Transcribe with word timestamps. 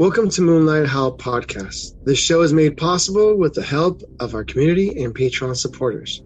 Welcome 0.00 0.30
to 0.30 0.40
Moonlight 0.40 0.86
Howl 0.86 1.18
Podcast. 1.18 2.02
This 2.06 2.18
show 2.18 2.40
is 2.40 2.54
made 2.54 2.78
possible 2.78 3.36
with 3.36 3.52
the 3.52 3.62
help 3.62 4.02
of 4.18 4.34
our 4.34 4.44
community 4.44 5.04
and 5.04 5.14
Patreon 5.14 5.54
supporters. 5.54 6.22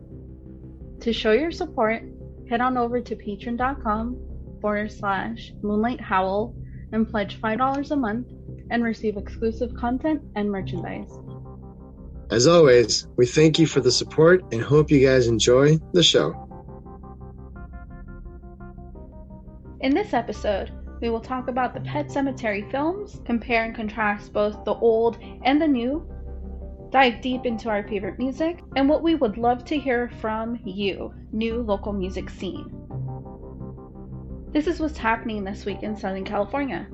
To 1.01 1.13
show 1.13 1.33
your 1.33 1.51
support, 1.51 2.05
head 2.49 2.61
on 2.61 2.77
over 2.77 3.01
to 3.01 3.17
patreon.com 3.17 4.17
forward 4.61 4.93
slash 4.93 5.53
moonlight 5.61 6.01
howl 6.01 6.55
and 6.93 7.11
pledge 7.11 7.41
$5 7.41 7.91
a 7.91 7.97
month 7.97 8.29
and 8.71 8.85
receive 8.85 9.17
exclusive 9.17 9.75
content 9.75 10.23
and 10.37 10.53
merchandise. 10.53 11.11
As 12.31 12.47
always, 12.47 13.09
we 13.17 13.27
thank 13.27 13.59
you 13.59 13.67
for 13.67 13.81
the 13.81 13.91
support 13.91 14.45
and 14.53 14.63
hope 14.63 14.93
you 14.93 15.05
guys 15.05 15.27
enjoy 15.27 15.81
the 15.93 16.03
show. 16.05 16.33
In 19.81 19.93
this 19.93 20.15
episode, 20.15 20.71
we 21.05 21.11
will 21.11 21.21
talk 21.21 21.49
about 21.49 21.75
the 21.75 21.81
Pet 21.83 22.09
Sematary 22.09 22.71
films, 22.71 23.21
compare 23.27 23.65
and 23.65 23.75
contrast 23.75 24.33
both 24.33 24.65
the 24.65 24.73
old 24.73 25.19
and 25.43 25.61
the 25.61 25.69
new, 25.69 26.03
dive 26.89 27.21
deep 27.21 27.45
into 27.45 27.69
our 27.69 27.87
favorite 27.87 28.19
music, 28.19 28.61
and 28.75 28.89
what 28.89 29.03
we 29.03 29.15
would 29.15 29.37
love 29.37 29.67
to 29.67 29.79
hear 29.79 30.09
from 30.19 30.59
you, 30.65 31.13
new 31.31 31.61
local 31.61 31.93
music 31.93 32.31
scene. 32.31 32.71
This 34.51 34.67
is 34.67 34.81
what's 34.81 34.97
happening 34.97 35.45
this 35.45 35.67
week 35.67 35.83
in 35.83 35.95
Southern 35.95 36.25
California. 36.25 36.87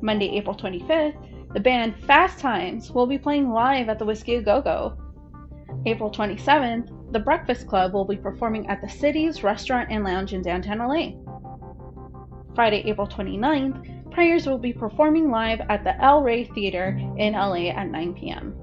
Monday, 0.00 0.36
April 0.36 0.56
25th, 0.56 1.54
the 1.54 1.60
band 1.60 1.96
Fast 2.02 2.40
Times 2.40 2.90
will 2.90 3.06
be 3.06 3.16
playing 3.16 3.48
live 3.48 3.88
at 3.88 4.00
the 4.00 4.04
Whiskey 4.04 4.40
Go 4.40 4.60
Go. 4.60 4.98
April 5.86 6.10
27th, 6.10 7.12
the 7.12 7.20
Breakfast 7.20 7.68
Club 7.68 7.92
will 7.92 8.04
be 8.04 8.16
performing 8.16 8.66
at 8.66 8.80
the 8.80 8.88
City's 8.88 9.44
Restaurant 9.44 9.88
and 9.88 10.02
Lounge 10.02 10.32
in 10.32 10.42
downtown 10.42 10.78
LA. 10.78 11.25
Friday, 12.56 12.82
April 12.86 13.06
29th, 13.06 14.10
Prayers 14.16 14.46
will 14.46 14.56
be 14.56 14.72
performing 14.72 15.30
live 15.30 15.60
at 15.68 15.84
the 15.84 16.02
El 16.02 16.22
Rey 16.22 16.44
Theater 16.44 16.98
in 17.18 17.34
LA 17.34 17.68
at 17.68 17.90
9 17.90 18.14
p.m. 18.14 18.54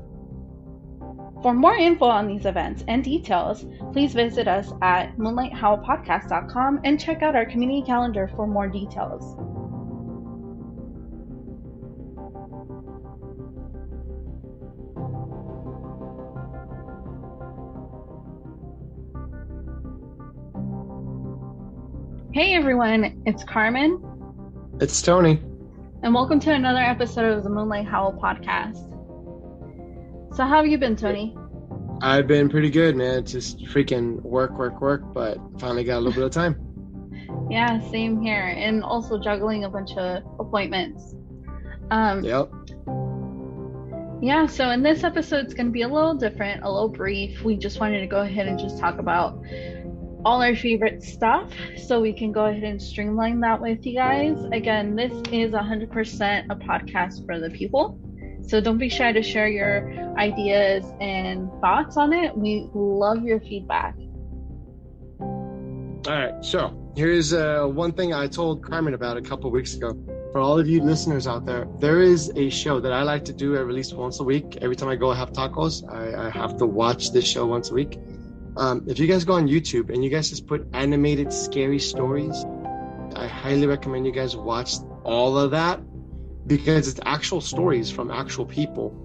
For 1.44 1.54
more 1.54 1.76
info 1.76 2.06
on 2.06 2.26
these 2.26 2.48
events 2.48 2.84
and 2.88 3.04
details, 3.04 3.64
please 3.92 4.16
visit 4.16 4.48
us 4.48 4.72
at 4.82 5.16
moonlighthowlpodcast.com 5.18 6.80
and 6.84 7.00
check 7.00 7.22
out 7.22 7.36
our 7.36 7.46
community 7.46 7.84
calendar 7.86 8.32
for 8.36 8.48
more 8.48 8.68
details. 8.68 9.36
Hey 22.34 22.56
everyone, 22.56 23.22
it's 23.28 23.44
Carmen. 23.44 24.02
It's 24.82 25.04
Tony. 25.04 25.40
And 26.02 26.16
welcome 26.16 26.40
to 26.40 26.52
another 26.52 26.80
episode 26.80 27.32
of 27.32 27.44
the 27.44 27.50
Moonlight 27.52 27.86
Howl 27.86 28.12
podcast. 28.12 28.90
So, 30.36 30.44
how 30.44 30.56
have 30.56 30.66
you 30.66 30.80
been, 30.80 30.96
Tony? 30.96 31.38
I've 32.02 32.26
been 32.26 32.50
pretty 32.50 32.72
good, 32.72 32.96
man. 32.96 33.24
Just 33.24 33.60
freaking 33.66 34.20
work, 34.24 34.58
work, 34.58 34.82
work, 34.82 35.14
but 35.14 35.38
finally 35.60 35.84
got 35.84 35.98
a 35.98 36.00
little 36.00 36.14
bit 36.14 36.24
of 36.24 36.32
time. 36.32 36.60
Yeah, 37.52 37.80
same 37.92 38.20
here. 38.20 38.56
And 38.58 38.84
also 38.84 39.20
juggling 39.20 39.66
a 39.66 39.70
bunch 39.70 39.92
of 39.92 40.24
appointments. 40.40 41.14
Um, 41.92 42.24
yep. 42.24 42.50
Yeah, 44.24 44.48
so 44.48 44.72
in 44.72 44.82
this 44.82 45.04
episode, 45.04 45.46
it's 45.46 45.54
going 45.54 45.68
to 45.68 45.72
be 45.72 45.84
a 45.84 45.88
little 45.88 46.16
different, 46.16 46.64
a 46.64 46.72
little 46.72 46.90
brief. 46.90 47.44
We 47.44 47.58
just 47.58 47.80
wanted 47.80 48.00
to 48.00 48.08
go 48.08 48.22
ahead 48.22 48.48
and 48.48 48.58
just 48.58 48.80
talk 48.80 48.98
about 48.98 49.40
all 50.26 50.42
our 50.42 50.56
favorite 50.56 51.04
stuff 51.04 51.52
so 51.78 52.00
we 52.00 52.14
can 52.14 52.32
go 52.32 52.46
ahead 52.46 52.64
and 52.64 52.82
streamline 52.82 53.40
that 53.42 53.60
with 53.60 53.86
you 53.86 53.96
guys. 53.96 54.38
Again, 54.52 54.96
this 54.96 55.12
is 55.32 55.52
100% 55.52 56.46
a 56.50 56.56
podcast 56.56 57.26
for 57.26 57.40
the 57.40 57.50
people. 57.50 58.00
So 58.48 58.60
don't 58.62 58.78
be 58.78 58.90
shy 58.90 59.12
to 59.12 59.24
share 59.24 59.48
your 59.48 60.18
ideas 60.18 60.86
and 61.00 61.50
thoughts 61.62 61.98
on 61.98 62.14
it. 62.14 62.38
We 62.38 62.70
love 62.74 63.24
your 63.24 63.40
feedback. 63.40 63.96
All 65.20 66.14
right, 66.14 66.34
so 66.44 66.92
here's 66.98 67.34
uh, 67.34 67.66
one 67.66 67.94
thing 67.94 68.14
I 68.14 68.28
told 68.28 68.64
Carmen 68.64 68.94
about 68.94 69.16
a 69.16 69.22
couple 69.22 69.50
weeks 69.52 69.76
ago. 69.76 69.94
For 70.34 70.40
all 70.40 70.60
of 70.60 70.68
you 70.68 70.82
listeners 70.82 71.28
out 71.28 71.46
there, 71.46 71.68
there 71.80 72.02
is 72.02 72.32
a 72.36 72.50
show 72.50 72.80
that 72.80 72.92
I 72.92 73.04
like 73.04 73.24
to 73.26 73.34
do 73.34 73.56
at 73.56 73.68
least 73.68 73.96
once 73.96 74.20
a 74.20 74.24
week. 74.24 74.58
Every 74.62 74.76
time 74.76 74.90
I 74.90 74.96
go 74.96 75.12
have 75.12 75.32
tacos, 75.32 75.84
I, 75.90 76.28
I 76.28 76.30
have 76.30 76.58
to 76.58 76.66
watch 76.66 77.12
this 77.12 77.26
show 77.26 77.46
once 77.46 77.72
a 77.72 77.74
week 77.74 78.00
um, 78.56 78.86
if 78.88 79.00
you 79.00 79.08
guys 79.08 79.26
go 79.26 79.34
on 79.34 79.48
YouTube 79.48 79.90
and 79.90 80.04
you 80.04 80.10
guys 80.10 80.30
just 80.30 80.48
put 80.48 80.68
animated 80.74 81.34
scary 81.34 81.80
stories, 81.80 82.46
I 83.16 83.28
highly 83.28 83.68
recommend 83.68 84.06
you 84.06 84.12
guys 84.12 84.36
watch 84.36 84.76
all 85.04 85.38
of 85.38 85.52
that 85.52 85.80
because 86.48 86.88
it's 86.88 87.00
actual 87.06 87.42
stories 87.42 87.90
from 87.90 88.12
actual 88.12 88.46
people. 88.46 89.00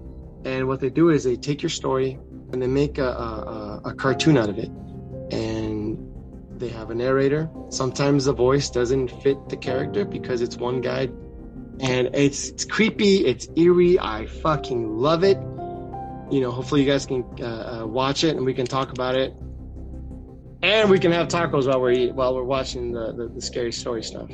And 0.45 0.67
what 0.67 0.79
they 0.79 0.89
do 0.89 1.09
is 1.09 1.23
they 1.23 1.35
take 1.35 1.61
your 1.61 1.69
story 1.69 2.19
and 2.51 2.61
they 2.61 2.67
make 2.67 2.97
a, 2.97 3.07
a, 3.07 3.81
a 3.85 3.93
cartoon 3.93 4.37
out 4.37 4.49
of 4.49 4.57
it. 4.57 4.69
And 5.31 5.97
they 6.57 6.69
have 6.69 6.89
a 6.89 6.95
narrator. 6.95 7.49
Sometimes 7.69 8.25
the 8.25 8.33
voice 8.33 8.69
doesn't 8.69 9.09
fit 9.23 9.49
the 9.49 9.57
character 9.57 10.05
because 10.05 10.41
it's 10.41 10.57
one 10.57 10.81
guy. 10.81 11.09
And 11.79 12.09
it's, 12.13 12.49
it's 12.49 12.65
creepy, 12.65 13.25
it's 13.25 13.47
eerie. 13.55 13.99
I 13.99 14.25
fucking 14.25 14.97
love 14.97 15.23
it 15.23 15.37
you 16.29 16.41
know, 16.41 16.51
hopefully 16.51 16.81
you 16.81 16.87
guys 16.87 17.05
can 17.05 17.23
uh, 17.41 17.81
uh, 17.81 17.87
watch 17.87 18.23
it 18.23 18.35
and 18.35 18.45
we 18.45 18.53
can 18.53 18.65
talk 18.65 18.91
about 18.91 19.15
it, 19.15 19.33
and 20.61 20.89
we 20.89 20.99
can 20.99 21.11
have 21.11 21.27
tacos 21.27 21.67
while 21.67 21.81
we're 21.81 21.91
eat, 21.91 22.13
while 22.13 22.35
we're 22.35 22.43
watching 22.43 22.91
the, 22.91 23.13
the, 23.13 23.27
the 23.27 23.41
scary 23.41 23.71
story 23.71 24.03
stuff. 24.03 24.29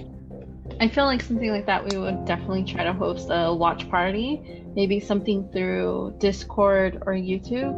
I 0.79 0.89
feel 0.89 1.05
like 1.05 1.21
something 1.21 1.51
like 1.51 1.67
that 1.67 1.89
we 1.89 1.97
would 1.97 2.25
definitely 2.25 2.65
try 2.65 2.83
to 2.83 2.93
host 2.93 3.29
a 3.29 3.53
watch 3.53 3.89
party, 3.89 4.63
maybe 4.75 4.99
something 4.99 5.49
through 5.51 6.15
Discord 6.19 7.01
or 7.05 7.13
YouTube, 7.13 7.73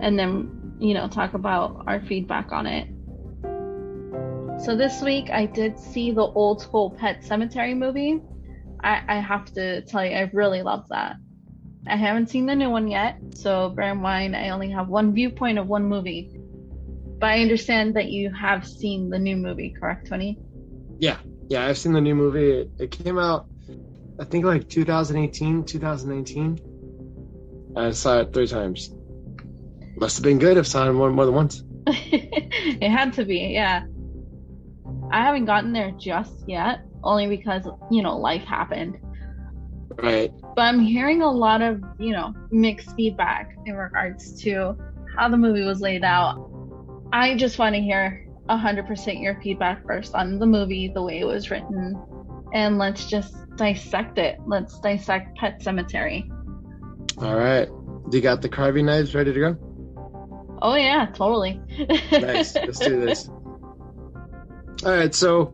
and 0.00 0.18
then 0.18 0.76
you 0.78 0.94
know 0.94 1.08
talk 1.08 1.34
about 1.34 1.84
our 1.86 2.00
feedback 2.00 2.52
on 2.52 2.66
it. 2.66 2.88
So 4.64 4.76
this 4.76 5.02
week 5.02 5.30
I 5.30 5.46
did 5.46 5.78
see 5.78 6.12
the 6.12 6.22
old 6.22 6.60
school 6.60 6.90
Pet 6.90 7.22
Sematary 7.22 7.76
movie. 7.76 8.20
I, 8.82 9.02
I 9.08 9.16
have 9.16 9.52
to 9.54 9.82
tell 9.82 10.04
you, 10.04 10.12
I 10.12 10.30
really 10.32 10.62
loved 10.62 10.90
that. 10.90 11.16
I 11.88 11.96
haven't 11.96 12.30
seen 12.30 12.46
the 12.46 12.54
new 12.54 12.70
one 12.70 12.88
yet, 12.88 13.18
so 13.34 13.70
bear 13.70 13.92
in 13.92 13.98
mind 13.98 14.34
I 14.34 14.48
only 14.48 14.70
have 14.70 14.88
one 14.88 15.14
viewpoint 15.14 15.58
of 15.58 15.68
one 15.68 15.84
movie. 15.84 16.30
But 17.18 17.30
I 17.30 17.40
understand 17.40 17.94
that 17.94 18.10
you 18.10 18.32
have 18.32 18.66
seen 18.66 19.08
the 19.08 19.18
new 19.18 19.36
movie, 19.36 19.74
correct, 19.78 20.08
Tony? 20.08 20.38
Yeah, 20.98 21.18
yeah, 21.48 21.66
I've 21.66 21.78
seen 21.78 21.92
the 21.92 22.00
new 22.00 22.14
movie. 22.14 22.50
It, 22.50 22.70
it 22.78 22.90
came 22.90 23.18
out, 23.18 23.46
I 24.20 24.24
think, 24.24 24.44
like 24.44 24.68
2018, 24.68 25.64
2019. 25.64 27.74
I 27.76 27.90
saw 27.92 28.20
it 28.20 28.32
three 28.32 28.48
times. 28.48 28.90
Must 29.96 30.16
have 30.16 30.24
been 30.24 30.38
good 30.38 30.56
if 30.56 30.66
saw 30.66 30.88
it 30.88 30.92
more, 30.92 31.10
more 31.10 31.24
than 31.24 31.34
once. 31.34 31.62
it 31.86 32.90
had 32.90 33.14
to 33.14 33.24
be, 33.24 33.50
yeah. 33.52 33.84
I 35.10 35.22
haven't 35.22 35.44
gotten 35.44 35.72
there 35.72 35.92
just 35.92 36.48
yet, 36.48 36.80
only 37.02 37.28
because, 37.28 37.66
you 37.90 38.02
know, 38.02 38.18
life 38.18 38.44
happened. 38.44 38.98
Right. 39.96 40.32
But 40.56 40.62
I'm 40.62 40.80
hearing 40.80 41.20
a 41.20 41.30
lot 41.30 41.60
of, 41.60 41.82
you 41.98 42.12
know, 42.12 42.34
mixed 42.50 42.96
feedback 42.96 43.54
in 43.66 43.74
regards 43.74 44.40
to 44.42 44.74
how 45.14 45.28
the 45.28 45.36
movie 45.36 45.62
was 45.62 45.82
laid 45.82 46.02
out. 46.02 46.50
I 47.12 47.36
just 47.36 47.58
want 47.58 47.74
to 47.74 47.80
hear 47.82 48.26
100% 48.48 49.22
your 49.22 49.38
feedback 49.42 49.86
first 49.86 50.14
on 50.14 50.38
the 50.38 50.46
movie, 50.46 50.88
the 50.88 51.02
way 51.02 51.20
it 51.20 51.26
was 51.26 51.50
written, 51.50 52.00
and 52.54 52.78
let's 52.78 53.04
just 53.04 53.34
dissect 53.56 54.16
it. 54.16 54.38
Let's 54.46 54.80
dissect 54.80 55.36
Pet 55.36 55.60
Sematary. 55.60 56.26
All 57.18 57.36
right. 57.36 57.68
Do 58.08 58.16
you 58.16 58.22
got 58.22 58.40
the 58.40 58.48
carving 58.48 58.86
knives 58.86 59.14
ready 59.14 59.34
to 59.34 59.38
go? 59.38 60.56
Oh, 60.62 60.74
yeah, 60.74 61.04
totally. 61.12 61.60
nice. 62.12 62.54
Let's 62.54 62.78
do 62.78 62.98
this. 63.04 63.28
All 63.28 64.92
right. 64.92 65.14
So 65.14 65.52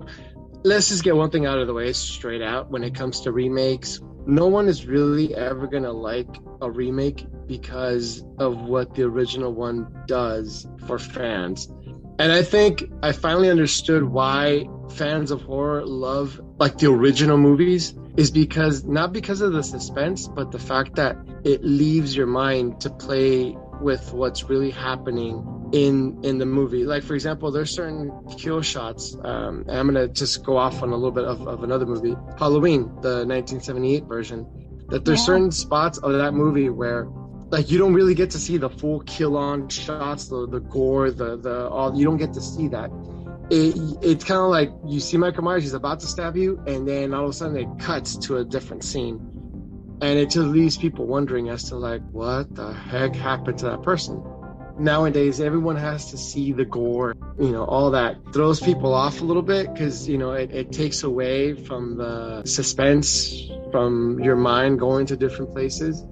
let's 0.63 0.91
just 0.91 1.03
get 1.03 1.17
one 1.17 1.31
thing 1.31 1.45
out 1.45 1.59
of 1.59 1.67
the 1.67 1.75
way 1.75 1.93
straight 1.93 2.43
out 2.43 2.71
when 2.71 2.85
it 2.85 2.95
comes 2.95 3.23
to 3.23 3.33
remakes 3.33 4.01
no 4.27 4.47
one 4.47 4.69
is 4.69 4.87
really 4.87 5.35
ever 5.35 5.67
going 5.67 5.83
to 5.83 5.93
like 5.93 6.29
a 6.61 6.71
remake 6.71 7.27
because 7.47 8.25
of 8.39 8.63
what 8.63 8.95
the 8.95 9.03
original 9.03 9.53
one 9.53 10.05
does 10.07 10.67
for 10.87 10.99
fans. 10.99 11.69
And 12.19 12.31
I 12.31 12.43
think 12.43 12.85
I 13.03 13.13
finally 13.13 13.51
understood 13.51 14.05
why 14.05 14.69
fans 14.91 15.31
of 15.31 15.43
horror 15.43 15.85
love 15.85 16.41
like 16.59 16.79
the 16.79 16.91
original 16.91 17.37
movies 17.37 17.95
is 18.17 18.31
because 18.31 18.85
not 18.85 19.13
because 19.13 19.41
of 19.41 19.53
the 19.53 19.63
suspense, 19.63 20.29
but 20.29 20.53
the 20.53 20.59
fact 20.59 20.97
that 20.97 21.17
it 21.45 21.65
leaves 21.65 22.15
your 22.15 22.27
mind 22.27 22.81
to 22.83 22.91
play 22.91 23.57
with 23.81 24.13
what's 24.13 24.45
really 24.45 24.71
happening 24.71 25.62
in 25.73 26.23
in 26.23 26.39
the 26.39 26.47
movie. 26.47 26.85
Like 26.85 27.03
for 27.03 27.15
example, 27.15 27.51
there's 27.51 27.71
certain 27.71 28.13
kill 28.39 28.63
shots. 28.63 29.17
Um, 29.25 29.65
I'm 29.69 29.87
gonna 29.87 30.09
just 30.09 30.45
go 30.45 30.57
off 30.57 30.83
on 30.83 30.91
a 30.91 30.97
little 30.97 31.11
bit 31.11 31.25
of, 31.25 31.47
of 31.49 31.65
another 31.65 31.87
movie, 31.87 32.17
Halloween, 32.39 32.83
the 33.01 33.25
1978 33.27 34.05
version. 34.05 34.47
That 34.89 35.05
there's 35.05 35.21
yeah. 35.21 35.27
certain 35.27 35.51
spots 35.51 35.99
of 35.99 36.13
that 36.13 36.33
movie 36.35 36.69
where 36.69 37.09
like 37.51 37.71
you 37.71 37.79
don't 37.79 37.95
really 37.95 38.15
get 38.15 38.31
to 38.31 38.39
see 38.39 38.59
the 38.59 38.71
full 38.71 39.01
kill 39.01 39.37
on 39.37 39.69
shots, 39.69 40.29
the 40.29 40.47
the 40.47 40.61
gore, 40.61 41.11
the 41.11 41.37
the 41.37 41.69
all. 41.69 41.97
You 41.97 42.05
don't 42.05 42.19
get 42.19 42.33
to 42.35 42.41
see 42.41 42.69
that. 42.69 42.91
it, 43.51 43.75
it's 44.03 44.25
kind 44.25 44.41
of 44.41 44.49
like 44.49 44.71
you 44.87 45.01
see 45.01 45.17
Michael 45.17 45.45
Myers, 45.45 45.63
he's 45.63 45.75
about 45.75 46.01
to 46.01 46.07
stab 46.07 46.37
you, 46.37 46.63
and 46.67 46.87
then 46.87 47.13
all 47.15 47.25
of 47.25 47.31
a 47.31 47.33
sudden 47.33 47.57
it 47.57 47.69
cuts 47.79 48.17
to 48.19 48.39
a 48.39 48.45
different 48.45 48.85
scene. 48.85 49.29
And 50.01 50.19
it 50.19 50.31
just 50.31 50.49
leaves 50.49 50.77
people 50.77 51.07
wondering 51.07 51.49
as 51.49 51.69
to 51.69 51.77
like, 51.77 52.03
what 52.11 52.55
the 52.57 52.73
heck 52.73 53.15
happened 53.15 53.59
to 53.59 53.67
that 53.67 53.83
person? 53.83 54.21
Nowadays, 54.79 55.41
everyone 55.41 55.77
has 55.77 56.11
to 56.11 56.19
see 56.19 56.53
the 56.53 56.65
gore, 56.65 57.15
you 57.39 57.51
know, 57.51 57.65
all 57.65 57.91
that 57.93 58.17
throws 58.33 58.61
people 58.61 58.95
off 58.95 59.21
a 59.21 59.25
little 59.25 59.43
bit 59.43 59.73
because, 59.73 60.09
you 60.09 60.19
know, 60.19 60.33
it, 60.33 60.51
it 60.51 60.73
takes 60.73 61.03
away 61.03 61.55
from 61.55 61.97
the 61.97 62.45
suspense, 62.45 63.51
from 63.71 64.19
your 64.21 64.37
mind 64.37 64.79
going 64.79 65.07
to 65.07 65.17
different 65.17 65.53
places. 65.53 66.05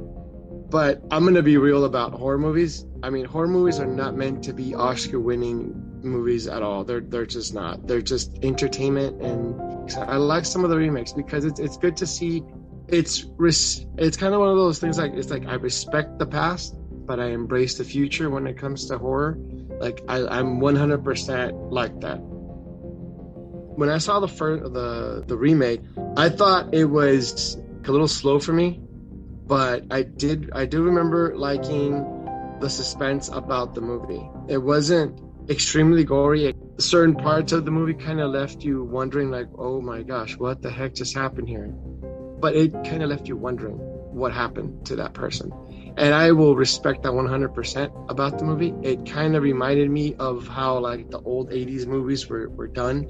But 0.71 1.03
I'm 1.11 1.33
to 1.35 1.43
be 1.43 1.57
real 1.57 1.85
about 1.85 2.13
horror 2.13 2.39
movies. 2.39 2.87
I 3.03 3.11
mean, 3.11 3.25
horror 3.25 3.49
movies 3.49 3.81
are 3.81 3.87
not 3.87 4.15
meant 4.15 4.45
to 4.45 4.53
be 4.53 4.75
Oscar 4.75 5.19
winning 5.19 5.75
movies 6.03 6.47
at 6.47 6.63
all. 6.63 6.85
They're 6.85 7.01
they're 7.01 7.27
just 7.27 7.55
not. 7.55 7.87
They're 7.87 8.03
just 8.03 8.39
entertainment 8.45 9.21
and 9.21 9.61
I 9.97 10.17
like 10.17 10.45
some 10.45 10.65
of 10.65 10.71
the 10.71 10.77
remakes 10.77 11.13
because 11.13 11.45
it's 11.45 11.59
it's 11.59 11.77
good 11.77 11.97
to 11.99 12.07
see 12.07 12.43
it's 12.89 13.27
it's 13.99 14.17
kind 14.17 14.35
of 14.35 14.41
one 14.41 14.49
of 14.49 14.57
those 14.57 14.79
things 14.79 14.99
like 14.99 15.13
it's 15.15 15.31
like 15.31 15.47
I 15.47 15.55
respect 15.55 16.19
the 16.19 16.27
past, 16.27 16.75
but 17.11 17.19
I 17.19 17.31
embrace 17.31 17.75
the 17.75 17.83
future 17.83 18.31
when 18.31 18.47
it 18.47 18.57
comes 18.57 18.87
to 18.87 18.97
horror. 18.97 19.37
Like 19.81 20.01
I, 20.07 20.19
I'm 20.39 20.61
100% 20.61 21.73
like 21.73 22.01
that. 22.03 22.19
When 23.81 23.89
I 23.89 23.99
saw 23.99 24.21
the 24.21 24.29
first 24.29 24.73
the 24.73 25.25
the 25.27 25.37
remake, 25.37 25.83
I 26.17 26.29
thought 26.29 26.73
it 26.73 26.85
was 26.85 27.57
a 27.85 27.91
little 27.91 28.07
slow 28.07 28.39
for 28.39 28.53
me 28.53 28.81
but 29.51 29.83
I 29.91 30.03
did 30.03 30.51
I 30.53 30.65
do 30.65 30.81
remember 30.85 31.37
liking 31.37 32.07
the 32.61 32.71
suspense 32.71 33.29
about 33.29 33.75
the 33.75 33.81
movie. 33.81 34.23
It 34.47 34.59
wasn't 34.59 35.21
extremely 35.51 36.05
gory. 36.05 36.55
Certain 36.79 37.17
parts 37.17 37.51
of 37.51 37.65
the 37.65 37.73
movie 37.73 37.95
kind 37.95 38.21
of 38.21 38.31
left 38.31 38.63
you 38.63 38.85
wondering, 38.85 39.29
like, 39.29 39.49
oh 39.59 39.81
my 39.81 40.05
gosh, 40.05 40.37
what 40.37 40.63
the 40.63 40.71
heck 40.71 40.95
just 40.95 41.17
happened 41.17 41.49
here? 41.49 41.67
But 42.39 42.55
it 42.55 42.73
kind 42.85 43.03
of 43.03 43.11
left 43.11 43.27
you 43.27 43.37
wondering 43.37 43.75
what 44.15 44.33
happened 44.33 44.87
to 44.87 44.95
that 44.97 45.15
person. 45.15 45.53
And 45.97 46.15
I 46.15 46.33
will 46.33 46.57
respect 46.57 47.03
that 47.03 47.13
100% 47.13 48.11
about 48.11 48.39
the 48.39 48.45
movie. 48.45 48.75
It 48.83 49.07
kind 49.07 49.37
of 49.37 49.43
reminded 49.43 49.91
me 49.91 50.15
of 50.19 50.47
how, 50.49 50.79
like, 50.79 51.11
the 51.11 51.21
old 51.21 51.51
80s 51.51 51.87
movies 51.87 52.29
were, 52.29 52.49
were 52.51 52.69
done. 52.69 53.07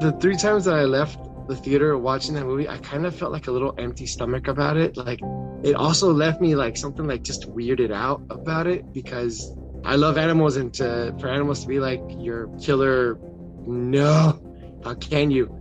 The 0.00 0.16
three 0.20 0.36
times 0.36 0.64
that 0.66 0.74
I 0.74 0.84
left 0.84 1.18
the 1.48 1.56
theater 1.56 1.96
watching 1.98 2.34
that 2.34 2.46
movie, 2.46 2.68
I 2.68 2.78
kind 2.78 3.06
of 3.06 3.14
felt 3.14 3.32
like 3.32 3.46
a 3.46 3.50
little 3.50 3.74
empty 3.78 4.06
stomach 4.06 4.48
about 4.48 4.76
it. 4.76 4.96
Like 4.96 5.20
it 5.62 5.74
also 5.74 6.12
left 6.12 6.40
me 6.40 6.54
like 6.54 6.76
something 6.76 7.06
like 7.06 7.22
just 7.22 7.48
weirded 7.50 7.92
out 7.92 8.22
about 8.30 8.66
it 8.66 8.92
because 8.92 9.54
I 9.84 9.96
love 9.96 10.16
animals 10.16 10.56
and 10.56 10.72
to, 10.74 11.14
for 11.20 11.28
animals 11.28 11.62
to 11.62 11.68
be 11.68 11.80
like 11.80 12.02
your 12.18 12.48
killer, 12.58 13.18
no, 13.66 14.40
how 14.84 14.94
can 14.94 15.30
you? 15.30 15.60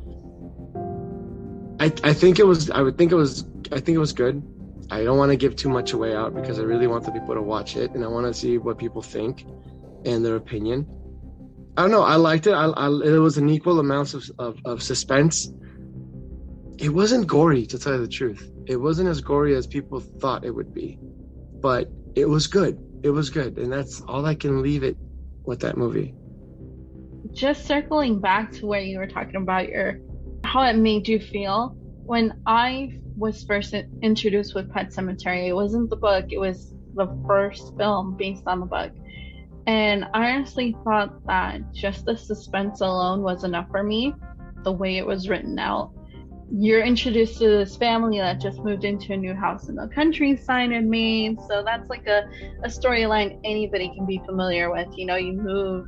I 1.79 1.91
I 2.03 2.13
think 2.13 2.39
it 2.39 2.47
was 2.47 2.69
I 2.69 2.81
would 2.81 2.97
think 2.97 3.11
it 3.11 3.15
was 3.15 3.45
I 3.71 3.79
think 3.79 3.95
it 3.95 3.99
was 3.99 4.13
good. 4.13 4.41
I 4.89 5.03
don't 5.03 5.17
want 5.17 5.31
to 5.31 5.37
give 5.37 5.55
too 5.55 5.69
much 5.69 5.93
away 5.93 6.15
out 6.15 6.35
because 6.35 6.59
I 6.59 6.63
really 6.63 6.87
want 6.87 7.05
the 7.05 7.11
people 7.11 7.33
to 7.33 7.41
watch 7.41 7.75
it 7.75 7.91
and 7.91 8.03
I 8.03 8.07
want 8.07 8.27
to 8.27 8.33
see 8.33 8.57
what 8.57 8.77
people 8.77 9.01
think 9.01 9.45
and 10.05 10.25
their 10.25 10.35
opinion. 10.35 10.87
I 11.77 11.81
don't 11.81 11.91
know. 11.91 12.03
I 12.03 12.15
liked 12.15 12.47
it. 12.47 12.53
I, 12.53 12.65
I, 12.65 12.87
it 12.87 13.17
was 13.19 13.37
an 13.37 13.49
equal 13.49 13.79
amount 13.79 14.13
of, 14.13 14.29
of, 14.37 14.59
of 14.65 14.83
suspense 14.83 15.49
it 16.77 16.89
wasn't 16.89 17.27
gory 17.27 17.65
to 17.67 17.79
tell 17.79 17.93
you 17.93 18.01
the 18.01 18.07
truth. 18.07 18.51
It 18.65 18.77
wasn't 18.77 19.09
as 19.09 19.21
gory 19.21 19.55
as 19.55 19.67
people 19.67 19.99
thought 19.99 20.43
it 20.43 20.51
would 20.51 20.73
be, 20.73 20.99
but 21.61 21.89
it 22.15 22.27
was 22.27 22.47
good. 22.47 22.77
It 23.03 23.09
was 23.09 23.29
good, 23.29 23.57
and 23.57 23.71
that's 23.71 24.01
all 24.01 24.25
I 24.25 24.35
can 24.35 24.61
leave 24.61 24.83
it 24.83 24.97
with 25.45 25.59
that 25.61 25.77
movie. 25.77 26.13
Just 27.31 27.65
circling 27.65 28.19
back 28.19 28.51
to 28.53 28.65
where 28.65 28.81
you 28.81 28.97
were 28.97 29.07
talking 29.07 29.37
about 29.37 29.69
your 29.69 29.99
how 30.43 30.63
it 30.63 30.75
made 30.75 31.07
you 31.07 31.19
feel 31.19 31.75
when 32.05 32.33
I 32.45 32.99
was 33.17 33.43
first 33.43 33.73
introduced 34.01 34.55
with 34.55 34.71
Pet 34.71 34.89
Sematary. 34.89 35.47
It 35.47 35.53
wasn't 35.53 35.89
the 35.89 35.95
book; 35.95 36.25
it 36.31 36.39
was 36.39 36.73
the 36.95 37.07
first 37.27 37.75
film 37.77 38.15
based 38.17 38.43
on 38.47 38.59
the 38.59 38.65
book. 38.65 38.91
And 39.65 40.05
I 40.13 40.31
honestly 40.31 40.75
thought 40.83 41.25
that 41.25 41.71
just 41.73 42.05
the 42.05 42.17
suspense 42.17 42.81
alone 42.81 43.21
was 43.21 43.43
enough 43.43 43.69
for 43.71 43.83
me, 43.83 44.13
the 44.63 44.71
way 44.71 44.97
it 44.97 45.05
was 45.05 45.29
written 45.29 45.57
out 45.57 45.91
you're 46.55 46.83
introduced 46.83 47.39
to 47.39 47.47
this 47.47 47.75
family 47.75 48.19
that 48.19 48.39
just 48.39 48.59
moved 48.59 48.83
into 48.83 49.13
a 49.13 49.17
new 49.17 49.33
house 49.33 49.69
in 49.69 49.75
the 49.75 49.87
countryside 49.87 50.71
in 50.71 50.87
Maine. 50.87 51.37
So 51.47 51.63
that's 51.63 51.89
like 51.89 52.05
a, 52.05 52.29
a 52.63 52.67
storyline 52.67 53.39
anybody 53.43 53.91
can 53.95 54.05
be 54.05 54.21
familiar 54.25 54.71
with. 54.71 54.87
You 54.95 55.07
know, 55.07 55.15
you 55.15 55.33
move, 55.33 55.87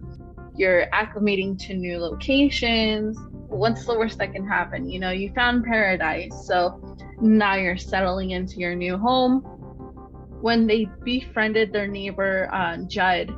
you're 0.55 0.87
acclimating 0.87 1.59
to 1.67 1.75
new 1.75 1.99
locations. 1.99 3.15
What's 3.47 3.85
the 3.85 3.95
worst 3.95 4.17
that 4.17 4.33
can 4.33 4.47
happen? 4.47 4.89
You 4.89 4.99
know, 4.99 5.11
you 5.11 5.31
found 5.33 5.65
paradise. 5.65 6.47
So 6.47 6.97
now 7.21 7.55
you're 7.55 7.77
settling 7.77 8.31
into 8.31 8.57
your 8.57 8.75
new 8.75 8.97
home. 8.97 9.41
When 10.41 10.67
they 10.67 10.87
befriended 11.03 11.71
their 11.71 11.87
neighbor, 11.87 12.49
uh, 12.53 12.77
Judd, 12.87 13.35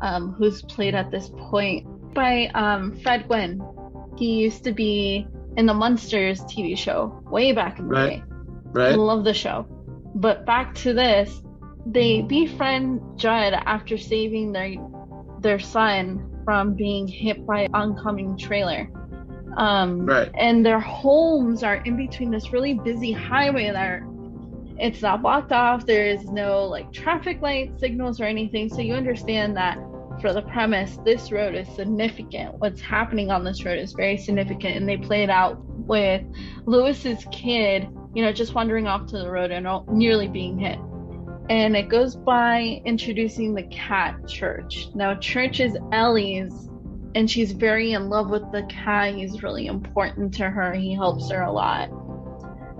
um, 0.00 0.32
who's 0.32 0.62
played 0.62 0.94
at 0.94 1.10
this 1.10 1.30
point 1.36 1.86
by 2.14 2.46
um, 2.54 2.98
Fred 3.00 3.28
Gwynne, 3.28 3.62
he 4.16 4.40
used 4.40 4.64
to 4.64 4.72
be 4.72 5.26
in 5.56 5.66
the 5.66 5.74
Munsters 5.74 6.40
TV 6.42 6.76
show 6.76 7.22
way 7.30 7.52
back 7.52 7.78
in 7.78 7.86
the 7.86 7.94
right. 7.94 8.10
day. 8.10 8.22
Right. 8.72 8.92
I 8.92 8.96
love 8.96 9.24
the 9.24 9.34
show. 9.34 9.66
But 10.14 10.46
back 10.46 10.74
to 10.76 10.92
this, 10.92 11.42
they 11.86 12.22
befriend 12.22 13.00
Judd 13.18 13.54
after 13.54 13.96
saving 13.96 14.52
their 14.52 14.74
their 15.40 15.58
son 15.58 16.42
from 16.44 16.74
being 16.74 17.06
hit 17.06 17.46
by 17.46 17.62
an 17.62 17.74
oncoming 17.74 18.36
trailer. 18.36 18.90
Um, 19.58 20.06
right. 20.06 20.30
And 20.34 20.64
their 20.64 20.80
homes 20.80 21.62
are 21.64 21.76
in 21.76 21.96
between 21.96 22.30
this 22.30 22.52
really 22.52 22.74
busy 22.74 23.12
highway 23.12 23.70
there. 23.70 24.06
It's 24.78 25.02
not 25.02 25.22
blocked 25.22 25.50
off. 25.50 25.84
There 25.84 26.06
is 26.06 26.24
no 26.30 26.64
like 26.64 26.92
traffic 26.92 27.42
light 27.42 27.78
signals 27.80 28.20
or 28.20 28.24
anything. 28.24 28.68
So 28.68 28.80
you 28.80 28.94
understand 28.94 29.56
that 29.56 29.76
for 30.20 30.32
the 30.32 30.42
premise, 30.42 30.98
this 31.04 31.32
road 31.32 31.56
is 31.56 31.68
significant. 31.74 32.54
What's 32.58 32.80
happening 32.80 33.32
on 33.32 33.42
this 33.42 33.64
road 33.64 33.80
is 33.80 33.92
very 33.92 34.16
significant. 34.16 34.76
And 34.76 34.88
they 34.88 34.96
play 34.96 35.24
it 35.24 35.30
out 35.30 35.58
with 35.64 36.22
Louis's 36.64 37.26
kid, 37.32 37.88
you 38.14 38.22
know, 38.22 38.32
just 38.32 38.54
wandering 38.54 38.86
off 38.86 39.06
to 39.06 39.18
the 39.18 39.28
road 39.28 39.50
and 39.50 39.66
nearly 39.88 40.28
being 40.28 40.56
hit. 40.56 40.78
And 41.50 41.76
it 41.76 41.88
goes 41.88 42.14
by 42.14 42.80
introducing 42.84 43.54
the 43.54 43.64
cat 43.64 44.28
Church. 44.28 44.88
Now, 44.94 45.14
Church 45.16 45.58
is 45.58 45.76
Ellie's, 45.92 46.68
and 47.18 47.28
she's 47.28 47.50
very 47.50 47.94
in 47.94 48.08
love 48.08 48.30
with 48.30 48.48
the 48.52 48.62
cat. 48.68 49.12
He's 49.12 49.42
really 49.42 49.66
important 49.66 50.32
to 50.34 50.48
her, 50.48 50.72
he 50.72 50.94
helps 50.94 51.28
her 51.32 51.42
a 51.42 51.50
lot. 51.50 51.88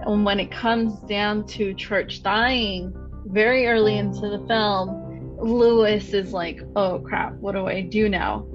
And 0.06 0.24
when 0.24 0.38
it 0.38 0.52
comes 0.52 0.96
down 1.00 1.44
to 1.48 1.74
Church 1.74 2.22
dying, 2.22 2.94
very 3.26 3.66
early 3.66 3.98
into 3.98 4.28
the 4.28 4.46
film, 4.46 5.36
Louis 5.40 6.14
is 6.14 6.32
like, 6.32 6.60
oh 6.76 7.00
crap, 7.00 7.34
what 7.34 7.56
do 7.56 7.66
I 7.66 7.80
do 7.80 8.08
now? 8.08 8.46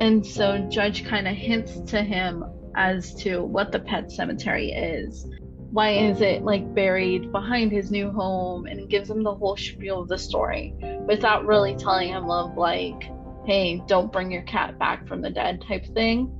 And 0.00 0.24
so 0.24 0.68
Judd 0.70 1.02
kind 1.04 1.26
of 1.26 1.34
hints 1.34 1.80
to 1.90 2.00
him 2.00 2.44
as 2.76 3.12
to 3.16 3.42
what 3.42 3.72
the 3.72 3.80
pet 3.80 4.12
cemetery 4.12 4.70
is. 4.70 5.28
Why 5.72 5.94
is 5.94 6.20
it 6.20 6.44
like 6.44 6.76
buried 6.76 7.32
behind 7.32 7.72
his 7.72 7.90
new 7.90 8.12
home 8.12 8.66
and 8.66 8.88
gives 8.88 9.10
him 9.10 9.24
the 9.24 9.34
whole 9.34 9.56
spiel 9.56 10.02
of 10.02 10.08
the 10.08 10.16
story 10.16 10.76
without 11.08 11.44
really 11.44 11.74
telling 11.74 12.10
him 12.10 12.30
of 12.30 12.56
like, 12.56 13.10
hey, 13.46 13.82
don't 13.86 14.12
bring 14.12 14.30
your 14.30 14.42
cat 14.42 14.78
back 14.78 15.06
from 15.06 15.20
the 15.20 15.30
dead 15.30 15.62
type 15.66 15.84
thing. 15.94 16.30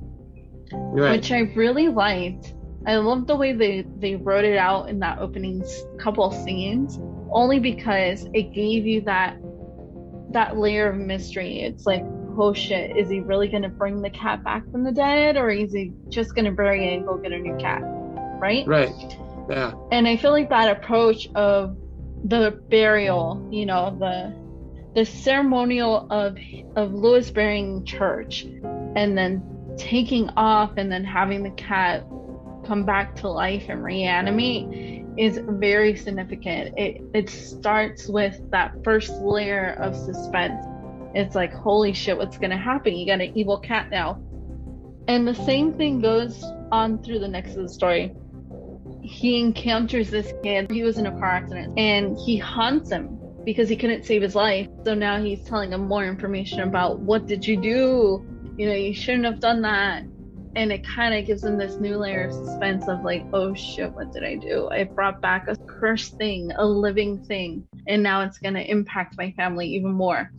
Right. 0.71 1.11
Which 1.11 1.31
I 1.31 1.39
really 1.55 1.89
liked. 1.89 2.53
I 2.87 2.97
love 2.97 3.27
the 3.27 3.35
way 3.35 3.53
they, 3.53 3.85
they 3.97 4.15
wrote 4.15 4.45
it 4.45 4.57
out 4.57 4.89
in 4.89 4.99
that 4.99 5.19
opening 5.19 5.63
couple 5.99 6.31
scenes, 6.31 6.99
only 7.31 7.59
because 7.59 8.27
it 8.33 8.53
gave 8.53 8.85
you 8.85 9.01
that 9.01 9.37
that 10.31 10.57
layer 10.57 10.89
of 10.89 10.97
mystery. 10.97 11.61
It's 11.61 11.85
like, 11.85 12.03
oh 12.37 12.53
shit, 12.53 12.97
is 12.97 13.09
he 13.09 13.21
really 13.21 13.47
gonna 13.47 13.69
bring 13.69 14.01
the 14.01 14.09
cat 14.09 14.43
back 14.43 14.69
from 14.71 14.83
the 14.83 14.91
dead, 14.91 15.37
or 15.37 15.49
is 15.49 15.73
he 15.73 15.93
just 16.09 16.35
gonna 16.35 16.51
bury 16.51 16.87
it 16.87 16.97
and 16.97 17.05
go 17.05 17.17
get 17.17 17.31
a 17.31 17.39
new 17.39 17.55
cat? 17.57 17.81
Right? 17.83 18.67
Right. 18.67 19.17
Yeah. 19.49 19.73
And 19.91 20.07
I 20.07 20.17
feel 20.17 20.31
like 20.31 20.49
that 20.49 20.77
approach 20.77 21.29
of 21.35 21.77
the 22.25 22.59
burial, 22.69 23.47
you 23.51 23.65
know, 23.65 23.95
the 23.99 24.33
the 24.95 25.05
ceremonial 25.05 26.07
of 26.09 26.37
of 26.75 26.93
Louis 26.93 27.29
burying 27.29 27.85
church, 27.85 28.43
and 28.43 29.17
then 29.17 29.43
taking 29.77 30.29
off, 30.37 30.71
and 30.77 30.91
then 30.91 31.03
having 31.03 31.43
the 31.43 31.51
cat 31.51 32.05
come 32.65 32.85
back 32.85 33.15
to 33.17 33.29
life 33.29 33.65
and 33.67 33.83
reanimate 33.83 35.05
is 35.17 35.39
very 35.43 35.95
significant. 35.95 36.73
It 36.77 37.01
it 37.13 37.29
starts 37.29 38.07
with 38.07 38.39
that 38.51 38.83
first 38.83 39.11
layer 39.21 39.77
of 39.79 39.95
suspense. 39.95 40.65
It's 41.13 41.35
like, 41.35 41.53
holy 41.53 41.93
shit, 41.93 42.17
what's 42.17 42.37
gonna 42.37 42.57
happen? 42.57 42.95
You 42.95 43.05
got 43.05 43.21
an 43.21 43.37
evil 43.37 43.59
cat 43.59 43.89
now. 43.89 44.21
And 45.07 45.27
the 45.27 45.35
same 45.35 45.73
thing 45.73 45.99
goes 45.99 46.43
on 46.71 47.03
through 47.03 47.19
the 47.19 47.27
next 47.27 47.51
of 47.51 47.63
the 47.63 47.69
story. 47.69 48.13
He 49.01 49.39
encounters 49.39 50.09
this 50.09 50.33
kid. 50.41 50.71
He 50.71 50.83
was 50.83 50.97
in 50.97 51.05
a 51.05 51.11
car 51.11 51.29
accident 51.29 51.77
and 51.77 52.17
he 52.17 52.37
haunts 52.37 52.89
him 52.89 53.19
because 53.45 53.69
he 53.69 53.75
couldn't 53.75 54.05
save 54.05 54.21
his 54.21 54.35
life. 54.35 54.67
So 54.83 54.93
now 54.93 55.23
he's 55.23 55.43
telling 55.43 55.71
him 55.71 55.87
more 55.87 56.03
information 56.03 56.61
about 56.61 56.99
what 56.99 57.27
did 57.27 57.45
you 57.45 57.61
do 57.61 58.25
you 58.57 58.67
know, 58.67 58.73
you 58.73 58.93
shouldn't 58.93 59.25
have 59.25 59.39
done 59.39 59.61
that. 59.63 60.03
And 60.55 60.71
it 60.71 60.85
kind 60.87 61.13
of 61.13 61.25
gives 61.25 61.43
him 61.43 61.57
this 61.57 61.75
new 61.75 61.97
layer 61.97 62.27
of 62.27 62.33
suspense 62.33 62.87
of 62.87 63.03
like, 63.03 63.25
oh 63.33 63.53
shit, 63.53 63.91
what 63.91 64.13
did 64.13 64.23
I 64.23 64.35
do? 64.35 64.69
I 64.69 64.85
brought 64.85 65.21
back 65.21 65.49
a 65.49 65.57
cursed 65.57 66.15
thing, 66.15 66.51
a 66.57 66.65
living 66.65 67.21
thing, 67.25 67.67
and 67.87 68.01
now 68.01 68.21
it's 68.21 68.37
gonna 68.37 68.61
impact 68.61 69.17
my 69.17 69.31
family 69.31 69.67
even 69.67 69.91
more. 69.91 70.31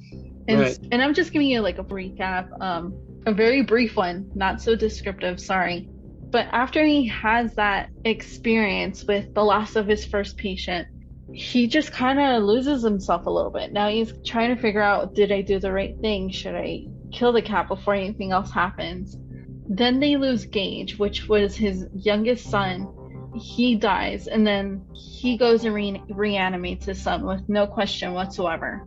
And 0.49 0.61
right. 0.61 0.79
and 0.91 1.03
I'm 1.03 1.13
just 1.13 1.33
giving 1.33 1.49
you 1.49 1.61
like 1.61 1.79
a 1.79 1.85
recap, 1.85 2.49
um, 2.63 2.95
a 3.27 3.33
very 3.33 3.63
brief 3.63 3.97
one, 3.97 4.31
not 4.35 4.63
so 4.63 4.75
descriptive. 4.75 5.39
Sorry. 5.39 5.87
But 6.31 6.47
after 6.51 6.85
he 6.85 7.09
has 7.09 7.55
that 7.57 7.91
experience 8.05 9.05
with 9.05 9.35
the 9.35 9.45
loss 9.45 9.77
of 9.77 9.87
his 9.87 10.07
first 10.07 10.39
patient, 10.39 10.89
he 11.33 11.67
just 11.67 11.93
kind 11.93 12.21
of 12.21 12.43
loses 12.43 12.83
himself 12.83 13.27
a 13.27 13.31
little 13.31 13.51
bit. 13.51 13.73
Now 13.73 13.89
he's 13.89 14.13
trying 14.25 14.55
to 14.55 14.61
figure 14.61 14.83
out 14.83 15.15
did 15.15 15.33
I 15.33 15.43
do 15.43 15.59
the 15.59 15.73
right 15.73 15.99
thing? 16.01 16.31
Should 16.31 16.55
I 16.55 16.87
kill 17.13 17.33
the 17.33 17.43
cat 17.43 17.69
before 17.69 17.95
anything 17.95 18.33
else 18.33 18.51
happens? 18.51 19.17
Then 19.69 19.99
they 19.99 20.17
lose 20.17 20.47
Gage, 20.47 20.99
which 20.99 21.29
was 21.29 21.57
his 21.57 21.87
youngest 21.93 22.49
son. 22.49 22.93
He 23.35 23.75
dies, 23.75 24.29
and 24.29 24.47
then 24.47 24.83
he 24.95 25.37
goes 25.37 25.65
and 25.65 25.75
re- 25.75 26.03
reanimates 26.09 26.87
his 26.87 27.03
son 27.03 27.27
with 27.27 27.47
no 27.49 27.67
question 27.67 28.13
whatsoever. 28.13 28.87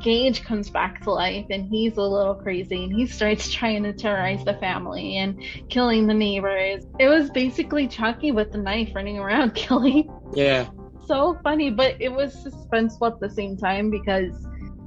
Gage 0.00 0.44
comes 0.44 0.70
back 0.70 1.02
to 1.02 1.10
life 1.10 1.46
and 1.50 1.66
he's 1.66 1.98
a 1.98 2.02
little 2.02 2.34
crazy 2.34 2.84
and 2.84 2.92
he 2.92 3.06
starts 3.06 3.50
trying 3.52 3.82
to 3.82 3.92
terrorize 3.92 4.44
the 4.44 4.54
family 4.54 5.18
and 5.18 5.42
killing 5.68 6.06
the 6.06 6.14
neighbors. 6.14 6.86
It 6.98 7.08
was 7.08 7.30
basically 7.30 7.86
Chucky 7.86 8.32
with 8.32 8.52
the 8.52 8.58
knife 8.58 8.90
running 8.94 9.18
around 9.18 9.54
killing. 9.54 10.10
Yeah. 10.34 10.68
So 11.10 11.36
funny, 11.42 11.70
but 11.70 11.96
it 11.98 12.12
was 12.12 12.36
suspenseful 12.36 13.12
at 13.12 13.18
the 13.18 13.28
same 13.28 13.56
time 13.56 13.90
because 13.90 14.32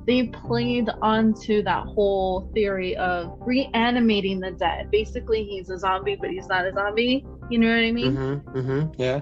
they 0.08 0.28
played 0.28 0.90
onto 1.02 1.62
that 1.64 1.84
whole 1.86 2.50
theory 2.54 2.96
of 2.96 3.38
reanimating 3.42 4.40
the 4.40 4.52
dead. 4.52 4.90
Basically, 4.90 5.44
he's 5.44 5.70
a 5.70 5.78
zombie, 5.78 6.16
but 6.16 6.30
he's 6.30 6.48
not 6.48 6.66
a 6.66 6.72
zombie. 6.72 7.26
You 7.50 7.60
know 7.60 7.68
what 7.68 7.84
I 7.84 7.92
mean? 7.92 8.16
Mm-hmm, 8.16 8.58
mm-hmm, 8.58 9.02
yeah. 9.02 9.20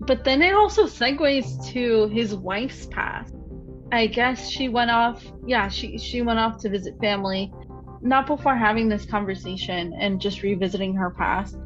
But 0.00 0.24
then 0.24 0.42
it 0.42 0.54
also 0.54 0.84
segues 0.84 1.72
to 1.72 2.08
his 2.08 2.34
wife's 2.34 2.84
past 2.84 3.34
I 3.94 4.06
guess 4.08 4.50
she 4.50 4.68
went 4.68 4.90
off. 4.90 5.24
Yeah, 5.46 5.68
she 5.68 5.98
she 5.98 6.20
went 6.20 6.38
off 6.38 6.58
to 6.62 6.68
visit 6.68 6.98
family, 7.00 7.52
not 8.02 8.26
before 8.26 8.56
having 8.56 8.88
this 8.88 9.06
conversation 9.06 9.94
and 9.98 10.20
just 10.20 10.42
revisiting 10.42 10.94
her 10.96 11.10
past. 11.10 11.56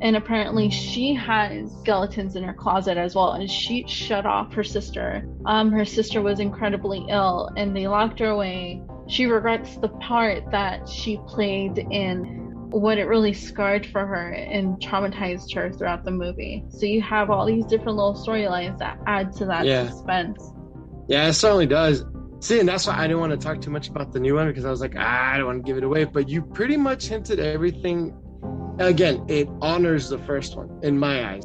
And 0.00 0.16
apparently, 0.16 0.70
she 0.70 1.14
has 1.14 1.72
skeletons 1.80 2.36
in 2.36 2.44
her 2.44 2.54
closet 2.54 2.96
as 2.96 3.14
well. 3.14 3.32
And 3.32 3.50
she 3.50 3.84
shut 3.86 4.26
off 4.26 4.52
her 4.54 4.64
sister. 4.64 5.24
Um, 5.44 5.72
her 5.72 5.84
sister 5.84 6.22
was 6.22 6.38
incredibly 6.40 7.04
ill, 7.08 7.50
and 7.56 7.74
they 7.74 7.88
locked 7.88 8.20
her 8.20 8.28
away. 8.28 8.82
She 9.08 9.26
regrets 9.26 9.76
the 9.76 9.88
part 9.88 10.50
that 10.50 10.88
she 10.88 11.18
played 11.26 11.78
in 11.78 12.48
what 12.70 12.98
it 12.98 13.04
really 13.04 13.32
scarred 13.32 13.86
for 13.86 14.06
her 14.06 14.30
and 14.30 14.76
traumatized 14.78 15.54
her 15.54 15.72
throughout 15.72 16.04
the 16.04 16.10
movie. 16.10 16.64
So 16.68 16.86
you 16.86 17.00
have 17.02 17.30
all 17.30 17.46
these 17.46 17.64
different 17.64 17.96
little 17.96 18.14
storylines 18.14 18.78
that 18.78 18.98
add 19.06 19.32
to 19.36 19.46
that 19.46 19.64
yeah. 19.64 19.88
suspense. 19.88 20.52
Yeah, 21.08 21.28
it 21.28 21.32
certainly 21.32 21.66
does. 21.66 22.04
See, 22.40 22.60
and 22.60 22.68
that's 22.68 22.86
why 22.86 22.96
I 22.96 23.06
didn't 23.06 23.20
want 23.20 23.32
to 23.32 23.38
talk 23.38 23.60
too 23.60 23.70
much 23.70 23.88
about 23.88 24.12
the 24.12 24.20
new 24.20 24.34
one 24.34 24.46
because 24.46 24.64
I 24.64 24.70
was 24.70 24.80
like, 24.80 24.94
ah, 24.96 25.32
I 25.32 25.38
don't 25.38 25.46
want 25.46 25.64
to 25.64 25.68
give 25.68 25.76
it 25.76 25.82
away. 25.82 26.04
But 26.04 26.28
you 26.28 26.42
pretty 26.42 26.76
much 26.76 27.06
hinted 27.06 27.40
everything. 27.40 28.14
Again, 28.78 29.24
it 29.28 29.48
honors 29.60 30.08
the 30.08 30.18
first 30.18 30.56
one 30.56 30.80
in 30.82 30.98
my 30.98 31.32
eyes. 31.32 31.42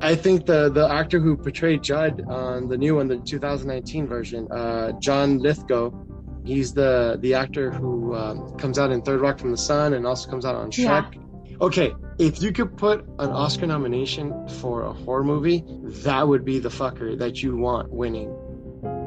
I 0.00 0.14
think 0.14 0.46
the 0.46 0.70
the 0.70 0.88
actor 0.88 1.20
who 1.20 1.36
portrayed 1.36 1.82
Judd 1.82 2.22
on 2.28 2.68
the 2.68 2.76
new 2.76 2.96
one, 2.96 3.08
the 3.08 3.16
2019 3.18 4.06
version, 4.06 4.46
uh, 4.50 4.92
John 5.00 5.38
Lithgow, 5.38 5.90
he's 6.44 6.74
the 6.74 7.18
the 7.20 7.34
actor 7.34 7.70
who 7.70 8.14
um, 8.14 8.56
comes 8.58 8.78
out 8.78 8.92
in 8.92 9.02
Third 9.02 9.20
Rock 9.20 9.38
from 9.38 9.50
the 9.50 9.56
Sun 9.56 9.94
and 9.94 10.06
also 10.06 10.30
comes 10.30 10.44
out 10.44 10.54
on 10.54 10.70
Shrek. 10.70 11.14
Yeah. 11.14 11.56
Okay, 11.60 11.94
if 12.18 12.42
you 12.42 12.52
could 12.52 12.76
put 12.76 13.06
an 13.18 13.30
Oscar 13.30 13.66
nomination 13.66 14.46
for 14.60 14.82
a 14.82 14.92
horror 14.92 15.24
movie, 15.24 15.64
that 16.04 16.28
would 16.28 16.44
be 16.44 16.58
the 16.58 16.68
fucker 16.68 17.18
that 17.18 17.42
you 17.42 17.56
want 17.56 17.90
winning 17.90 18.30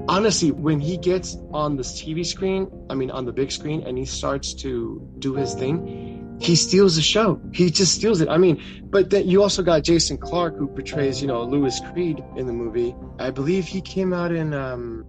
honestly, 0.10 0.50
when 0.52 0.80
he 0.80 0.98
gets 0.98 1.38
on 1.52 1.78
the 1.78 1.84
TV 1.84 2.26
screen, 2.26 2.70
I 2.90 2.96
mean, 2.96 3.12
on 3.12 3.26
the 3.26 3.32
big 3.32 3.52
screen, 3.52 3.84
and 3.86 3.98
he 3.98 4.06
starts 4.06 4.54
to 4.56 5.08
do 5.20 5.36
his 5.36 5.54
thing, 5.54 6.09
he 6.40 6.56
steals 6.56 6.96
the 6.96 7.02
show. 7.02 7.42
He 7.54 7.70
just 7.70 7.96
steals 7.96 8.22
it. 8.22 8.30
I 8.30 8.38
mean, 8.38 8.62
but 8.86 9.10
then 9.10 9.28
you 9.28 9.42
also 9.42 9.62
got 9.64 9.84
Jason 9.84 10.18
Clarke, 10.18 10.58
who 10.58 10.68
portrays, 10.68 11.22
you 11.22 11.28
know, 11.28 11.44
Louis 11.44 11.80
Creed 11.92 12.24
in 12.36 12.48
the 12.48 12.54
movie. 12.54 12.96
I 13.20 13.30
believe 13.30 13.66
he 13.66 13.82
came 13.82 14.14
out 14.14 14.32
in 14.32 14.54
um, 14.54 15.06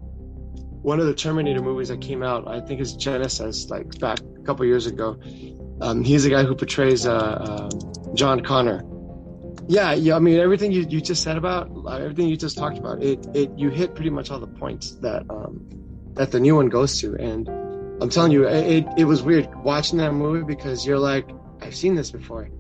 one 0.83 1.01
of 1.01 1.07
the 1.07 1.15
Terminator 1.15 1.63
movies 1.63 1.89
that 1.89 2.01
came 2.01 2.23
out. 2.23 2.49
I 2.49 2.61
think 2.61 2.81
it's 2.81 2.95
Genisys, 2.95 3.71
like 3.71 3.99
back 3.99 4.19
a 4.21 4.43
couple 4.43 4.65
years 4.67 4.87
ago. 4.87 5.19
Um, 5.81 6.03
he's 6.03 6.25
the 6.25 6.31
guy 6.31 6.45
who 6.45 6.55
portrays 6.55 7.07
uh, 7.07 7.15
uh, 7.15 7.71
John 8.15 8.41
Connor 8.43 8.83
yeah, 9.71 9.93
yeah. 9.93 10.17
I 10.17 10.19
mean, 10.19 10.41
everything 10.41 10.73
you, 10.73 10.85
you 10.89 11.01
just 11.01 11.23
said 11.23 11.37
about 11.37 11.71
uh, 11.87 11.95
everything 11.95 12.27
you 12.27 12.37
just 12.37 12.59
talked 12.59 12.77
about, 12.77 13.05
it 13.05 13.25
it 13.35 13.51
you 13.57 13.71
hit 13.71 13.95
pretty 13.95 14.11
much 14.11 14.29
all 14.29 14.41
the 14.41 14.49
points 14.49 14.97
that 14.97 15.23
um 15.31 15.65
that 16.15 16.33
the 16.33 16.41
new 16.41 16.57
one 16.57 16.69
goes 16.69 17.01
to, 17.01 17.15
and 17.15 17.49
I'm 18.01 18.09
telling 18.09 18.33
you, 18.33 18.49
it 18.49 18.87
it 18.97 19.05
was 19.05 19.23
weird 19.23 19.55
watching 19.57 19.99
that 19.99 20.13
movie 20.13 20.45
because 20.45 20.87
you're 20.87 20.99
like, 20.99 21.29
I've 21.61 21.75
seen 21.75 21.95
this 21.95 22.11
before, 22.11 22.51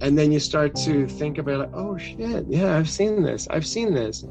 and 0.00 0.18
then 0.18 0.32
you 0.32 0.40
start 0.40 0.74
to 0.76 1.06
think 1.06 1.38
about 1.38 1.58
like, 1.60 1.70
oh 1.74 1.96
shit, 1.96 2.46
yeah, 2.48 2.76
I've 2.76 2.90
seen 2.90 3.22
this, 3.22 3.48
I've 3.48 3.66
seen 3.66 3.94
this. 3.94 4.24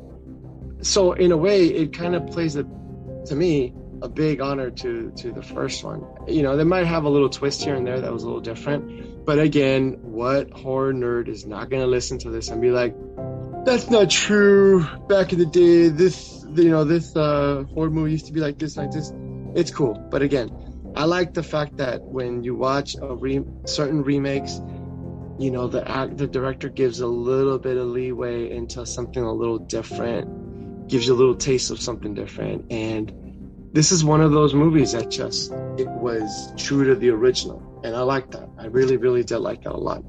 So 0.82 1.14
in 1.14 1.32
a 1.32 1.38
way, 1.38 1.66
it 1.66 1.94
kind 1.94 2.16
of 2.16 2.28
plays 2.28 2.56
a, 2.56 2.64
to 3.26 3.36
me 3.36 3.74
a 4.02 4.08
big 4.08 4.40
honor 4.42 4.70
to 4.72 5.12
to 5.18 5.32
the 5.32 5.42
first 5.44 5.84
one. 5.84 6.06
You 6.28 6.44
know, 6.44 6.56
they 6.56 6.64
might 6.64 6.86
have 6.86 7.04
a 7.04 7.10
little 7.10 7.30
twist 7.30 7.64
here 7.64 7.76
and 7.76 7.86
there 7.86 8.00
that 8.00 8.14
was 8.14 8.24
a 8.24 8.28
little 8.28 8.42
different 8.42 9.10
but 9.30 9.38
again, 9.38 10.00
what 10.02 10.50
horror 10.50 10.92
nerd 10.92 11.28
is 11.28 11.46
not 11.46 11.70
going 11.70 11.84
to 11.84 11.88
listen 11.88 12.18
to 12.18 12.32
this 12.32 12.48
and 12.48 12.60
be 12.60 12.72
like, 12.72 12.96
that's 13.64 13.92
not 13.92 14.10
true. 14.10 14.84
Back 15.08 15.34
in 15.34 15.38
the 15.38 15.46
day, 15.46 15.90
this, 15.90 16.44
you 16.56 16.72
know, 16.72 16.84
this 16.84 17.16
uh, 17.16 17.64
horror 17.76 17.92
movie 17.92 18.14
used 18.14 18.26
to 18.26 18.34
be 18.34 18.40
like 18.40 18.58
this, 18.58 18.76
like 18.76 18.90
this. 18.90 19.12
It's 19.56 19.72
cool. 19.72 19.94
But 20.10 20.22
again, 20.22 20.50
I 20.96 21.06
like 21.06 21.34
the 21.34 21.44
fact 21.44 21.78
that 21.78 22.02
when 22.04 22.44
you 22.44 22.56
watch 22.56 22.96
a 23.02 23.16
re- 23.16 23.44
certain 23.66 24.04
remakes, 24.04 24.62
you 25.38 25.52
know, 25.52 25.68
the 25.68 25.90
act, 25.90 26.18
the 26.18 26.28
director 26.28 26.70
gives 26.70 27.00
a 27.00 27.08
little 27.08 27.60
bit 27.60 27.78
of 27.78 27.88
leeway 27.88 28.52
into 28.52 28.86
something 28.86 29.24
a 29.24 29.32
little 29.32 29.60
different, 29.60 30.88
gives 30.88 31.08
you 31.08 31.14
a 31.14 31.16
little 31.16 31.36
taste 31.36 31.72
of 31.72 31.80
something 31.80 32.14
different. 32.14 32.72
And 32.72 33.70
this 33.72 33.92
is 33.92 34.04
one 34.04 34.22
of 34.22 34.32
those 34.32 34.54
movies 34.54 34.92
that 34.94 35.10
just, 35.10 35.52
it 35.78 35.88
was 35.88 36.54
true 36.58 36.86
to 36.86 36.96
the 36.96 37.10
original 37.10 37.70
and 37.84 37.96
I 37.96 38.02
like 38.02 38.32
that. 38.32 38.50
I 38.58 38.66
really, 38.66 38.98
really 38.98 39.24
did 39.24 39.40
like 39.40 39.64
that 39.64 39.74
a 39.74 39.78
lot. 39.78 40.04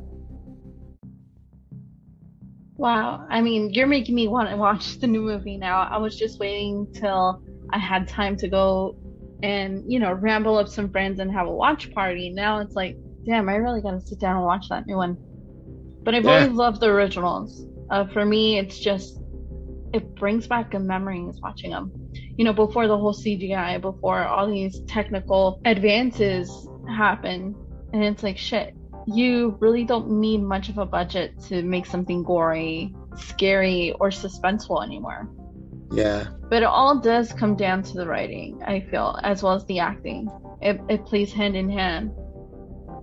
Wow. 2.76 3.26
I 3.28 3.42
mean, 3.42 3.72
you're 3.72 3.86
making 3.86 4.14
me 4.14 4.26
want 4.26 4.48
to 4.48 4.56
watch 4.56 4.98
the 4.98 5.06
new 5.06 5.20
movie 5.20 5.56
now. 5.56 5.82
I 5.82 5.98
was 5.98 6.16
just 6.16 6.40
waiting 6.40 6.86
till 6.94 7.42
I 7.70 7.78
had 7.78 8.08
time 8.08 8.36
to 8.38 8.48
go 8.48 8.96
and, 9.42 9.90
you 9.90 9.98
know, 9.98 10.12
ramble 10.12 10.56
up 10.58 10.68
some 10.68 10.90
friends 10.90 11.20
and 11.20 11.30
have 11.32 11.46
a 11.46 11.50
watch 11.50 11.92
party. 11.92 12.30
Now 12.30 12.60
it's 12.60 12.74
like, 12.74 12.96
damn, 13.24 13.48
I 13.48 13.56
really 13.56 13.80
got 13.80 13.92
to 13.92 14.00
sit 14.00 14.18
down 14.18 14.36
and 14.36 14.44
watch 14.44 14.68
that 14.68 14.86
new 14.86 14.96
one. 14.96 15.16
But 16.02 16.14
I've 16.14 16.24
yeah. 16.24 16.42
always 16.42 16.52
loved 16.52 16.80
the 16.80 16.86
originals. 16.86 17.66
Uh, 17.90 18.06
for 18.06 18.24
me, 18.24 18.58
it's 18.58 18.78
just, 18.78 19.20
it 19.92 20.14
brings 20.14 20.46
back 20.46 20.70
good 20.70 20.82
memories 20.82 21.40
watching 21.42 21.70
them. 21.70 21.92
You 22.36 22.44
know, 22.44 22.52
before 22.52 22.86
the 22.86 22.96
whole 22.96 23.14
CGI, 23.14 23.80
before 23.80 24.24
all 24.24 24.48
these 24.48 24.80
technical 24.86 25.60
advances 25.64 26.68
happen 26.88 27.54
and 27.92 28.04
it's 28.04 28.22
like 28.22 28.38
shit 28.38 28.74
you 29.06 29.56
really 29.60 29.84
don't 29.84 30.08
need 30.08 30.42
much 30.42 30.68
of 30.68 30.78
a 30.78 30.86
budget 30.86 31.38
to 31.40 31.62
make 31.62 31.86
something 31.86 32.22
gory 32.22 32.94
scary 33.16 33.92
or 33.98 34.10
suspenseful 34.10 34.84
anymore 34.84 35.28
yeah. 35.90 36.28
But 36.48 36.62
it 36.62 36.66
all 36.66 36.98
does 36.98 37.32
come 37.32 37.56
down 37.56 37.82
to 37.84 37.92
the 37.94 38.06
writing 38.06 38.62
i 38.66 38.80
feel 38.80 39.18
as 39.22 39.42
well 39.42 39.54
as 39.54 39.64
the 39.66 39.78
acting. 39.80 40.28
It, 40.62 40.80
it 40.88 41.06
plays 41.06 41.32
hand 41.32 41.56
in 41.56 41.70
hand. 41.70 42.12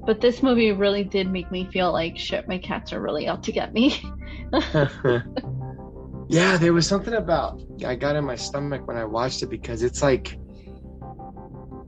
But 0.05 0.21
this 0.21 0.43
movie 0.43 0.71
really 0.71 1.03
did 1.03 1.29
make 1.29 1.51
me 1.51 1.65
feel 1.71 1.91
like 1.91 2.17
shit 2.17 2.47
my 2.47 2.57
cats 2.57 2.93
are 2.93 3.01
really 3.01 3.27
out 3.27 3.43
to 3.43 3.51
get 3.51 3.73
me. 3.73 4.01
Yeah 6.29 6.57
there 6.57 6.73
was 6.73 6.85
something 6.85 7.13
about 7.13 7.61
i 7.85 7.95
got 7.95 8.15
in 8.15 8.25
my 8.25 8.35
stomach 8.35 8.85
when 8.87 8.97
i 8.97 9.05
watched 9.05 9.43
it 9.43 9.49
because 9.49 9.81
it's 9.81 10.01
like 10.01 10.37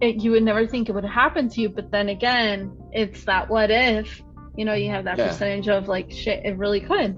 it, 0.02 0.16
you 0.24 0.32
would 0.32 0.44
never 0.44 0.66
think 0.66 0.88
it 0.88 0.94
would 0.94 1.04
happen 1.04 1.50
to 1.50 1.62
you 1.62 1.70
but 1.70 1.92
then 1.92 2.08
again 2.08 2.72
it's 2.94 3.26
that 3.26 3.50
what 3.50 3.70
if 3.70 4.22
you 4.56 4.64
know 4.64 4.74
you 4.74 4.90
have 4.90 5.04
that 5.04 5.18
yeah. 5.18 5.28
percentage 5.28 5.68
of 5.68 5.88
like 5.88 6.10
shit 6.10 6.46
it 6.46 6.58
really 6.58 6.80
could. 6.80 7.18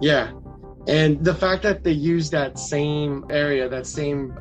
Yeah 0.00 0.32
and 0.86 1.24
the 1.24 1.34
fact 1.34 1.62
that 1.62 1.82
they 1.82 1.92
use 1.92 2.30
that 2.30 2.58
same 2.58 3.24
area 3.30 3.68
that 3.68 3.86
same 3.86 4.36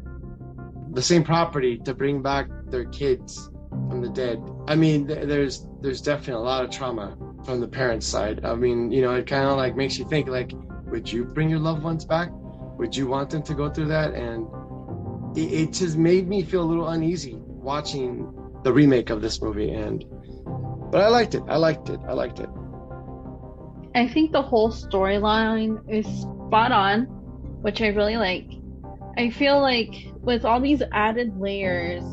the 0.91 1.01
same 1.01 1.23
property 1.23 1.77
to 1.77 1.93
bring 1.93 2.21
back 2.21 2.47
their 2.67 2.85
kids 2.85 3.49
from 3.69 4.01
the 4.01 4.09
dead 4.09 4.41
i 4.67 4.75
mean 4.75 5.05
there's 5.07 5.67
there's 5.81 6.01
definitely 6.01 6.33
a 6.33 6.45
lot 6.45 6.63
of 6.63 6.69
trauma 6.69 7.17
from 7.45 7.59
the 7.59 7.67
parents 7.67 8.05
side 8.05 8.43
i 8.45 8.53
mean 8.55 8.91
you 8.91 9.01
know 9.01 9.13
it 9.15 9.25
kind 9.27 9.47
of 9.47 9.57
like 9.57 9.75
makes 9.75 9.97
you 9.97 10.05
think 10.05 10.27
like 10.27 10.51
would 10.85 11.11
you 11.11 11.23
bring 11.23 11.49
your 11.49 11.59
loved 11.59 11.83
ones 11.83 12.05
back 12.05 12.29
would 12.77 12.95
you 12.95 13.07
want 13.07 13.29
them 13.29 13.41
to 13.41 13.53
go 13.53 13.69
through 13.69 13.87
that 13.87 14.13
and 14.13 14.47
it, 15.37 15.51
it 15.51 15.73
just 15.73 15.97
made 15.97 16.27
me 16.27 16.43
feel 16.43 16.61
a 16.61 16.69
little 16.69 16.89
uneasy 16.89 17.35
watching 17.37 18.31
the 18.63 18.71
remake 18.71 19.09
of 19.09 19.21
this 19.21 19.41
movie 19.41 19.71
and 19.71 20.05
But 20.91 21.01
I 21.01 21.07
liked 21.07 21.33
it. 21.33 21.43
I 21.47 21.57
liked 21.57 21.89
it. 21.89 21.99
I 22.07 22.13
liked 22.13 22.39
it. 22.39 22.49
I 23.95 24.07
think 24.07 24.31
the 24.31 24.41
whole 24.41 24.71
storyline 24.71 25.79
is 25.87 26.05
spot 26.21 26.71
on, 26.71 27.03
which 27.61 27.81
I 27.81 27.87
really 27.87 28.17
like. 28.17 28.49
I 29.17 29.29
feel 29.29 29.61
like 29.61 29.93
with 30.21 30.45
all 30.45 30.59
these 30.59 30.81
added 30.91 31.39
layers, 31.39 32.03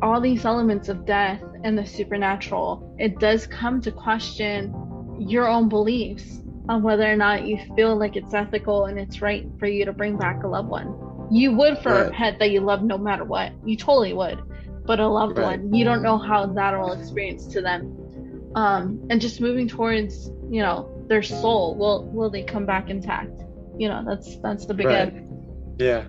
all 0.00 0.20
these 0.20 0.44
elements 0.44 0.88
of 0.88 1.04
death 1.04 1.42
and 1.64 1.76
the 1.76 1.84
supernatural, 1.84 2.94
it 2.98 3.18
does 3.18 3.46
come 3.46 3.82
to 3.82 3.92
question 3.92 4.74
your 5.18 5.48
own 5.48 5.68
beliefs 5.68 6.40
on 6.68 6.82
whether 6.82 7.10
or 7.10 7.16
not 7.16 7.46
you 7.46 7.58
feel 7.76 7.98
like 7.98 8.16
it's 8.16 8.32
ethical 8.32 8.86
and 8.86 8.98
it's 8.98 9.20
right 9.20 9.46
for 9.58 9.66
you 9.66 9.84
to 9.84 9.92
bring 9.92 10.16
back 10.16 10.44
a 10.44 10.48
loved 10.48 10.68
one. 10.68 11.28
You 11.30 11.52
would 11.56 11.78
for 11.78 11.92
right. 11.92 12.06
a 12.06 12.10
pet 12.10 12.38
that 12.38 12.50
you 12.50 12.60
love 12.60 12.82
no 12.82 12.96
matter 12.96 13.24
what. 13.24 13.52
You 13.66 13.76
totally 13.76 14.14
would. 14.14 14.40
But 14.86 15.00
a 15.00 15.06
loved 15.06 15.36
right. 15.36 15.58
one, 15.58 15.74
you 15.74 15.84
don't 15.84 16.02
know 16.02 16.16
how 16.16 16.46
that 16.46 16.78
will 16.78 16.92
experience 16.92 17.46
to 17.48 17.60
them. 17.60 18.52
Um, 18.54 19.06
and 19.10 19.20
just 19.20 19.40
moving 19.40 19.68
towards, 19.68 20.30
you 20.50 20.62
know, 20.62 20.97
their 21.08 21.22
soul. 21.22 21.74
Will 21.76 22.04
will 22.06 22.30
they 22.30 22.42
come 22.42 22.66
back 22.66 22.90
intact? 22.90 23.40
You 23.76 23.88
know, 23.88 24.04
that's 24.06 24.38
that's 24.40 24.66
the 24.66 24.74
big 24.74 24.86
right. 24.86 25.08
end. 25.08 25.76
Yeah. 25.78 26.06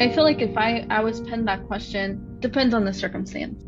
I 0.00 0.10
feel 0.10 0.24
like 0.24 0.40
if 0.40 0.56
I 0.56 0.86
I 0.90 1.00
was 1.00 1.20
penned 1.20 1.48
that 1.48 1.66
question, 1.66 2.38
depends 2.40 2.74
on 2.74 2.84
the 2.84 2.92
circumstance. 2.92 3.62